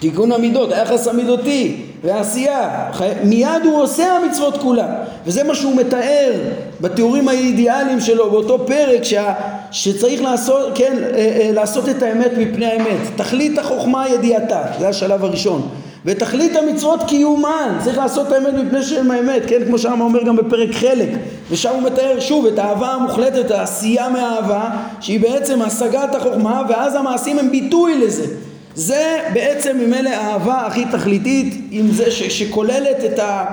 תיקון 0.00 0.32
המידות, 0.32 0.72
היחס 0.72 1.08
המידותי 1.08 1.76
והעשייה, 2.04 2.88
חי... 2.92 3.08
מיד 3.24 3.64
הוא 3.64 3.82
עושה 3.82 4.16
המצוות 4.16 4.56
כולה 4.58 4.86
וזה 5.26 5.44
מה 5.44 5.54
שהוא 5.54 5.76
מתאר 5.76 6.32
בתיאורים 6.80 7.28
האידיאליים 7.28 8.00
שלו 8.00 8.30
באותו 8.30 8.66
פרק 8.66 9.04
שה... 9.04 9.34
שצריך 9.70 10.22
לעשות, 10.22 10.72
כן, 10.74 10.96
אה, 11.02 11.16
אה, 11.16 11.50
לעשות 11.52 11.88
את 11.88 12.02
האמת 12.02 12.30
מפני 12.38 12.66
האמת 12.66 12.98
תכלית 13.16 13.58
החוכמה 13.58 14.08
ידיעתה, 14.08 14.62
זה 14.78 14.88
השלב 14.88 15.24
הראשון 15.24 15.68
ותכלית 16.04 16.56
המצוות 16.56 17.00
קיומן, 17.08 17.78
צריך 17.84 17.98
לעשות 17.98 18.26
את 18.26 18.32
האמת 18.32 18.54
מפני 18.54 18.82
שהם 18.82 19.10
האמת, 19.10 19.42
כן, 19.46 19.62
כמו 19.66 19.78
שם 19.78 20.00
אומר 20.00 20.22
גם 20.22 20.36
בפרק 20.36 20.72
חלק, 20.72 21.08
ושם 21.50 21.70
הוא 21.74 21.82
מתאר 21.82 22.20
שוב 22.20 22.46
את 22.46 22.58
האהבה 22.58 22.88
המוחלטת, 22.88 23.50
העשייה 23.50 24.08
מהאהבה, 24.08 24.70
שהיא 25.00 25.20
בעצם 25.20 25.62
השגת 25.62 26.14
החוכמה, 26.14 26.62
ואז 26.68 26.94
המעשים 26.94 27.38
הם 27.38 27.50
ביטוי 27.50 27.98
לזה. 27.98 28.26
זה 28.74 29.18
בעצם 29.34 29.76
ממילא 29.78 30.08
האהבה 30.08 30.66
הכי 30.66 30.84
תכליתית, 30.92 31.68
עם 31.70 31.92
זה 31.92 32.10
ש, 32.10 32.22
שכוללת 32.22 33.04
את 33.04 33.18
ה... 33.18 33.44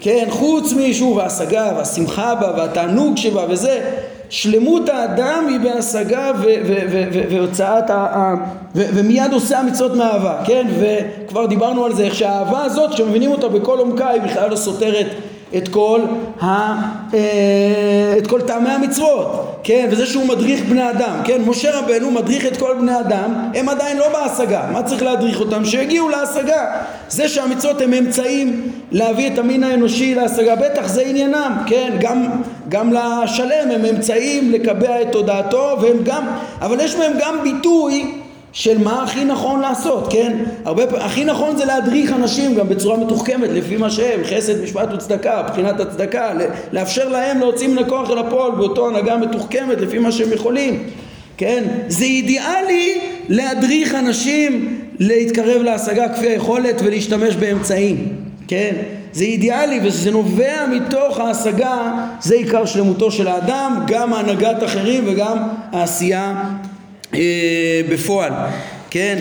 כן, 0.00 0.26
חוץ 0.30 0.72
משוב 0.72 1.18
ההשגה 1.18 1.72
והשמחה 1.76 2.34
בה 2.34 2.52
והתענוג 2.56 3.16
שבה 3.16 3.44
וזה, 3.48 3.80
שלמות 4.30 4.88
האדם 4.88 5.46
היא 5.48 5.60
בהשגה 5.60 6.32
והוצאת 7.30 7.90
ה... 7.90 8.34
ומיד 8.74 9.32
עושה 9.32 9.58
המצוות 9.58 9.96
מאהבה, 9.96 10.36
כן? 10.44 10.66
וכבר 10.80 11.46
דיברנו 11.46 11.84
על 11.84 11.94
זה, 11.94 12.04
איך 12.04 12.14
שהאהבה 12.14 12.64
הזאת, 12.64 12.94
כשמבינים 12.94 13.30
אותה 13.30 13.48
בכל 13.48 13.78
עומקה, 13.78 14.08
היא 14.08 14.22
בכלל 14.22 14.50
לא 14.50 14.56
סותרת 14.56 15.06
את 15.56 15.68
כל, 15.68 16.00
ה, 16.40 16.46
אה, 17.14 18.14
את 18.18 18.26
כל 18.26 18.40
טעמי 18.40 18.70
המצוות, 18.70 19.60
כן? 19.62 19.88
וזה 19.90 20.06
שהוא 20.06 20.26
מדריך 20.26 20.64
בני 20.64 20.90
אדם, 20.90 21.20
כן? 21.24 21.42
משה 21.46 21.78
רבנו 21.78 22.10
מדריך 22.10 22.46
את 22.46 22.56
כל 22.56 22.74
בני 22.80 23.00
אדם, 23.00 23.50
הם 23.54 23.68
עדיין 23.68 23.96
לא 23.96 24.08
בהשגה, 24.08 24.62
מה 24.72 24.82
צריך 24.82 25.02
להדריך 25.02 25.40
אותם? 25.40 25.64
שיגיעו 25.64 26.08
להשגה. 26.08 26.64
זה 27.08 27.28
שהמצוות 27.28 27.80
הם 27.80 27.92
אמצעים 27.92 28.72
להביא 28.92 29.30
את 29.32 29.38
המין 29.38 29.64
האנושי 29.64 30.14
להשגה, 30.14 30.56
בטח 30.56 30.88
זה 30.88 31.02
עניינם, 31.02 31.52
כן? 31.66 31.96
גם, 32.00 32.26
גם 32.68 32.92
לשלם 32.92 33.70
הם 33.70 33.84
אמצעים 33.84 34.52
לקבע 34.52 35.02
את 35.02 35.12
תודעתו, 35.12 35.76
והם 35.80 35.96
גם, 36.04 36.26
אבל 36.60 36.80
יש 36.80 36.94
בהם 36.94 37.12
גם 37.20 37.42
ביטוי 37.42 38.12
של 38.52 38.78
מה 38.78 39.02
הכי 39.02 39.24
נכון 39.24 39.60
לעשות, 39.60 40.12
כן? 40.12 40.36
הרבה 40.64 40.86
פעמים, 40.86 41.06
הכי 41.06 41.24
נכון 41.24 41.56
זה 41.56 41.64
להדריך 41.64 42.12
אנשים 42.12 42.54
גם 42.54 42.68
בצורה 42.68 42.96
מתוחכמת 42.96 43.50
לפי 43.50 43.76
מה 43.76 43.90
שהם, 43.90 44.20
חסד, 44.24 44.62
משפט 44.62 44.88
וצדקה, 44.94 45.42
מבחינת 45.48 45.80
הצדקה, 45.80 46.32
לאפשר 46.72 47.08
להם 47.08 47.38
להוציא 47.38 47.68
מן 47.68 47.78
הכוח 47.78 48.10
אל 48.10 48.18
הפועל 48.18 48.50
באותו 48.50 48.88
הנהגה 48.88 49.16
מתוחכמת 49.16 49.80
לפי 49.80 49.98
מה 49.98 50.12
שהם 50.12 50.32
יכולים, 50.32 50.82
כן? 51.36 51.64
זה 51.88 52.04
אידיאלי 52.04 53.00
להדריך 53.28 53.94
אנשים 53.94 54.78
להתקרב 54.98 55.62
להשגה 55.62 56.08
כפי 56.08 56.26
היכולת 56.26 56.80
ולהשתמש 56.84 57.36
באמצעים, 57.36 58.08
כן? 58.48 58.74
זה 59.12 59.24
אידיאלי 59.24 59.80
וזה 59.82 60.10
נובע 60.10 60.66
מתוך 60.66 61.18
ההשגה, 61.18 61.92
זה 62.20 62.34
עיקר 62.34 62.64
שלמותו 62.64 63.10
של 63.10 63.28
האדם, 63.28 63.84
גם 63.86 64.14
הנהגת 64.14 64.64
אחרים 64.64 65.04
וגם 65.06 65.38
העשייה 65.72 66.34
בפועל, 67.88 68.32
כן? 68.90 69.18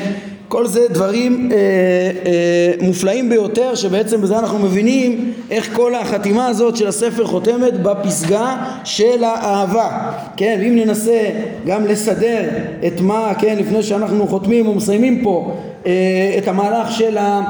כל 0.47 0.67
זה 0.67 0.88
דברים 0.89 1.49
אה, 1.51 1.57
אה, 1.57 2.73
מופלאים 2.81 3.29
ביותר 3.29 3.75
שבעצם 3.75 4.21
בזה 4.21 4.39
אנחנו 4.39 4.59
מבינים 4.59 5.33
איך 5.51 5.69
כל 5.73 5.95
החתימה 5.95 6.47
הזאת 6.47 6.77
של 6.77 6.88
הספר 6.88 7.25
חותמת 7.25 7.73
בפסגה 7.81 8.55
של 8.83 9.23
האהבה 9.23 10.11
כן 10.38 10.57
ואם 10.61 10.75
ננסה 10.75 11.29
גם 11.65 11.85
לסדר 11.85 12.49
את 12.88 13.01
מה 13.01 13.33
כן 13.39 13.57
לפני 13.59 13.83
שאנחנו 13.83 14.27
חותמים 14.27 14.67
ומסיימים 14.67 15.23
פה 15.23 15.57
אה, 15.85 16.35
את 16.38 16.47
המהלך 16.47 16.91
של 16.91 17.17
ה... 17.17 17.41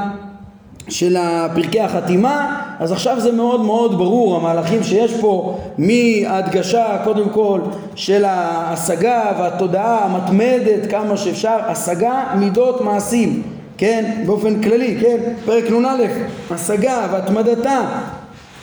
של 0.88 1.16
פרקי 1.54 1.80
החתימה, 1.80 2.60
אז 2.80 2.92
עכשיו 2.92 3.20
זה 3.20 3.32
מאוד 3.32 3.60
מאוד 3.60 3.98
ברור 3.98 4.36
המהלכים 4.36 4.82
שיש 4.82 5.14
פה 5.20 5.58
מהדגשה 5.78 6.96
קודם 7.04 7.28
כל 7.28 7.60
של 7.94 8.24
ההשגה 8.24 9.32
והתודעה 9.38 10.04
המתמדת 10.04 10.90
כמה 10.90 11.16
שאפשר, 11.16 11.58
השגה, 11.66 12.24
מידות, 12.38 12.80
מעשים, 12.80 13.42
כן, 13.78 14.22
באופן 14.26 14.62
כללי, 14.62 14.96
כן, 15.00 15.16
פרק 15.44 15.70
נ"א, 15.70 16.04
השגה 16.50 17.06
והתמדתה 17.12 17.80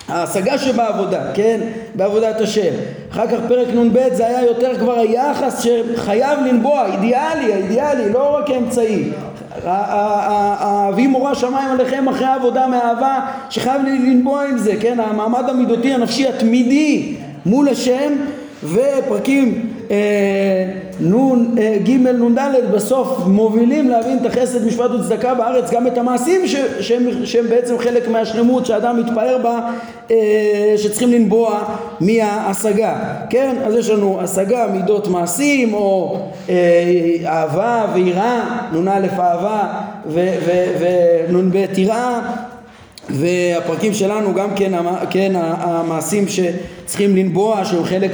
ההשגה 0.08 0.58
שבעבודה, 0.58 1.22
כן, 1.34 1.60
בעבודת 1.96 2.42
השם. 2.42 2.74
אחר 3.12 3.28
כך 3.28 3.38
פרק 3.48 3.68
נ"ב 3.68 4.00
זה 4.14 4.28
היה 4.28 4.46
יותר 4.46 4.76
כבר 4.80 5.00
היחס 5.00 5.64
שחייב 5.64 6.40
לנבוע, 6.40 6.86
אידיאלי, 6.86 7.54
האידיאלי, 7.54 8.14
לא 8.14 8.36
רק 8.36 8.50
האמצעי. 8.50 9.12
אבי 9.64 11.08
מורה 11.08 11.36
שמיים 11.36 11.72
עליכם 11.72 12.10
אחרי 12.10 12.26
העבודה 12.26 12.68
מאהבה 12.68 13.20
שחייב 13.50 13.82
לנבוע 13.82 14.44
עם 14.44 14.58
זה, 14.58 14.74
כן? 14.82 15.00
המעמד 15.00 15.50
המידותי 15.50 15.94
הנפשי 15.94 16.28
התמידי 16.28 17.16
מול 17.46 17.70
השם 17.70 18.14
ופרקים 18.74 19.70
אה, 19.92 19.96
נון, 21.00 21.56
אה, 21.58 21.78
ג' 21.84 21.90
נ"ד 21.92 22.40
בסוף 22.74 23.20
מובילים 23.28 23.90
להבין 23.90 24.18
את 24.18 24.26
החסד, 24.26 24.68
משפט 24.68 24.92
וצדקה 24.92 25.34
בארץ 25.34 25.72
גם 25.72 25.88
את 25.88 25.98
המעשים 25.98 26.48
ש, 26.48 26.56
שהם, 26.80 27.26
שהם 27.26 27.50
בעצם 27.50 27.78
חלק 27.78 28.08
מהשלמות 28.08 28.66
שאדם 28.66 29.00
מתפאר 29.00 29.38
בה 29.44 29.72
אה, 30.12 30.74
שצריכים 30.78 31.12
לנבוע 31.12 31.64
מההשגה. 32.00 32.96
כן? 33.30 33.56
אז 33.66 33.76
יש 33.76 33.90
לנו 33.90 34.22
השגה 34.22 34.68
מידות 34.68 35.08
מעשים 35.08 35.74
או 35.74 36.20
אה, 36.50 36.56
אהבה 37.26 37.86
ויראה 37.94 38.68
נ"א 38.74 39.08
אהבה 39.20 39.74
ונ"ב 40.12 41.56
יראה 41.78 42.22
והפרקים 43.10 43.94
שלנו 43.94 44.34
גם 44.34 44.56
כן, 44.56 44.72
כן 45.10 45.32
המעשים 45.36 46.26
שצריכים 46.28 47.16
לנבוע 47.16 47.66
שהם 47.66 47.84
חלק 47.84 48.12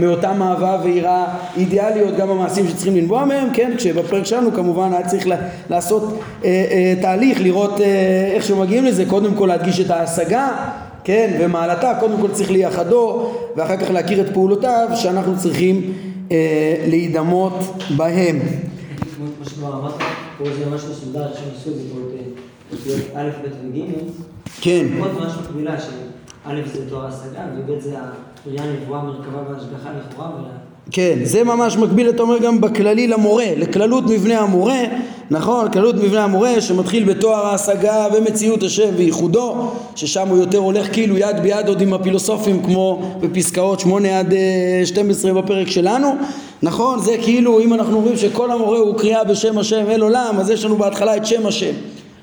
מאותה 0.00 0.32
אהבה 0.42 0.78
ויראה 0.84 1.26
אידיאליות 1.56 2.16
גם 2.16 2.30
המעשים 2.30 2.68
שצריכים 2.68 2.96
לנבוע 2.96 3.24
מהם 3.24 3.48
כן 3.54 3.72
כשבפרק 3.76 4.26
שלנו 4.26 4.52
כמובן 4.52 4.92
היה 4.92 5.06
צריך 5.06 5.26
לעשות 5.70 6.20
אה, 6.44 6.48
אה, 6.70 6.94
תהליך 7.02 7.40
לראות 7.40 7.80
אה, 7.80 7.86
איך 8.34 8.44
שמגיעים 8.44 8.84
לזה 8.84 9.04
קודם 9.08 9.34
כל 9.34 9.46
להדגיש 9.46 9.80
את 9.80 9.90
ההשגה 9.90 10.48
כן 11.04 11.36
ומעלתה 11.40 11.92
קודם 12.00 12.20
כל 12.20 12.28
צריך 12.32 12.50
לייחדו 12.50 13.32
ואחר 13.56 13.76
כך 13.76 13.90
להכיר 13.90 14.20
את 14.20 14.32
פעולותיו 14.32 14.88
שאנחנו 14.94 15.38
צריכים 15.38 15.92
אה, 16.32 16.36
להידמות 16.86 17.58
בהם. 17.96 18.38
כמו 19.16 19.26
שכבר 19.44 19.78
אמרת, 19.78 19.94
פה 20.38 20.44
זה 20.58 20.66
ממש 20.70 20.82
מסודר, 20.90 21.26
שם 21.34 21.64
סוג, 21.64 21.74
אותיות 22.72 23.00
א', 23.14 23.28
ב' 23.42 23.76
וג', 23.76 23.80
כן. 24.60 24.86
עוד 25.00 25.12
ממש 25.12 25.32
מקבילה, 25.42 25.80
שא' 25.80 26.74
זה 26.74 26.90
תואר 26.90 27.06
השגה, 27.06 27.44
וב' 27.56 27.80
זה 27.80 27.96
הראייה 28.46 28.72
נבואה, 28.72 29.02
מרכבה 29.02 29.42
והשגחה 29.48 29.90
לכאורה, 29.92 30.30
כן, 30.90 31.18
זה 31.22 31.44
ממש 31.44 31.76
מקביל, 31.76 32.08
אתה 32.08 32.22
אומר, 32.22 32.38
גם 32.38 32.60
בכללי 32.60 33.06
למורה, 33.06 33.46
לכללות 33.56 34.04
מבנה 34.04 34.40
המורה, 34.40 34.80
נכון? 35.30 35.70
כללות 35.70 35.94
מבנה 35.94 36.24
המורה 36.24 36.60
שמתחיל 36.60 37.04
בתואר 37.04 37.46
ההשגה 37.46 38.06
ומציאות 38.14 38.62
השם 38.62 38.88
וייחודו, 38.96 39.70
ששם 39.94 40.28
הוא 40.28 40.38
יותר 40.38 40.58
הולך 40.58 40.92
כאילו 40.92 41.18
יד 41.18 41.40
ביד 41.42 41.68
עוד 41.68 41.80
עם 41.80 41.94
הפילוסופים 41.94 42.62
כמו 42.62 43.16
בפסקאות 43.20 43.80
8 43.80 44.18
עד 44.18 44.34
12 44.84 45.30
אה, 45.30 45.42
בפרק 45.42 45.70
שלנו, 45.70 46.16
נכון? 46.62 46.98
זה 46.98 47.16
כאילו 47.22 47.60
אם 47.60 47.74
אנחנו 47.74 47.96
אומרים 47.96 48.16
שכל 48.16 48.50
המורה 48.50 48.78
הוא 48.78 48.98
קריאה 48.98 49.24
בשם 49.24 49.58
השם 49.58 49.84
אל 49.90 50.02
עולם, 50.02 50.34
אז 50.38 50.50
יש 50.50 50.64
לנו 50.64 50.76
בהתחלה 50.76 51.16
את 51.16 51.26
שם 51.26 51.46
השם. 51.46 51.72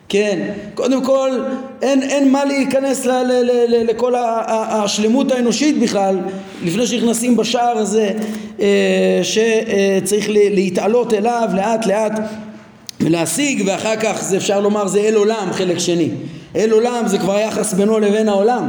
כן, 0.10 0.51
קודם 0.74 1.03
כל 1.03 1.30
אין, 1.82 2.03
אין 2.03 2.32
מה 2.32 2.45
להיכנס 2.45 3.05
ל, 3.05 3.12
ל, 3.12 3.32
ל, 3.32 3.51
ל, 3.68 3.89
לכל 3.89 4.14
השלמות 4.18 5.32
האנושית 5.32 5.80
בכלל 5.80 6.18
לפני 6.64 6.88
שנכנסים 6.88 7.38
בשער 7.38 7.78
הזה 7.78 8.12
אה, 8.62 9.20
שצריך 9.24 10.26
להתעלות 10.30 11.14
אליו 11.14 11.49
לאט 11.53 11.86
לאט 11.86 12.20
ולהשיג 12.99 13.64
ואחר 13.66 13.95
כך 13.95 14.24
זה 14.24 14.38
אפשר 14.38 14.60
לומר 14.60 14.88
זה 14.88 14.99
אל 14.99 15.16
עולם 15.16 15.47
חלק 15.51 15.80
שני. 15.80 16.10
אל 16.55 16.72
עולם 16.72 17.03
זה 17.07 17.18
כבר 17.18 17.39
יחס 17.39 17.74
בינו 17.74 17.99
לבין 17.99 18.30
העולם 18.30 18.68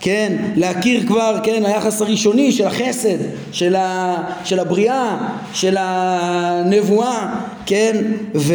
כן, 0.00 0.36
להכיר 0.56 1.06
כבר, 1.06 1.36
כן, 1.42 1.62
היחס 1.66 2.02
הראשוני 2.02 2.52
של 2.52 2.66
החסד, 2.66 3.18
של, 3.52 3.74
ה, 3.74 4.16
של 4.44 4.58
הבריאה, 4.58 5.16
של 5.52 5.76
הנבואה, 5.78 7.34
כן, 7.66 7.96
ו, 8.34 8.54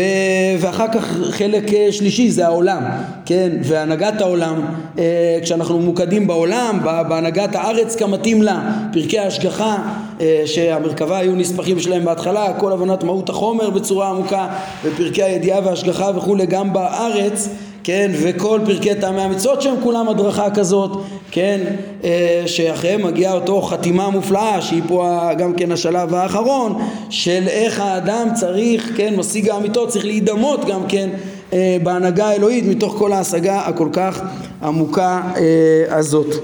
ואחר 0.59 0.87
כך 0.93 1.17
חלק 1.29 1.73
אה, 1.73 1.87
שלישי 1.91 2.31
זה 2.31 2.45
העולם, 2.45 2.83
כן, 3.25 3.49
והנהגת 3.63 4.21
העולם, 4.21 4.65
אה, 4.99 5.39
כשאנחנו 5.41 5.79
ממוקדים 5.79 6.27
בעולם, 6.27 6.79
בהנהגת 6.83 7.55
הארץ 7.55 7.95
כמתאים 7.95 8.41
לה, 8.41 8.61
פרקי 8.93 9.19
ההשגחה, 9.19 9.77
אה, 10.21 10.43
שהמרכבה 10.45 11.17
היו 11.17 11.35
נספחים 11.35 11.79
שלהם 11.79 12.05
בהתחלה, 12.05 12.53
כל 12.53 12.71
הבנת 12.71 13.03
מהות 13.03 13.29
החומר 13.29 13.69
בצורה 13.69 14.09
עמוקה, 14.09 14.47
ופרקי 14.83 15.23
הידיעה 15.23 15.59
וההשגחה 15.65 16.11
וכולי 16.15 16.45
גם 16.45 16.73
בארץ, 16.73 17.49
כן, 17.83 18.11
וכל 18.23 18.59
פרקי 18.65 18.95
טעמי 18.95 19.21
המצוות 19.21 19.61
שהם 19.61 19.75
כולם 19.83 20.09
הדרכה 20.09 20.49
כזאת, 20.49 20.91
כן, 21.31 21.59
אה, 22.03 22.43
שאחריהם 22.45 23.03
מגיעה 23.03 23.33
אותו 23.33 23.61
חתימה 23.61 24.09
מופלאה 24.09 24.61
שהיא 24.61 24.81
פה 24.87 25.29
גם 25.37 25.53
כן 25.53 25.71
השלב 25.71 26.13
האחרון 26.13 26.81
של 27.09 27.43
איך 27.47 27.79
האדם 27.79 28.27
צריך, 28.33 28.91
כן, 28.97 29.15
משיג 29.17 29.49
האמיתות 29.49 29.89
צריך 29.89 30.05
להידמות 30.05 30.65
גם 30.65 30.81
כן 30.87 31.09
אה, 31.53 31.77
בהנהגה 31.83 32.25
האלוהית 32.25 32.65
מתוך 32.65 32.95
כל 32.97 33.13
ההשגה 33.13 33.59
הכל 33.59 33.87
כך 33.93 34.21
עמוקה 34.63 35.21
אה, 35.35 35.97
הזאת. 35.97 36.35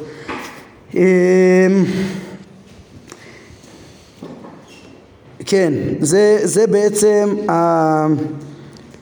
כן, 5.46 5.74
זה, 6.00 6.40
זה 6.44 6.68
בעצם. 6.68 7.36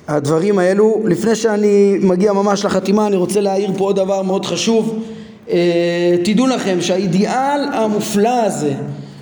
הדברים 0.07 0.59
האלו. 0.59 1.01
לפני 1.05 1.35
שאני 1.35 1.97
מגיע 2.01 2.33
ממש 2.33 2.65
לחתימה 2.65 3.07
אני 3.07 3.15
רוצה 3.15 3.41
להעיר 3.41 3.71
פה 3.77 3.83
עוד 3.83 3.95
דבר 3.95 4.21
מאוד 4.21 4.45
חשוב. 4.45 5.03
אה, 5.49 6.15
תדעו 6.23 6.47
לכם 6.47 6.81
שהאידיאל 6.81 7.63
המופלא 7.73 8.43
הזה 8.43 8.73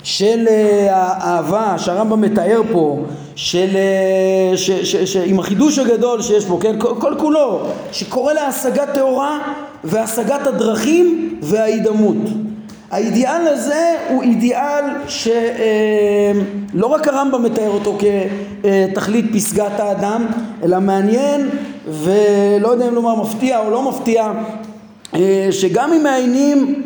של 0.03 0.45
אה, 0.49 0.87
האהבה 0.91 1.75
שהרמב"ם 1.77 2.21
מתאר 2.21 2.61
פה 2.71 3.03
של, 3.35 3.67
אה, 3.75 4.57
ש, 4.57 4.71
ש, 4.71 4.95
ש, 4.95 5.15
עם 5.15 5.39
החידוש 5.39 5.79
הגדול 5.79 6.21
שיש 6.21 6.45
פה, 6.45 6.57
כן, 6.61 6.75
כל, 6.79 6.93
כל 6.99 7.13
כולו, 7.19 7.61
שקורא 7.91 8.33
להשגת 8.33 8.89
טהורה 8.93 9.39
והשגת 9.83 10.47
הדרכים 10.47 11.37
וההידמות. 11.41 12.44
האידיאל 12.91 13.47
הזה 13.47 13.95
הוא 14.09 14.23
אידיאל 14.23 14.83
שלא 15.07 16.87
רק 16.87 17.07
הרמב"ם 17.07 17.43
מתאר 17.43 17.69
אותו 17.69 17.97
כתכלית 17.99 19.25
פסגת 19.33 19.79
האדם, 19.79 20.25
אלא 20.63 20.79
מעניין 20.79 21.49
ולא 21.87 22.67
יודע 22.67 22.87
אם 22.87 22.95
לומר 22.95 23.15
מפתיע 23.15 23.59
או 23.59 23.69
לא 23.69 23.89
מפתיע, 23.89 24.31
שגם 25.51 25.93
אם 25.93 26.03
מעיינים 26.03 26.83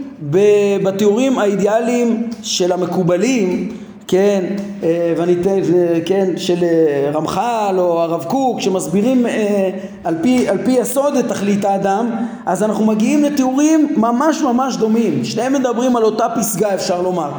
בתיאורים 0.84 1.39
האידיאליים 1.39 2.28
של 2.43 2.72
המקובלים 2.72 3.70
כן, 4.12 4.43
אה, 4.84 5.14
ואני 5.18 5.36
אתן, 5.41 5.60
כן, 6.05 6.38
של 6.38 6.64
אה, 6.64 7.12
רמח"ל 7.14 7.76
או 7.78 8.01
הרב 8.01 8.24
קוק 8.24 8.62
שמסבירים 8.62 9.26
אה, 9.26 9.70
על 10.03 10.16
פי, 10.22 10.49
על 10.49 10.57
פי 10.66 10.72
יסוד 10.72 11.16
את 11.16 11.28
תכלית 11.28 11.66
האדם 11.66 12.10
אז 12.45 12.64
אנחנו 12.64 12.86
מגיעים 12.86 13.24
לתיאורים 13.24 13.93
ממש 13.97 14.41
ממש 14.41 14.78
דומים. 14.78 15.26
שניהם 15.26 15.53
מדברים 15.53 15.95
על 15.95 16.03
אותה 16.03 16.26
פסגה 16.36 16.74
אפשר 16.74 17.01
לומר. 17.01 17.32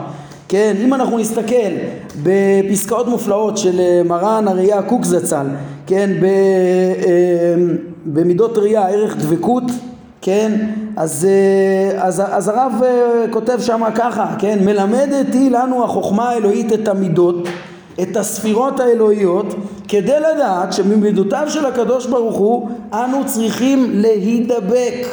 כן, 0.48 0.76
אם 0.84 0.94
אנחנו 0.94 1.18
נסתכל 1.18 1.70
בפסקאות 2.22 3.08
מופלאות 3.08 3.58
של 3.58 3.80
מרן 4.04 4.48
הראייה 4.48 4.82
קוק 4.82 5.04
זצ"ל 5.04 5.46
כן, 5.86 6.10
במידות 8.06 8.58
ראייה 8.58 8.88
ערך 8.88 9.16
דבקות 9.16 9.64
כן, 10.22 10.66
אז, 10.96 11.28
אה, 11.30 12.06
אז, 12.06 12.22
אז 12.26 12.48
הרב 12.48 12.72
אה, 12.84 13.24
כותב 13.30 13.60
שם 13.60 13.82
ככה, 13.94 14.34
כן, 14.38 14.58
מלמדת 14.64 15.34
היא 15.34 15.50
לנו 15.50 15.84
החוכמה 15.84 16.28
האלוהית 16.28 16.72
את 16.72 16.88
המידות, 16.88 17.48
את 18.02 18.16
הספירות 18.16 18.80
האלוהיות, 18.80 19.54
כדי 19.88 20.20
לדעת 20.20 20.72
שממידותיו 20.72 21.46
של 21.48 21.66
הקדוש 21.66 22.06
ברוך 22.06 22.36
הוא 22.36 22.68
אנו 22.92 23.26
צריכים 23.26 23.90
להידבק, 23.92 25.06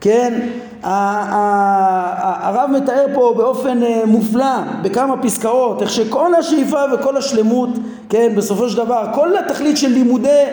כן, 0.00 0.48
הרב 0.82 2.70
מתאר 2.70 3.06
פה 3.14 3.34
באופן 3.36 3.82
אה, 3.82 4.02
מופלא 4.06 4.56
בכמה 4.82 5.22
פסקאות 5.22 5.82
איך 5.82 5.90
שכל 5.90 6.34
השאיפה 6.34 6.78
וכל 6.94 7.16
השלמות 7.16 7.70
כן 8.08 8.32
בסופו 8.36 8.68
של 8.68 8.76
דבר 8.76 9.04
כל 9.14 9.36
התכלית 9.36 9.76
של 9.76 9.88
לימודי 9.88 10.44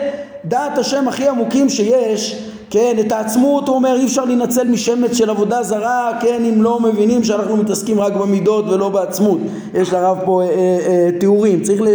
דעת 0.44 0.78
השם 0.78 1.08
הכי 1.08 1.28
עמוקים 1.28 1.68
שיש 1.68 2.48
כן, 2.70 2.96
את 3.00 3.12
העצמות 3.12 3.68
הוא 3.68 3.76
אומר 3.76 3.96
אי 3.96 4.04
אפשר 4.04 4.24
להינצל 4.24 4.68
משמץ 4.68 5.16
של 5.16 5.30
עבודה 5.30 5.62
זרה, 5.62 6.18
כן, 6.20 6.44
אם 6.44 6.62
לא 6.62 6.80
מבינים 6.80 7.24
שאנחנו 7.24 7.56
מתעסקים 7.56 8.00
רק 8.00 8.12
במידות 8.12 8.64
ולא 8.68 8.88
בעצמות. 8.88 9.38
יש 9.74 9.92
לרב 9.92 10.18
פה 10.24 10.42
אה, 10.42 10.48
אה, 10.48 10.52
אה, 10.86 11.10
תיאורים, 11.20 11.62
צריך 11.62 11.80
ל, 11.80 11.86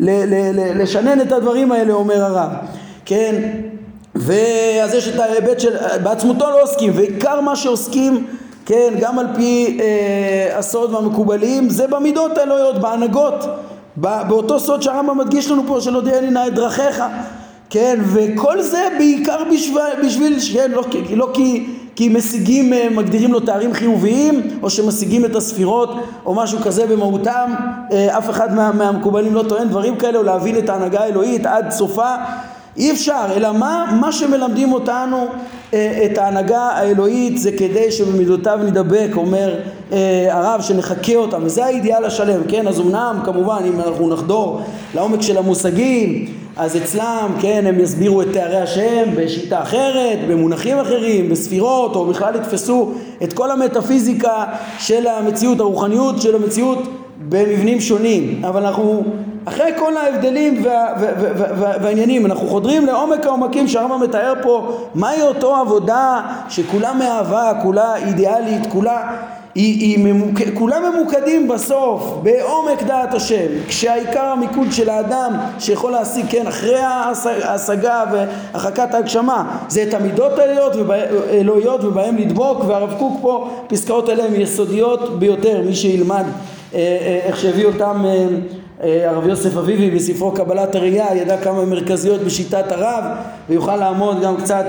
ל, 0.00 0.10
ל, 0.10 0.34
ל, 0.60 0.82
לשנן 0.82 1.20
את 1.20 1.32
הדברים 1.32 1.72
האלה, 1.72 1.92
אומר 1.92 2.22
הרב, 2.22 2.50
כן, 3.04 3.42
ואז 4.14 4.94
יש 4.94 5.08
את 5.08 5.20
ההיבט 5.20 5.60
של, 5.60 5.76
בעצמותו 6.02 6.50
לא 6.50 6.62
עוסקים, 6.62 6.92
ועיקר 6.94 7.40
מה 7.40 7.56
שעוסקים 7.56 8.26
כן, 8.66 8.94
גם 9.00 9.18
על 9.18 9.26
פי 9.34 9.78
אה, 9.80 10.58
הסוד 10.58 10.94
והמקובלים, 10.94 11.70
זה 11.70 11.86
במידות 11.86 12.38
האלוהיות, 12.38 12.80
בהנהגות, 12.80 13.44
באותו 13.96 14.60
סוד 14.60 14.82
שהרמב"ם 14.82 15.18
מדגיש 15.18 15.50
לנו 15.50 15.62
פה, 15.66 15.80
של 15.80 15.94
הודיעני 15.94 16.30
נא 16.30 16.46
את 16.46 16.54
דרכיך, 16.54 17.02
כן, 17.70 17.98
וכל 18.12 18.62
זה 18.62 18.88
בעיקר 18.98 19.38
בשביל, 19.52 20.06
בשביל 20.06 20.38
כן, 20.52 20.70
לא, 20.70 20.82
לא 21.16 21.30
כי, 21.34 21.66
כי 21.96 22.08
משיגים, 22.08 22.72
אה, 22.72 22.88
מגדירים 22.90 23.32
לו 23.32 23.40
תארים 23.40 23.74
חיוביים, 23.74 24.58
או 24.62 24.70
שמשיגים 24.70 25.24
את 25.24 25.36
הספירות, 25.36 25.90
או 26.26 26.34
משהו 26.34 26.58
כזה 26.58 26.86
במהותם, 26.86 27.54
אה, 27.92 28.18
אף 28.18 28.30
אחד 28.30 28.54
מה, 28.54 28.72
מהמקובלים 28.72 29.34
לא 29.34 29.44
טוען 29.48 29.68
דברים 29.68 29.96
כאלה, 29.96 30.18
או 30.18 30.22
להבין 30.22 30.58
את 30.58 30.68
ההנהגה 30.68 31.00
האלוהית 31.00 31.46
עד 31.46 31.70
סופה, 31.70 32.14
אי 32.76 32.92
אפשר, 32.92 33.26
אלא 33.36 33.52
מה, 33.52 33.96
מה 34.00 34.12
שמלמדים 34.12 34.72
אותנו 34.72 35.26
את 35.74 36.18
ההנהגה 36.18 36.58
האלוהית 36.58 37.38
זה 37.38 37.52
כדי 37.52 37.92
שבמידותיו 37.92 38.58
נדבק, 38.66 39.10
אומר 39.16 39.54
הרב, 40.30 40.60
שנחקה 40.60 41.14
אותם, 41.14 41.40
וזה 41.44 41.64
האידיאל 41.64 42.04
השלם, 42.04 42.40
כן? 42.48 42.68
אז 42.68 42.80
אמנם, 42.80 43.20
כמובן, 43.24 43.58
אם 43.66 43.80
אנחנו 43.80 44.08
נחדור 44.08 44.60
לעומק 44.94 45.22
של 45.22 45.38
המושגים, 45.38 46.26
אז 46.56 46.76
אצלם, 46.76 47.36
כן, 47.40 47.64
הם 47.66 47.80
יסבירו 47.80 48.22
את 48.22 48.26
תארי 48.32 48.56
השם 48.56 49.04
בשיטה 49.16 49.62
אחרת, 49.62 50.18
במונחים 50.28 50.78
אחרים, 50.78 51.28
בספירות, 51.28 51.96
או 51.96 52.06
בכלל 52.06 52.34
יתפסו 52.34 52.92
את 53.22 53.32
כל 53.32 53.50
המטאפיזיקה 53.50 54.44
של 54.78 55.06
המציאות, 55.06 55.60
הרוחניות 55.60 56.22
של 56.22 56.34
המציאות 56.34 56.78
במבנים 57.28 57.80
שונים. 57.80 58.44
אבל 58.44 58.66
אנחנו 58.66 59.04
אחרי 59.44 59.70
כל 59.78 59.96
ההבדלים 59.96 60.64
וה, 60.64 60.86
וה, 61.00 61.08
וה, 61.20 61.30
וה, 61.36 61.46
וה, 61.58 61.72
והעניינים, 61.82 62.26
אנחנו 62.26 62.46
חודרים 62.46 62.86
לעומק 62.86 63.26
העומקים 63.26 63.68
שהרמב"ם 63.68 64.02
מתאר 64.02 64.32
פה 64.42 64.78
מהי 64.94 65.22
אותו 65.22 65.56
עבודה 65.56 66.20
שכולה 66.48 66.92
מאהבה, 66.92 67.52
כולה 67.62 67.96
אידיאלית, 67.96 68.66
כולה 68.72 69.16
היא, 69.56 69.80
היא 69.80 70.04
ממוק... 70.04 70.38
כולם 70.54 70.82
ממוקדים 70.92 71.48
בסוף 71.48 72.18
בעומק 72.22 72.82
דעת 72.82 73.14
השם 73.14 73.46
כשהעיקר 73.68 74.24
המיקוד 74.24 74.72
של 74.72 74.88
האדם 74.88 75.32
שיכול 75.58 75.92
להשיג 75.92 76.26
כן 76.28 76.46
אחרי 76.46 76.78
ההשגה 76.78 78.04
והרחקת 78.12 78.94
ההגשמה 78.94 79.58
זה 79.68 79.82
את 79.82 79.94
המידות 79.94 80.32
האלוהיות 80.38 80.76
ובא... 80.76 81.86
ובהם 81.86 82.16
לדבוק 82.16 82.64
והרב 82.66 82.94
קוק 82.98 83.18
פה 83.22 83.50
פסקאות 83.66 84.10
אלה 84.10 84.24
הן 84.24 84.40
יסודיות 84.40 85.18
ביותר 85.18 85.62
מי 85.66 85.74
שילמד 85.74 86.24
איך 87.24 87.36
שהביא 87.36 87.66
אותם 87.66 88.04
אה, 88.82 89.10
הרב 89.10 89.26
יוסף 89.26 89.56
אביבי 89.56 89.90
בספרו 89.90 90.32
קבלת 90.32 90.74
הראייה 90.74 91.06
ידע 91.14 91.36
כמה 91.36 91.64
מרכזיות 91.64 92.20
בשיטת 92.20 92.72
הרב 92.72 93.04
ויוכל 93.48 93.76
לעמוד 93.76 94.22
גם 94.22 94.36
קצת 94.36 94.64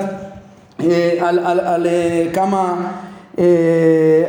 על, 0.79 0.89
על, 1.19 1.39
על, 1.39 1.59
על 1.59 1.87
כמה 2.33 2.59
אה, 2.59 3.06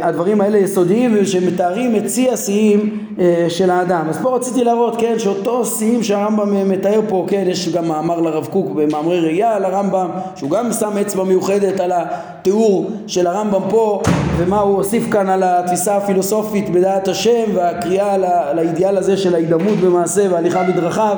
הדברים 0.00 0.40
האלה 0.40 0.58
יסודיים 0.58 1.24
שמתארים 1.24 1.96
את 1.96 2.10
שיא 2.10 2.32
השיאים 2.32 2.98
אה, 3.18 3.46
של 3.48 3.70
האדם. 3.70 4.06
אז 4.08 4.18
פה 4.22 4.36
רציתי 4.36 4.64
להראות, 4.64 4.96
כן, 5.00 5.18
שאותו 5.18 5.64
שיאים 5.64 6.02
שהרמב"ם 6.02 6.68
מתאר 6.68 7.00
פה, 7.08 7.26
כן, 7.28 7.44
יש 7.46 7.68
גם 7.68 7.88
מאמר 7.88 8.20
לרב 8.20 8.46
קוק 8.46 8.72
במאמרי 8.74 9.20
ראייה 9.20 9.56
על 9.56 9.64
הרמב"ם, 9.64 10.08
שהוא 10.36 10.50
גם 10.50 10.72
שם 10.72 10.98
אצבע 11.00 11.24
מיוחדת 11.24 11.80
על 11.80 11.92
התיאור 11.94 12.90
של 13.06 13.26
הרמב"ם 13.26 13.60
פה, 13.70 14.02
ומה 14.36 14.60
הוא 14.60 14.76
הוסיף 14.76 15.10
כאן 15.10 15.28
על 15.28 15.42
התפיסה 15.42 15.96
הפילוסופית 15.96 16.70
בדעת 16.70 17.08
השם, 17.08 17.44
והקריאה 17.54 18.16
לאידיאל 18.54 18.96
הזה 18.96 19.16
של 19.16 19.34
ההידמות 19.34 19.78
במעשה 19.84 20.26
והליכה 20.30 20.62
בדרכיו, 20.62 21.16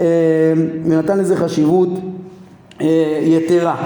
אה, 0.00 0.06
ונתן 0.84 1.18
לזה 1.18 1.36
חשיבות 1.36 1.88
יתרה. 3.20 3.76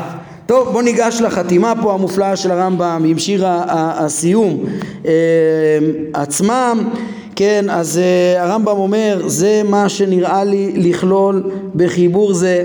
טוב, 0.52 0.72
בוא 0.72 0.82
ניגש 0.82 1.20
לחתימה 1.20 1.72
פה 1.82 1.94
המופלאה 1.94 2.36
של 2.36 2.50
הרמב"ם 2.50 3.02
עם 3.06 3.18
שיר 3.18 3.44
הסיום 3.46 4.64
אה, 5.06 5.12
עצמם, 6.14 6.88
כן, 7.36 7.64
אז 7.70 7.98
אה, 7.98 8.42
הרמב"ם 8.42 8.76
אומר, 8.76 9.22
זה 9.26 9.62
מה 9.64 9.88
שנראה 9.88 10.44
לי 10.44 10.72
לכלול 10.76 11.50
בחיבור 11.76 12.34
זה 12.34 12.64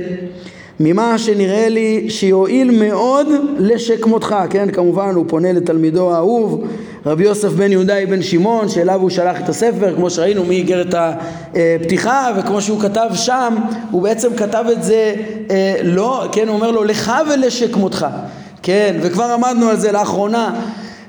ממה 0.79 1.17
שנראה 1.17 1.69
לי 1.69 2.09
שיועיל 2.09 2.71
מאוד 2.79 3.27
לשכמותך, 3.57 4.35
כן, 4.49 4.71
כמובן 4.71 5.15
הוא 5.15 5.25
פונה 5.27 5.51
לתלמידו 5.51 6.11
האהוב 6.11 6.67
רבי 7.07 7.23
יוסף 7.23 7.49
בן 7.49 7.71
יהודה 7.71 7.93
בן 8.09 8.21
שמעון 8.21 8.69
שאליו 8.69 9.01
הוא 9.01 9.09
שלח 9.09 9.37
את 9.43 9.49
הספר 9.49 9.95
כמו 9.95 10.09
שראינו 10.09 10.43
מאיגרת 10.45 10.95
הפתיחה 10.97 12.31
וכמו 12.37 12.61
שהוא 12.61 12.81
כתב 12.81 13.09
שם 13.13 13.55
הוא 13.91 14.01
בעצם 14.01 14.35
כתב 14.35 14.65
את 14.71 14.83
זה 14.83 15.15
אה, 15.51 15.75
לא, 15.83 16.25
כן, 16.31 16.47
הוא 16.47 16.55
אומר 16.55 16.71
לו 16.71 16.83
לך 16.83 17.13
ולשכמותך 17.29 18.07
כן, 18.63 18.95
וכבר 19.01 19.23
עמדנו 19.23 19.69
על 19.69 19.77
זה 19.77 19.91
לאחרונה 19.91 20.55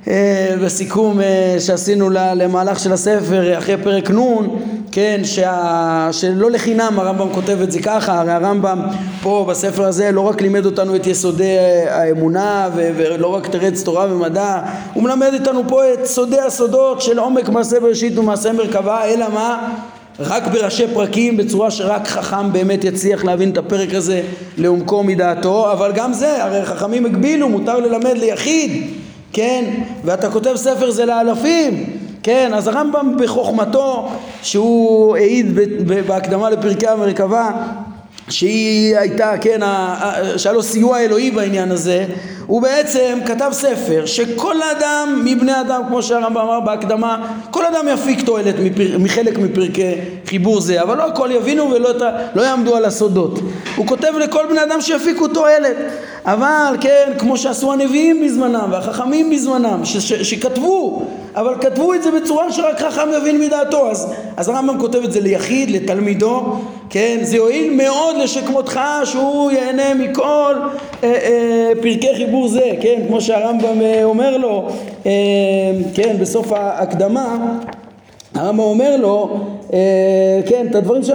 אה, 0.09 0.55
בסיכום 0.65 1.21
אה, 1.21 1.57
שעשינו 1.61 2.11
למהלך 2.11 2.79
של 2.79 2.93
הספר 2.93 3.59
אחרי 3.59 3.77
פרק 3.83 4.11
נ' 4.11 4.47
כן, 4.93 5.21
שה... 5.25 6.09
שלא 6.13 6.51
לחינם 6.51 6.99
הרמב"ם 6.99 7.29
כותב 7.35 7.63
את 7.63 7.73
זה 7.73 7.83
ככה, 7.83 8.21
הרי 8.21 8.33
הרמב"ם 8.33 8.83
פה 9.23 9.47
בספר 9.49 9.85
הזה 9.85 10.13
לא 10.13 10.21
רק 10.21 10.43
לימד 10.43 10.67
אותנו 10.67 10.97
את 10.97 11.07
יסודי 11.07 11.57
האמונה 11.89 12.69
ו... 12.77 12.91
ולא 12.97 13.27
רק 13.27 13.47
תרץ 13.47 13.83
תורה 13.83 14.07
ומדע, 14.11 14.61
הוא 14.95 15.03
מלמד 15.03 15.31
איתנו 15.33 15.63
פה 15.69 15.93
את 15.93 16.07
סודי 16.07 16.41
הסודות 16.41 17.03
של 17.03 17.19
עומק 17.19 17.49
מעשה 17.49 17.81
בראשית 17.81 18.19
ומעשה 18.19 18.53
מרכבה, 18.53 19.05
אלא 19.05 19.27
מה? 19.35 19.73
רק 20.21 20.47
בראשי 20.47 20.87
פרקים 20.95 21.37
בצורה 21.37 21.71
שרק 21.71 22.09
חכם 22.09 22.53
באמת 22.53 22.85
יצליח 22.85 23.25
להבין 23.25 23.51
את 23.51 23.59
הפרק 23.59 23.95
הזה 23.95 24.23
לעומקו 24.57 25.03
מדעתו, 25.05 25.73
אבל 25.73 25.93
גם 25.95 26.13
זה, 26.13 26.45
הרי 26.45 26.65
חכמים 26.65 27.07
הגבילו, 27.07 27.49
מותר 27.49 27.79
ללמד 27.79 28.19
ליחיד 28.19 28.83
כן? 29.33 29.65
ואתה 30.05 30.31
כותב 30.31 30.57
ספר 30.57 30.91
זה 30.91 31.05
לאלפים, 31.05 31.98
כן? 32.23 32.55
אז 32.55 32.69
הרמב"ם 32.69 33.17
בחוכמתו, 33.23 34.09
שהוא 34.43 35.17
העיד 35.17 35.59
בהקדמה 36.07 36.51
לפרקי 36.51 36.87
המרכבה, 36.87 37.51
שהיא 38.31 38.99
הייתה, 38.99 39.33
כן, 39.41 39.61
שהיה 40.37 40.53
לו 40.53 40.63
סיוע 40.63 41.01
אלוהי 41.01 41.31
בעניין 41.31 41.73
הזה, 41.73 42.05
הוא 42.47 42.63
בעצם 42.63 43.19
כתב 43.27 43.51
ספר 43.53 44.07
שכל 44.07 44.57
אדם 44.63 45.23
מבני 45.25 45.61
אדם, 45.61 45.83
כמו 45.89 46.03
שהרמב"ם 46.03 46.39
אמר 46.39 46.61
בהקדמה, 46.61 47.27
כל 47.51 47.65
אדם 47.67 47.89
יפיק 47.93 48.27
תועלת 48.27 48.55
מפר, 48.59 48.99
מחלק 48.99 49.39
מפרקי 49.39 49.95
חיבור 50.27 50.61
זה, 50.61 50.83
אבל 50.83 50.99
לא 50.99 51.07
הכל 51.07 51.29
יבינו 51.33 51.71
ולא 51.71 51.91
לא 52.35 52.43
יעמדו 52.43 52.77
על 52.77 52.85
הסודות. 52.85 53.39
הוא 53.77 53.87
כותב 53.87 54.13
לכל 54.19 54.47
בני 54.51 54.63
אדם 54.63 54.81
שיפיקו 54.81 55.29
תועלת, 55.29 55.77
אבל 56.25 56.77
כן, 56.81 57.13
כמו 57.19 57.37
שעשו 57.37 57.73
הנביאים 57.73 58.25
בזמנם 58.25 58.69
והחכמים 58.73 59.31
בזמנם, 59.31 59.81
ש, 59.85 59.97
ש, 59.97 60.13
שכתבו, 60.13 61.03
אבל 61.35 61.55
כתבו 61.61 61.95
את 61.95 62.03
זה 62.03 62.11
בצורה 62.11 62.53
שרק 62.53 62.81
חכם 62.81 63.09
יבין 63.17 63.41
מדעתו, 63.41 63.91
אז, 63.91 64.13
אז 64.37 64.49
הרמב"ם 64.49 64.79
כותב 64.79 65.05
את 65.05 65.13
זה 65.13 65.21
ליחיד, 65.21 65.71
לתלמידו, 65.71 66.61
כן, 66.91 67.19
זה 67.23 67.37
יועיל 67.37 67.73
מאוד 67.75 68.17
לשכמותך 68.19 68.81
שהוא 69.05 69.51
ייהנה 69.51 69.95
מכל 69.95 70.55
אה, 71.05 71.13
אה, 71.13 71.73
פרקי 71.83 72.15
חיבור 72.17 72.49
זה, 72.49 72.71
כן, 72.81 73.01
כמו 73.09 73.21
שהרמב"ם 73.21 73.83
אה, 73.83 74.05
אומר 74.05 74.37
לו, 74.37 74.69
אה, 75.07 75.13
כן, 75.95 76.17
בסוף 76.21 76.53
ההקדמה 76.53 77.59
הרמב"ם 78.35 78.59
אומר 78.59 78.97
לו, 78.97 79.41
אה, 79.73 80.41
כן, 80.47 80.67
את 80.71 80.75
הדברים 80.75 81.03
ש... 81.03 81.11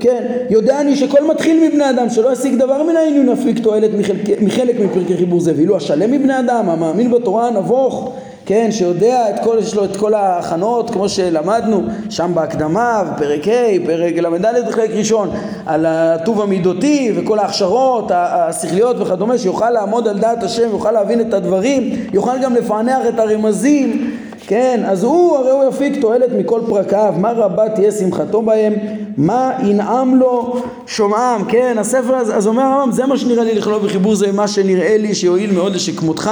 כן, 0.00 0.22
יודע 0.50 0.80
אני 0.80 0.96
שכל 0.96 1.24
מתחיל 1.26 1.68
מבני 1.68 1.90
אדם 1.90 2.10
שלא 2.10 2.32
ישיג 2.32 2.54
דבר 2.54 2.82
מן 2.82 2.96
העניין 2.96 3.28
יפיק 3.32 3.58
תועלת 3.58 3.90
מחלק, 3.98 4.42
מחלק 4.42 4.80
מפרקי 4.80 5.16
חיבור 5.16 5.40
זה, 5.40 5.52
ואילו 5.56 5.76
השלם 5.76 6.10
מבני 6.10 6.38
אדם, 6.40 6.68
המאמין 6.68 7.10
בתורה 7.10 7.48
הנבוך 7.48 8.12
כן, 8.46 8.68
שיודע 8.72 9.30
את 9.30 9.34
כל, 9.44 9.56
יש 9.60 9.74
לו 9.74 9.84
את 9.84 9.96
כל 9.96 10.14
ההכנות 10.14 10.90
כמו 10.90 11.08
שלמדנו 11.08 11.82
שם 12.10 12.32
בהקדמה, 12.34 13.02
בפרק 13.04 13.48
ה', 13.48 13.86
פרק 13.86 14.14
ל"ד 14.14 14.68
בחלק 14.68 14.90
ראשון, 14.90 15.30
על 15.66 15.86
הטוב 15.86 16.40
המידותי 16.40 17.12
וכל 17.16 17.38
ההכשרות 17.38 18.10
השכליות 18.14 18.96
וכדומה, 19.00 19.38
שיוכל 19.38 19.70
לעמוד 19.70 20.08
על 20.08 20.18
דעת 20.18 20.42
השם, 20.42 20.70
יוכל 20.70 20.92
להבין 20.92 21.20
את 21.20 21.34
הדברים, 21.34 21.90
יוכל 22.12 22.38
גם 22.42 22.54
לפענח 22.54 23.06
את 23.08 23.18
הרמזים 23.18 24.10
כן, 24.46 24.80
אז 24.86 25.04
הוא 25.04 25.36
הרי 25.36 25.50
הוא 25.50 25.64
יפיק 25.68 26.00
תועלת 26.00 26.30
מכל 26.38 26.60
פרקיו, 26.68 27.14
מה 27.18 27.32
רבה 27.32 27.68
תהיה 27.68 27.92
שמחתו 27.92 28.42
בהם, 28.42 28.72
מה 29.16 29.50
ינעם 29.64 30.16
לו 30.16 30.62
שומעם, 30.86 31.44
כן, 31.44 31.76
הספר 31.78 32.14
הזה, 32.14 32.36
אז 32.36 32.46
אומר 32.46 32.62
הרמב"ם, 32.62 32.92
זה 32.92 33.06
מה 33.06 33.16
שנראה 33.16 33.44
לי 33.44 33.54
לכלול 33.54 33.82
בחיבור 33.82 34.14
זה 34.14 34.32
מה 34.32 34.48
שנראה 34.48 34.96
לי 34.96 35.14
שיועיל 35.14 35.52
מאוד 35.52 35.74
לשכמותך, 35.74 36.30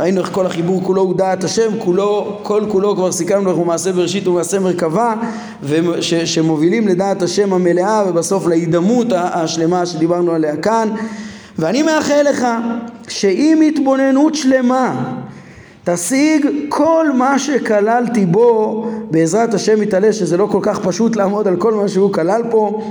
ראינו 0.00 0.20
איך 0.20 0.30
כל 0.32 0.46
החיבור 0.46 0.82
כולו 0.82 1.02
הוא 1.02 1.14
דעת 1.16 1.44
השם, 1.44 1.70
כולו, 1.78 2.38
כל 2.42 2.64
כולו 2.68 2.96
כבר 2.96 3.12
סיכמנו 3.12 3.50
איך 3.50 3.56
הוא 3.56 3.66
מעשה 3.66 3.92
בראשית 3.92 4.28
ומעשה 4.28 4.58
מרכבה, 4.58 5.14
וש, 5.62 6.14
שמובילים 6.14 6.88
לדעת 6.88 7.22
השם 7.22 7.52
המלאה 7.52 8.02
ובסוף 8.08 8.46
להידמות 8.46 9.06
השלמה 9.12 9.86
שדיברנו 9.86 10.32
עליה 10.32 10.56
כאן, 10.56 10.88
ואני 11.58 11.82
מאחל 11.82 12.22
לך 12.30 12.46
שעם 13.08 13.60
התבוננות 13.66 14.34
שלמה 14.34 15.12
תשיג 15.90 16.46
כל 16.68 17.06
מה 17.14 17.38
שכללתי 17.38 18.26
בו 18.26 18.86
בעזרת 19.10 19.54
השם 19.54 19.82
יתעלה 19.82 20.12
שזה 20.12 20.36
לא 20.36 20.46
כל 20.46 20.58
כך 20.62 20.78
פשוט 20.78 21.16
לעמוד 21.16 21.48
על 21.48 21.56
כל 21.56 21.74
מה 21.74 21.88
שהוא 21.88 22.12
כלל 22.12 22.42
פה. 22.50 22.82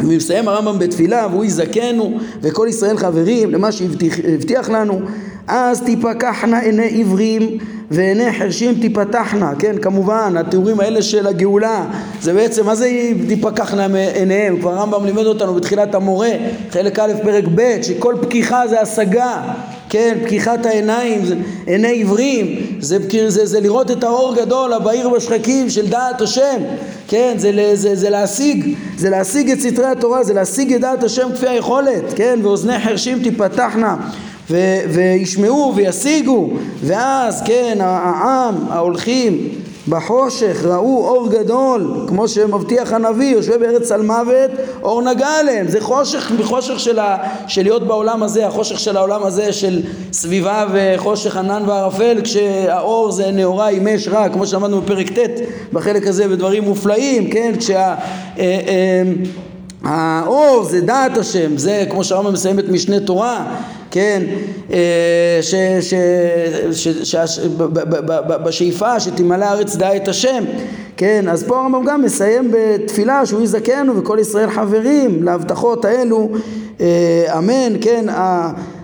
ומסיים 0.00 0.48
הרמב"ם 0.48 0.78
בתפילה 0.78 1.26
והוא 1.30 1.44
יזכנו 1.44 2.18
וכל 2.42 2.66
ישראל 2.70 2.96
חברים 2.98 3.50
למה 3.50 3.72
שהבטיח 3.72 4.70
לנו 4.70 5.00
אז 5.48 5.82
תיפקחנה 5.82 6.60
עיני 6.60 6.86
עיוורים 6.86 7.58
ועיני 7.90 8.32
חרשים 8.32 8.74
תיפתחנה, 8.74 9.52
כן, 9.58 9.78
כמובן, 9.82 10.36
התיאורים 10.36 10.80
האלה 10.80 11.02
של 11.02 11.26
הגאולה, 11.26 11.84
זה 12.20 12.34
בעצם, 12.34 12.66
מה 12.66 12.74
זה 12.74 12.90
תיפקחנה 13.28 13.86
עיניהם? 14.14 14.60
כבר 14.60 14.74
הרמב"ם 14.74 15.04
לימד 15.06 15.26
אותנו 15.26 15.54
בתחילת 15.54 15.94
המורה, 15.94 16.30
חלק 16.70 16.98
א' 16.98 17.12
פרק 17.22 17.44
ב', 17.54 17.82
שכל 17.82 18.14
פקיחה 18.20 18.68
זה 18.68 18.80
השגה, 18.80 19.42
כן, 19.88 20.18
פקיחת 20.24 20.66
העיניים, 20.66 21.24
זה, 21.24 21.34
עיני 21.66 21.88
עיוורים, 21.88 22.76
זה, 22.80 22.98
זה, 23.28 23.46
זה 23.46 23.60
לראות 23.60 23.90
את 23.90 24.04
האור 24.04 24.34
גדול, 24.36 24.72
הבהיר 24.72 25.08
בשחקים 25.08 25.70
של 25.70 25.88
דעת 25.88 26.20
השם, 26.20 26.62
כן, 27.08 27.34
זה, 27.36 27.52
זה, 27.52 27.76
זה, 27.76 27.96
זה 27.96 28.10
להשיג, 28.10 28.74
זה 28.96 29.10
להשיג 29.10 29.50
את 29.50 29.60
סתרי 29.60 29.86
התורה, 29.86 30.24
זה 30.24 30.34
להשיג 30.34 30.72
את 30.72 30.80
דעת 30.80 31.04
השם 31.04 31.28
כפי 31.34 31.48
היכולת, 31.48 32.04
כן, 32.16 32.38
ואוזני 32.42 32.78
חרשים 32.78 33.22
תיפתחנה 33.22 33.96
ו- 34.50 34.80
וישמעו 34.90 35.72
וישיגו 35.76 36.50
ואז 36.82 37.42
כן 37.46 37.78
העם 37.80 38.54
ההולכים 38.70 39.48
בחושך 39.88 40.64
ראו 40.64 41.06
אור 41.08 41.28
גדול, 41.28 42.04
כמו 42.08 42.28
שמבטיח 42.28 42.92
הנביא, 42.92 43.26
יושבי 43.32 43.58
בארץ 43.58 43.92
על 43.92 44.02
מוות, 44.02 44.50
אור 44.82 45.02
נגע 45.02 45.28
עליהם. 45.28 45.68
זה 45.68 45.80
חושך 45.80 46.32
מחושך 46.38 46.80
של, 46.80 46.98
ה, 46.98 47.16
של 47.46 47.62
להיות 47.62 47.86
בעולם 47.86 48.22
הזה, 48.22 48.46
החושך 48.46 48.80
של 48.80 48.96
העולם 48.96 49.22
הזה 49.22 49.52
של 49.52 49.82
סביבה 50.12 50.66
וחושך 50.72 51.36
ענן 51.36 51.62
וערפל, 51.66 52.20
כשהאור 52.24 53.12
זה 53.12 53.30
נאורה 53.30 53.68
עם 53.68 53.88
אש 53.88 54.08
רע, 54.08 54.28
כמו 54.28 54.46
שאמרנו 54.46 54.80
בפרק 54.80 55.12
ט' 55.12 55.40
בחלק 55.72 56.06
הזה, 56.06 56.28
בדברים 56.28 56.62
מופלאים, 56.64 57.30
כן? 57.30 57.52
כשה... 57.58 57.78
אה, 57.78 57.94
אה, 58.38 59.02
האור 59.84 60.64
זה 60.64 60.80
דעת 60.80 61.16
השם, 61.16 61.56
זה 61.56 61.84
כמו 61.90 62.04
שהרמב"ם 62.04 62.32
מסיים 62.32 62.58
את 62.58 62.68
משנה 62.68 63.00
תורה, 63.00 63.56
כן, 63.90 64.22
בשאיפה 68.44 69.00
שתמלא 69.00 69.44
הארץ 69.44 69.76
דע 69.76 69.96
את 69.96 70.08
השם, 70.08 70.44
כן, 70.96 71.28
אז 71.28 71.42
פה 71.42 71.60
הרמב"ם 71.60 71.84
גם 71.84 72.02
מסיים 72.02 72.52
בתפילה 72.52 73.26
שהוא 73.26 73.42
יזכנו 73.42 73.96
וכל 73.96 74.18
ישראל 74.20 74.50
חברים 74.50 75.22
להבטחות 75.22 75.84
האלו, 75.84 76.28
אה, 76.80 77.38
אמן, 77.38 77.72
כן, 77.80 78.06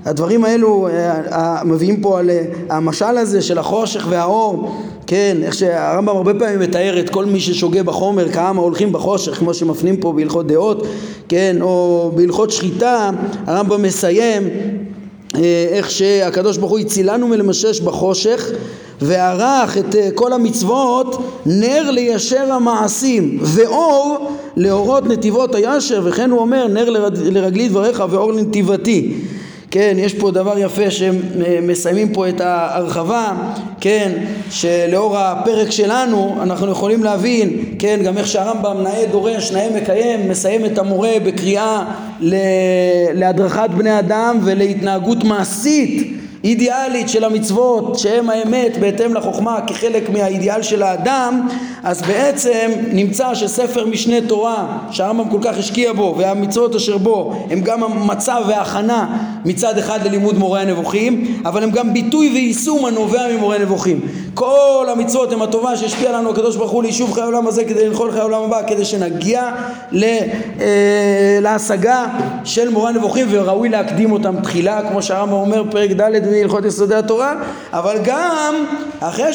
הדברים 0.05 0.45
האלו 0.45 0.89
אה, 0.89 1.65
מביאים 1.65 2.01
פה 2.01 2.19
על 2.19 2.31
המשל 2.71 3.05
הזה 3.05 3.43
של 3.43 3.59
החושך 3.59 4.07
והאור. 4.09 4.75
כן, 5.07 5.37
איך 5.43 5.55
שהרמב"ם 5.55 6.17
הרבה 6.17 6.35
פעמים 6.35 6.61
מתאר 6.61 7.01
את 7.01 7.11
כל 7.11 7.25
מי 7.25 7.41
ששוגה 7.41 7.83
בחומר 7.83 8.29
כמה 8.29 8.63
הולכים 8.63 8.93
בחושך 8.93 9.35
כמו 9.35 9.55
שמפנים 9.55 9.97
פה 9.97 10.13
בהלכות 10.13 10.47
דעות, 10.47 10.87
כן, 11.29 11.57
או 11.61 12.11
בהלכות 12.15 12.51
שחיטה, 12.51 13.11
הרמב"ם 13.47 13.83
מסיים 13.83 14.43
אה, 14.43 14.49
איך 15.73 15.91
שהקדוש 15.91 16.57
ברוך 16.57 16.71
הוא 16.71 16.79
הצילנו 16.79 17.29
מלמשש 17.29 17.81
בחושך 17.81 18.51
וערך 19.01 19.79
את 19.79 19.95
אה, 19.95 20.09
כל 20.15 20.33
המצוות 20.33 21.23
נר 21.47 21.91
ליישר 21.91 22.53
המעשים 22.53 23.39
ואור 23.43 24.31
לאורות 24.57 25.07
נתיבות 25.07 25.55
הישר 25.55 26.01
וכן 26.05 26.31
הוא 26.31 26.41
אומר 26.41 26.67
נר 26.67 26.91
לרגלי 27.15 27.69
דבריך 27.69 28.03
ואור 28.11 28.33
לנתיבתי 28.33 29.15
כן, 29.75 29.97
יש 29.99 30.15
פה 30.15 30.31
דבר 30.31 30.59
יפה 30.59 30.91
שמסיימים 30.91 32.13
פה 32.13 32.29
את 32.29 32.41
ההרחבה, 32.41 33.33
כן, 33.81 34.13
שלאור 34.51 35.19
הפרק 35.19 35.71
שלנו 35.71 36.37
אנחנו 36.43 36.71
יכולים 36.71 37.05
להבין, 37.05 37.65
כן, 37.79 38.01
גם 38.05 38.19
איך 38.19 38.27
שהרמב"ם 38.27 38.83
נאה 38.83 39.07
דורש, 39.11 39.53
נאה 39.53 39.69
מקיים, 39.77 40.29
מסיים 40.29 40.65
את 40.65 40.79
המורה 40.79 41.13
בקריאה 41.25 41.85
להדרכת 43.15 43.69
בני 43.77 43.99
אדם 43.99 44.39
ולהתנהגות 44.45 45.25
מעשית 45.25 46.17
אידיאלית 46.45 47.09
של 47.09 47.25
המצוות 47.25 47.99
שהם 47.99 48.31
האמת 48.31 48.77
בהתאם 48.81 49.15
לחוכמה 49.15 49.61
כחלק 49.67 50.11
מהאידיאל 50.11 50.63
של 50.63 50.83
האדם 50.83 51.49
אז 51.83 52.03
בעצם 52.03 52.71
נמצא 52.93 53.35
שספר 53.35 53.87
משנה 53.87 54.17
תורה 54.29 54.79
שהרמב"ם 54.91 55.31
כל 55.31 55.39
כך 55.43 55.59
השקיע 55.59 55.93
בו 55.93 56.15
והמצוות 56.19 56.75
אשר 56.75 56.99
בו 56.99 57.47
הם 57.51 57.61
גם 57.61 57.83
המצב 57.83 58.43
וההכנה 58.49 59.19
מצד 59.45 59.79
אחד 59.79 60.07
ללימוד 60.07 60.39
מורה 60.39 60.61
הנבוכים 60.61 61.41
אבל 61.45 61.63
הם 61.63 61.71
גם 61.71 61.95
ביטוי 61.95 62.31
ויישום 62.35 62.87
הנובע 62.87 63.29
ממורה 63.37 63.59
נבוכים 63.59 64.01
כל 64.35 64.87
המצוות 64.93 65.33
הם 65.33 65.43
הטובה 65.43 65.77
שהשפיע 65.77 66.13
לנו 66.13 66.31
הקדוש 66.31 66.57
ברוך 66.57 66.71
הוא 66.71 66.83
ליישוב 66.83 67.13
חיי 67.13 67.23
העולם 67.23 67.47
הזה 67.47 67.65
כדי 67.65 67.89
לנחול 67.89 68.11
חיי 68.11 68.21
העולם 68.21 68.43
הבא 68.43 68.61
כדי 68.67 68.85
שנגיע 68.85 69.51
לה, 69.93 70.19
אה, 70.61 71.39
להשגה 71.41 72.07
של 72.45 72.69
מורה 72.69 72.93
נבוכים 72.93 73.27
וראוי 73.31 73.69
להקדים 73.69 74.13
אותם 74.13 74.35
תחילה 74.43 74.89
כמו 74.91 75.03
שהרמב"ם 75.03 75.33
אומר 75.33 75.63
פרק 75.71 75.91
ד' 75.91 76.34
מהלכות 76.35 76.65
יסודי 76.65 76.95
התורה, 76.95 77.35
אבל 77.73 77.97
גם 78.05 78.55
אחרי 79.01 79.31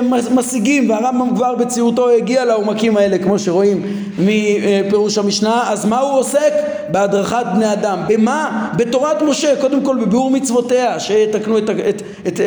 שמשיגים, 0.00 0.90
והרמב"ם 0.90 1.36
כבר 1.36 1.54
בציורתו 1.54 2.10
הגיע 2.10 2.44
לעומקים 2.44 2.96
האלה, 2.96 3.18
כמו 3.18 3.38
שרואים 3.38 3.82
מפירוש 4.18 5.18
המשנה, 5.18 5.70
אז 5.70 5.84
מה 5.84 6.00
הוא 6.00 6.18
עוסק? 6.18 6.52
בהדרכת 6.88 7.44
בני 7.54 7.72
אדם. 7.72 7.98
במה? 8.08 8.68
בתורת 8.76 9.22
משה, 9.22 9.60
קודם 9.60 9.84
כל 9.84 9.96
בביאור 10.04 10.30
מצוותיה, 10.30 11.00
שיתקנו 11.00 11.58
את, 11.58 11.70
את, 11.70 12.02
את, 12.26 12.40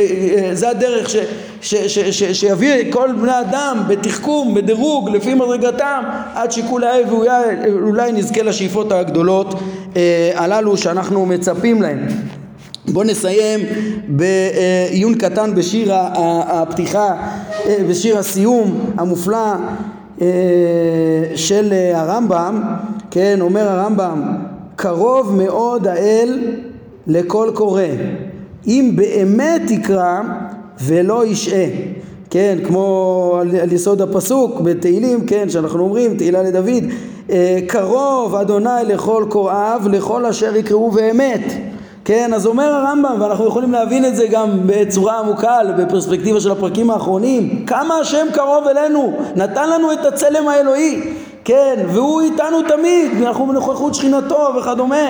זה 0.54 0.70
הדרך 0.70 1.10
ש, 1.10 1.16
ש, 1.62 1.76
ש, 1.76 2.00
ש, 2.00 2.24
שיביא 2.24 2.92
כל 2.92 3.10
בני 3.22 3.40
אדם 3.40 3.84
בתחכום, 3.88 4.54
בדירוג, 4.54 5.10
לפי 5.10 5.34
מדרגתם, 5.34 6.04
עד 6.36 6.52
שכול 6.52 6.84
העב 6.84 7.14
ואולי 7.14 8.12
נזכה 8.12 8.44
לשאיפות 8.44 8.92
הגדולות 8.92 9.60
אה, 9.96 10.32
הללו 10.36 10.78
שאנחנו 10.78 11.26
מצפים 11.26 11.82
להם. 11.82 12.08
בואו 12.88 13.06
נסיים 13.06 13.60
בעיון 14.08 15.16
קטן 15.16 15.56
בשיר 15.56 15.94
הפתיחה, 16.48 17.16
אה, 17.66 17.78
בשיר 17.90 18.18
הסיום 18.18 18.80
המופלא 18.98 19.54
אה, 20.22 20.28
של 21.36 21.74
הרמב"ם, 21.94 22.64
כן, 23.12 23.38
אומר 23.42 23.68
הרמב"ם, 23.70 24.22
קרוב 24.76 25.36
מאוד 25.36 25.88
האל 25.88 26.40
לכל 27.08 27.52
קורא, 27.54 27.84
אם 28.68 28.92
באמת 28.96 29.72
יקרא 29.72 30.22
ולא 30.84 31.26
ישעה, 31.26 31.66
כן, 32.30 32.58
כמו 32.64 33.38
על, 33.42 33.74
יסוד 33.74 34.02
הפסוק 34.02 34.60
בתהילים, 34.62 35.26
כן, 35.26 35.50
שאנחנו 35.50 35.80
אומרים, 35.80 36.18
תהילה 36.18 36.44
לדוד, 36.44 36.84
אה, 37.30 37.60
קרוב 37.68 38.36
אדוני 38.36 38.70
לכל 38.88 39.26
קוראיו, 39.30 39.82
לכל 39.92 40.26
אשר 40.26 40.56
יקראו 40.56 40.92
באמת 40.92 41.75
כן, 42.06 42.34
אז 42.34 42.46
אומר 42.46 42.74
הרמב"ם, 42.74 43.22
ואנחנו 43.22 43.48
יכולים 43.48 43.72
להבין 43.72 44.06
את 44.06 44.16
זה 44.16 44.28
גם 44.28 44.50
בצורה 44.66 45.20
עמוקה, 45.20 45.60
בפרספקטיבה 45.78 46.40
של 46.40 46.52
הפרקים 46.52 46.90
האחרונים, 46.90 47.66
כמה 47.66 47.96
השם 47.96 48.28
קרוב 48.34 48.68
אלינו, 48.68 49.18
נתן 49.36 49.70
לנו 49.70 49.94
את 49.94 50.06
הצלם 50.06 50.48
האלוהי, 50.48 51.02
כן, 51.44 51.86
והוא 51.88 52.22
איתנו 52.22 52.62
תמיד, 52.68 53.12
אנחנו 53.22 53.48
בנוכחות 53.48 53.96
שכינתו 53.96 54.48
וכדומה, 54.60 55.08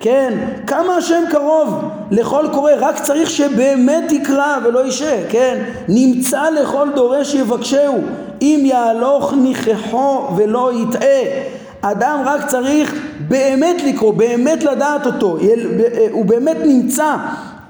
כן, 0.00 0.38
כמה 0.66 0.96
השם 0.96 1.22
קרוב 1.30 1.74
לכל 2.10 2.46
קורא, 2.52 2.72
רק 2.78 2.98
צריך 3.00 3.30
שבאמת 3.30 4.12
יקרא 4.12 4.56
ולא 4.64 4.86
ישעה, 4.86 5.16
כן, 5.30 5.62
נמצא 5.88 6.42
לכל 6.50 6.88
דורש 6.94 7.34
יבקשהו, 7.34 7.98
אם 8.42 8.60
יהלוך 8.64 9.34
ניחחו 9.36 10.28
ולא 10.36 10.70
יטעה 10.74 11.52
אדם 11.82 12.22
רק 12.24 12.46
צריך 12.46 12.94
באמת 13.28 13.82
לקרוא, 13.86 14.14
באמת 14.14 14.64
לדעת 14.64 15.06
אותו, 15.06 15.38
הוא 16.10 16.24
באמת 16.24 16.56
נמצא, 16.66 17.16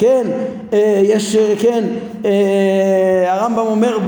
כן, 0.03 0.27
אה, 0.73 1.01
יש, 1.05 1.37
אה, 1.37 1.55
כן, 1.59 1.85
הרמב"ם 3.29 3.67
אומר 3.67 3.99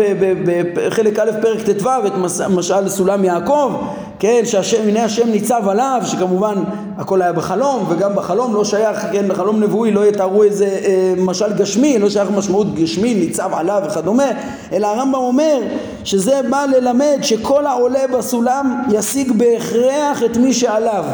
בחלק 0.75 1.19
א' 1.19 1.31
פרק 1.43 1.59
ט"ו 1.61 1.89
את 2.07 2.13
משל 2.49 2.89
סולם 2.89 3.25
יעקב, 3.25 3.73
כן, 4.19 4.43
שהנה 4.45 5.05
השם 5.05 5.29
ניצב 5.29 5.69
עליו, 5.69 6.03
שכמובן 6.05 6.55
הכל 6.99 7.23
היה 7.23 7.33
בחלום, 7.33 7.87
וגם 7.89 8.15
בחלום 8.15 8.55
לא 8.55 8.65
שייך, 8.65 9.07
כן, 9.13 9.29
בחלום 9.29 9.61
נבואי 9.61 9.91
לא 9.91 10.07
יתארו 10.07 10.43
איזה 10.43 10.67
אה, 10.67 11.15
משל 11.19 11.53
גשמי, 11.53 11.99
לא 11.99 12.11
שייך 12.11 12.31
משמעות 12.31 12.75
גשמי, 12.75 13.15
ניצב 13.15 13.51
עליו 13.53 13.83
וכדומה, 13.87 14.29
אלא 14.73 14.87
הרמב"ם 14.87 15.15
אומר 15.15 15.59
שזה 16.05 16.41
בא 16.51 16.65
ללמד 16.77 17.19
שכל 17.23 17.67
העולה 17.67 18.07
בסולם 18.19 18.83
ישיג 18.93 19.33
בהכרח 19.33 20.23
את 20.23 20.37
מי 20.37 20.53
שעליו. 20.53 21.05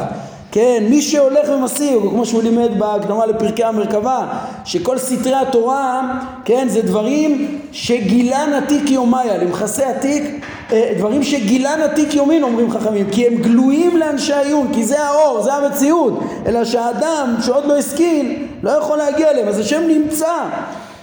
כן, 0.52 0.84
מי 0.90 1.02
שהולך 1.02 1.48
ומשיג, 1.48 1.98
כמו 2.10 2.26
שהוא 2.26 2.42
לימד 2.42 2.78
בהקדמה 2.78 3.26
לפרקי 3.26 3.64
המרכבה, 3.64 4.26
שכל 4.64 4.98
סתרי 4.98 5.34
התורה, 5.34 6.18
כן, 6.44 6.68
זה 6.68 6.82
דברים 6.82 7.58
שגילן 7.72 8.52
עתיק 8.52 8.90
יומיה, 8.90 9.38
למכסה 9.38 9.90
עתיק, 9.90 10.24
אה, 10.72 10.92
דברים 10.98 11.22
שגילן 11.22 11.80
עתיק 11.82 12.14
יומין 12.14 12.42
אומרים 12.42 12.70
חכמים, 12.70 13.06
כי 13.10 13.26
הם 13.26 13.34
גלויים 13.34 13.96
לאנשי 13.96 14.32
העיון, 14.32 14.66
כי 14.72 14.84
זה 14.84 15.02
האור, 15.02 15.42
זה 15.42 15.54
המציאות, 15.54 16.20
אלא 16.46 16.64
שהאדם 16.64 17.34
שעוד 17.46 17.66
לא 17.66 17.78
השכיל, 17.78 18.46
לא 18.62 18.70
יכול 18.70 18.98
להגיע 18.98 19.30
אליהם, 19.30 19.48
אז 19.48 19.58
השם 19.58 19.82
נמצא, 19.88 20.34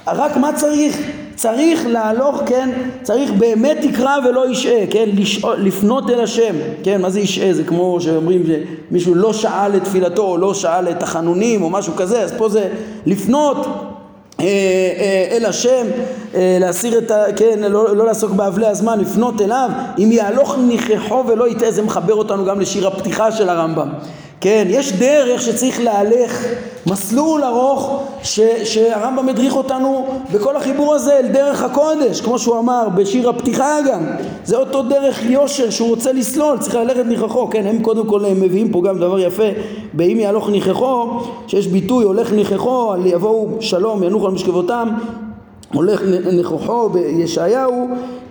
רק 0.08 0.38
מה 0.38 0.54
צריך? 0.54 0.98
צריך 1.36 1.88
להלוך, 1.88 2.42
כן, 2.46 2.70
צריך 3.04 3.32
באמת 3.32 3.78
תקרא 3.82 4.16
ולא 4.30 4.52
ישעה, 4.52 4.88
כן, 4.90 5.10
לשאול, 5.14 5.56
לפנות 5.60 6.10
אל 6.10 6.22
השם, 6.22 6.56
כן, 6.84 7.02
מה 7.02 7.10
זה 7.10 7.20
ישעה? 7.20 7.54
זה 7.54 7.64
כמו 7.64 8.02
שאומרים 8.02 8.44
שמישהו 8.90 9.16
לא 9.16 9.34
שאל 9.34 9.76
את 9.76 9.84
תפילתו 9.84 10.22
או 10.22 10.38
לא 10.38 10.54
שאל 10.54 10.90
את 10.90 11.04
החנונים 11.04 11.62
או 11.62 11.70
משהו 11.70 11.94
כזה, 11.96 12.22
אז 12.22 12.34
פה 12.38 12.50
זה 12.50 12.70
לפנות 13.06 13.68
אה, 14.40 14.46
אה, 14.46 15.28
אל 15.32 15.46
השם, 15.46 15.86
אה, 16.36 16.58
להסיר 16.60 16.98
את 16.98 17.12
ה... 17.12 17.24
כן, 17.36 17.60
לא, 17.60 17.96
לא 17.96 18.06
לעסוק 18.06 18.32
באבלי 18.32 18.68
הזמן, 18.68 19.00
לפנות 19.00 19.42
אליו, 19.42 19.70
אם 20.00 20.10
יהלוך 20.12 20.58
ניחחו 20.58 21.24
ולא 21.28 21.50
יטעה, 21.50 21.72
זה 21.72 21.82
מחבר 21.82 22.14
אותנו 22.14 22.46
גם 22.46 22.60
לשיר 22.60 22.88
הפתיחה 22.88 23.32
של 23.32 23.50
הרמב"ם. 23.50 23.90
כן, 24.42 24.68
יש 24.70 24.94
דרך 24.94 25.42
שצריך 25.42 25.82
להלך, 25.82 26.46
מסלול 26.88 27.44
ארוך 27.44 28.04
ש, 28.24 28.40
שהרמב"ם 28.64 29.30
הדריך 29.30 29.56
אותנו 29.56 30.08
בכל 30.34 30.56
החיבור 30.56 30.96
הזה 30.96 31.18
אל 31.18 31.28
דרך 31.28 31.64
הקודש, 31.64 32.22
כמו 32.22 32.40
שהוא 32.40 32.60
אמר 32.60 32.88
בשיר 32.96 33.30
הפתיחה 33.30 33.78
גם, 33.90 34.06
זה 34.44 34.58
אותו 34.58 34.84
דרך 34.84 35.24
יושר 35.26 35.70
שהוא 35.70 35.90
רוצה 35.90 36.12
לסלול, 36.12 36.58
צריך 36.58 36.76
ללכת 36.76 37.06
ניחכו, 37.06 37.50
כן, 37.50 37.68
הם 37.68 37.82
קודם 37.82 38.08
כל 38.08 38.26
הם 38.26 38.42
מביאים 38.42 38.72
פה 38.72 38.82
גם 38.86 39.00
דבר 39.00 39.20
יפה, 39.20 39.48
באם 39.94 40.20
יהלוך 40.20 40.50
ניחכו, 40.50 41.20
שיש 41.48 41.68
ביטוי 41.68 42.04
הולך 42.04 42.32
ניחכו, 42.32 42.94
יבואו 43.06 43.48
שלום 43.60 44.04
ינוחו 44.04 44.26
על 44.26 44.32
משכבותם, 44.34 44.90
הולך 45.74 46.02
נכוחו 46.40 46.90
בישעיהו, 46.90 47.88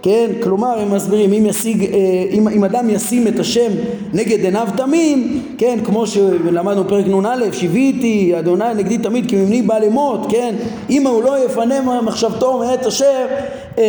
כן, 0.07 0.31
כלומר 0.43 0.79
הם 0.79 0.95
מסבירים 0.95 1.33
אם, 1.33 1.47
ישיג, 1.47 1.85
אה, 1.85 1.99
אם, 2.31 2.49
אם 2.49 2.65
אדם 2.65 2.91
ישים 2.91 3.29
את 3.29 3.39
השם 3.39 3.71
נגד 4.13 4.45
עיניו 4.45 4.69
תמים, 4.77 5.43
כן, 5.59 5.79
כמו 5.85 6.07
שלמדנו 6.07 6.89
פרק 6.89 7.07
נ"א, 7.07 7.53
שיוויתי 7.53 8.39
אדוני 8.39 8.75
נגדי 8.75 8.99
תמיד 8.99 9.29
כי 9.29 9.37
ממני 9.37 9.63
בא 9.63 9.79
למות, 9.79 10.27
כן, 10.29 10.55
אם 10.91 11.07
הוא 11.07 11.23
לא 11.23 11.45
יפנה 11.45 12.01
מחשבתו 12.03 12.59
מאת 12.59 12.87
אשר, 12.87 13.27
אה, 13.79 13.85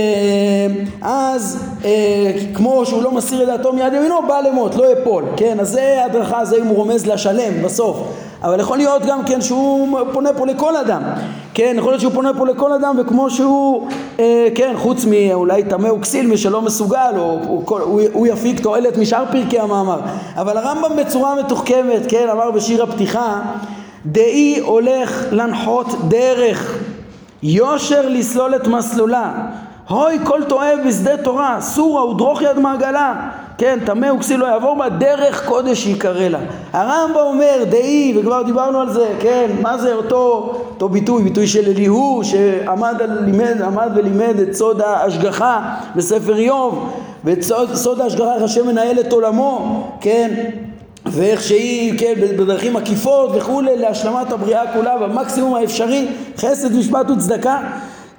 אז 1.02 1.64
אה, 1.86 2.32
כמו 2.54 2.86
שהוא 2.86 3.04
לא 3.04 3.12
מסיר 3.12 3.44
את 3.44 3.48
דעתו 3.48 3.74
מיד 3.74 3.94
ימינו, 3.94 4.16
בא 4.28 4.40
למות, 4.40 4.76
לא 4.76 4.92
יפול, 4.92 5.24
כן, 5.36 5.60
אז 5.60 5.70
זה 5.70 6.06
הדרכה, 6.06 6.46
זה 6.46 6.58
אם 6.58 6.66
הוא 6.66 6.76
רומז 6.76 7.08
לשלם 7.08 7.64
בסוף. 7.64 7.98
אבל 8.44 8.60
יכול 8.60 8.78
להיות 8.78 9.06
גם 9.06 9.24
כן 9.26 9.42
שהוא 9.42 10.00
פונה 10.14 10.34
פה 10.34 10.46
לכל 10.46 10.78
אדם, 10.78 11.02
כן, 11.54 11.76
יכול 11.78 11.92
להיות 11.92 12.02
שהוא 12.02 12.14
פונה 12.14 12.34
פה 12.38 12.48
לכל 12.48 12.74
אדם 12.74 12.96
וכמו 13.00 13.30
שהוא, 13.30 13.88
אה, 14.20 14.48
כן, 14.56 14.74
חוץ 14.78 15.06
מאולי 15.06 15.64
טמא 15.64 15.88
וכסיל 16.08 16.28
מי 16.28 16.38
שלא 16.38 16.62
מסוגל, 16.62 17.14
או, 17.18 17.40
הוא, 17.48 17.64
הוא, 17.68 18.02
הוא 18.14 18.28
יפיק 18.28 18.60
תועלת 18.60 18.98
משאר 18.98 19.24
פרקי 19.32 19.60
המאמר, 19.60 20.00
אבל 20.36 20.58
הרמב"ם 20.58 20.96
בצורה 20.98 21.36
מתוחכמת, 21.36 22.02
כן, 22.08 22.30
אמר 22.32 22.52
בשיר 22.52 22.84
הפתיחה, 22.84 23.42
דאי 24.06 24.60
הולך 24.60 25.26
לנחות 25.32 25.88
דרך, 26.08 26.78
יושר 27.44 28.10
לסלול 28.10 28.56
את 28.56 28.68
מסלולה, 28.68 29.34
הוי 29.90 30.20
כל 30.24 30.44
תועב 30.48 30.80
בשדה 30.88 31.18
תורה, 31.18 31.62
סורה 31.62 32.06
ודרוך 32.06 32.42
יד 32.42 32.60
מעגלה 32.60 33.30
כן, 33.58 33.80
טמא 33.86 34.12
וכסיל 34.12 34.40
לא 34.40 34.46
יעבור 34.46 34.76
בה, 34.76 34.90
דרך 34.90 35.48
קודש 35.48 35.86
יקרא 35.86 36.28
לה. 36.28 36.40
הרמב"ם 36.74 37.20
אומר, 37.20 37.64
דאי, 37.70 38.18
וכבר 38.20 38.42
דיברנו 38.42 38.82
על 38.82 38.90
זה, 38.90 39.08
כן, 39.20 39.52
מה 39.62 39.78
זה 39.78 39.94
אותו, 39.94 40.54
אותו 40.70 40.90
ביטוי, 40.90 41.24
ביטוי 41.24 41.48
של 41.48 41.70
אליהו, 41.70 42.22
שעמד 42.24 43.02
לימד, 43.26 43.62
עמד 43.62 43.90
ולימד 43.96 44.40
את 44.40 44.54
סוד 44.54 44.82
ההשגחה 44.82 45.76
בספר 45.96 46.38
איוב, 46.38 46.94
ואת 47.24 47.42
סוד, 47.42 47.76
סוד 47.76 48.02
ההשגחה 48.02 48.36
איך 48.36 48.44
השם 48.44 48.68
מנהל 48.68 49.00
את 49.00 49.14
עולמו, 49.14 49.84
כן, 50.02 50.50
ואיך 51.06 51.44
שהיא, 51.44 52.00
כן, 52.00 52.14
בדרכים 52.38 52.76
עקיפות 52.76 53.30
וכולי, 53.34 53.78
להשלמת 53.78 54.32
הבריאה 54.32 54.74
כולה 54.74 54.98
במקסימום 54.98 55.56
האפשרי, 55.56 56.08
חסד, 56.38 56.76
משפט 56.76 57.10
וצדקה, 57.10 57.60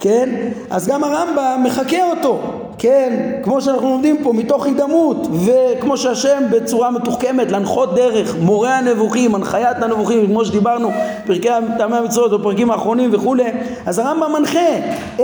כן, 0.00 0.28
אז 0.70 0.88
גם 0.88 1.04
הרמב"ם 1.04 1.60
מחקה 1.64 2.10
אותו, 2.10 2.40
כן, 2.78 3.32
כמו 3.42 3.60
שאנחנו 3.60 3.88
לומדים 3.88 4.22
פה, 4.22 4.32
מתוך 4.32 4.66
הידמות, 4.66 5.28
וכמו 5.44 5.96
שהשם 5.96 6.42
בצורה 6.50 6.90
מתוחכמת, 6.90 7.50
להנחות 7.52 7.94
דרך, 7.94 8.36
מורה 8.40 8.78
הנבוכים, 8.78 9.34
הנחיית 9.34 9.82
הנבוכים, 9.82 10.26
כמו 10.26 10.44
שדיברנו, 10.44 10.90
פרקי 11.26 11.48
טעמי 11.78 11.96
המצוות 11.96 12.40
בפרקים 12.40 12.70
האחרונים 12.70 13.10
וכולי, 13.12 13.44
אז 13.86 13.98
הרמב"ם 13.98 14.32
מנחה 14.32 14.68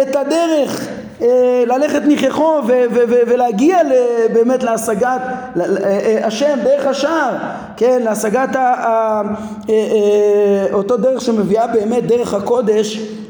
את 0.02 0.16
הדרך 0.16 0.88
אה, 1.22 1.64
ללכת 1.66 2.02
ניחכו 2.02 2.60
ולהגיע 3.26 3.78
באמת 4.32 4.62
להשגת 4.62 5.20
אה, 5.56 5.64
אה, 5.86 6.26
השם 6.26 6.58
דרך 6.64 6.86
השער, 6.86 7.34
כן, 7.76 8.02
להשגת 8.04 8.56
אותו 10.72 10.96
דרך 10.96 11.20
שמביאה 11.20 11.66
באמת 11.66 12.06
דרך 12.06 12.34
הקודש 12.34 12.98
אה, 12.98 13.23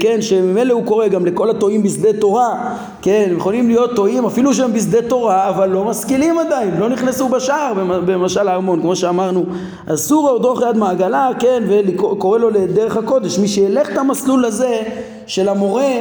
כן, 0.00 0.18
שממילא 0.20 0.72
הוא 0.72 0.84
קורא 0.84 1.08
גם 1.08 1.26
לכל 1.26 1.50
הטועים 1.50 1.82
בשדה 1.82 2.12
תורה, 2.12 2.76
כן, 3.02 3.26
הם 3.30 3.36
יכולים 3.36 3.68
להיות 3.68 3.96
טועים 3.96 4.24
אפילו 4.24 4.54
שהם 4.54 4.72
בשדה 4.72 5.02
תורה, 5.02 5.48
אבל 5.48 5.68
לא 5.68 5.84
משכילים 5.84 6.38
עדיין, 6.38 6.76
לא 6.78 6.88
נכנסו 6.88 7.28
בשער 7.28 7.72
במשל 8.06 8.48
הארמון, 8.48 8.80
כמו 8.80 8.96
שאמרנו, 8.96 9.44
אסור 9.86 10.30
אוכל 10.30 10.64
יד 10.70 10.76
מעגלה, 10.76 11.30
כן, 11.38 11.62
וקורא 11.68 12.38
לו 12.38 12.50
לדרך 12.50 12.96
הקודש, 12.96 13.38
מי 13.38 13.48
שילך 13.48 13.92
את 13.92 13.98
המסלול 13.98 14.44
הזה 14.44 14.82
של 15.26 15.48
המורה, 15.48 15.92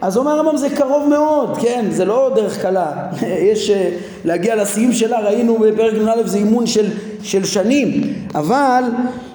אז 0.00 0.16
אומר 0.16 0.30
הרמב"ם 0.30 0.56
זה 0.56 0.70
קרוב 0.70 1.08
מאוד, 1.08 1.56
כן, 1.60 1.84
זה 1.90 2.04
לא 2.04 2.30
דרך 2.34 2.62
קלה, 2.62 2.92
יש 3.50 3.70
אה, 3.70 3.90
להגיע 4.24 4.56
לשיאים 4.56 4.92
שלה, 4.92 5.20
ראינו 5.20 5.58
בפרק 5.58 5.94
נ"א 5.94 6.22
זה 6.24 6.38
אימון 6.38 6.66
של, 6.66 6.86
של 7.22 7.44
שנים, 7.44 8.14
אבל 8.34 8.82
אה, 8.82 9.31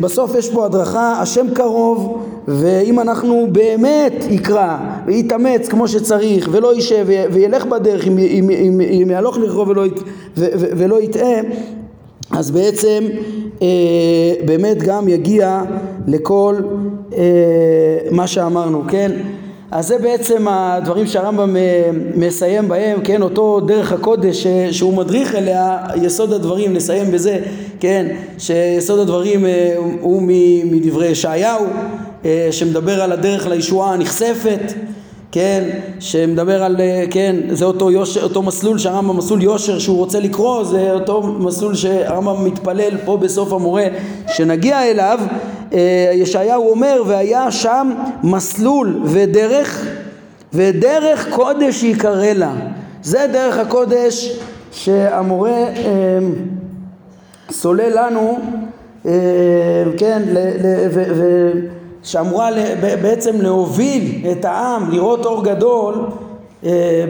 בסוף 0.00 0.34
יש 0.34 0.50
פה 0.50 0.64
הדרכה, 0.66 1.20
השם 1.20 1.46
קרוב 1.54 2.26
ואם 2.48 3.00
אנחנו 3.00 3.46
באמת 3.52 4.24
יקרא 4.30 4.76
ויתאמץ 5.06 5.68
כמו 5.68 5.88
שצריך 5.88 6.48
ולא 6.52 6.74
יישב 6.74 7.06
וילך 7.32 7.64
בדרך 7.64 8.06
אם, 8.06 8.18
אם, 8.18 8.50
אם, 8.50 8.80
אם 8.80 9.10
יהלוך 9.10 9.38
לכרו 9.38 9.68
ולא, 9.68 9.84
ולא 10.76 11.02
יטעה 11.02 11.40
אז 12.30 12.50
בעצם 12.50 13.04
אה, 13.62 13.66
באמת 14.44 14.82
גם 14.82 15.08
יגיע 15.08 15.62
לכל 16.06 16.56
אה, 17.16 17.22
מה 18.10 18.26
שאמרנו, 18.26 18.82
כן? 18.88 19.10
אז 19.70 19.86
זה 19.86 19.98
בעצם 19.98 20.48
הדברים 20.48 21.06
שהרמב"ם 21.06 21.56
אה, 21.56 21.90
מסיים 22.16 22.68
בהם, 22.68 23.00
כן, 23.04 23.22
אותו 23.22 23.60
דרך 23.60 23.92
הקודש 23.92 24.46
שהוא 24.70 24.94
מדריך 24.94 25.34
אליה, 25.34 25.78
יסוד 26.02 26.32
הדברים, 26.32 26.72
נסיים 26.72 27.10
בזה, 27.10 27.38
כן, 27.84 28.06
שיסוד 28.38 28.98
הדברים 28.98 29.46
אה, 29.46 29.74
הוא 30.00 30.22
מדברי 30.64 31.06
ישעיהו, 31.06 31.66
אה, 32.24 32.48
שמדבר 32.50 33.02
על 33.02 33.12
הדרך 33.12 33.46
לישועה 33.46 33.92
הנכספת, 33.92 34.72
כן, 35.32 35.64
שמדבר 36.00 36.62
על, 36.62 36.76
כן, 37.10 37.36
זה 37.50 37.64
אותו, 37.64 37.90
יושר, 37.90 38.22
אותו 38.22 38.42
מסלול 38.42 38.78
שהרמב"ם 38.78 39.16
מסלול 39.16 39.42
יושר 39.42 39.78
שהוא 39.78 39.96
רוצה 39.96 40.20
לקרוא, 40.20 40.64
זה 40.64 40.92
אותו 40.92 41.22
מסלול 41.22 41.74
שהרמב"ם 41.74 42.44
מתפלל 42.44 42.96
פה 43.04 43.16
בסוף 43.16 43.52
המורה 43.52 43.86
שנגיע 44.28 44.90
אליו. 44.90 45.20
אה, 45.72 46.10
ישעיהו 46.14 46.70
אומר 46.70 47.02
והיה 47.06 47.50
שם 47.50 47.92
מסלול 48.22 49.00
ודרך 49.04 49.86
ודרך 50.52 51.28
קודש 51.30 51.82
ייקרא 51.82 52.32
לה. 52.32 52.52
זה 53.02 53.26
דרך 53.32 53.58
הקודש 53.58 54.38
שהמורה 54.72 55.50
אה, 55.50 56.18
סולל 57.50 58.06
לנו 58.06 58.38
אה, 59.06 59.84
כן 59.98 60.22
שאמורה 62.02 62.50
בעצם 62.80 63.40
להוביל 63.40 64.26
את 64.32 64.44
העם 64.44 64.90
לראות 64.90 65.26
אור 65.26 65.44
גדול 65.44 65.94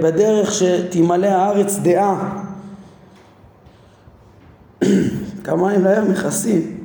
בדרך 0.03 0.55
שתמלא 0.55 1.27
הארץ 1.27 1.79
דעה 1.83 2.45
כמה 5.45 5.69
מים 5.69 5.85
לים 5.85 6.11
מכסים 6.11 6.85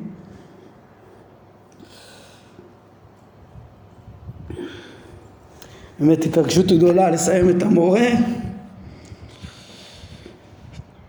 באמת 5.99 6.25
התרגשות 6.25 6.65
גדולה 6.65 7.09
לסיים 7.09 7.49
את 7.49 7.63
המורה. 7.63 8.07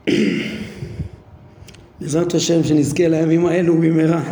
בעזרת 2.01 2.35
השם 2.35 2.65
שנזכה 2.65 3.09
לימים 3.09 3.47
האלו 3.47 3.75
במהרה. 3.77 4.23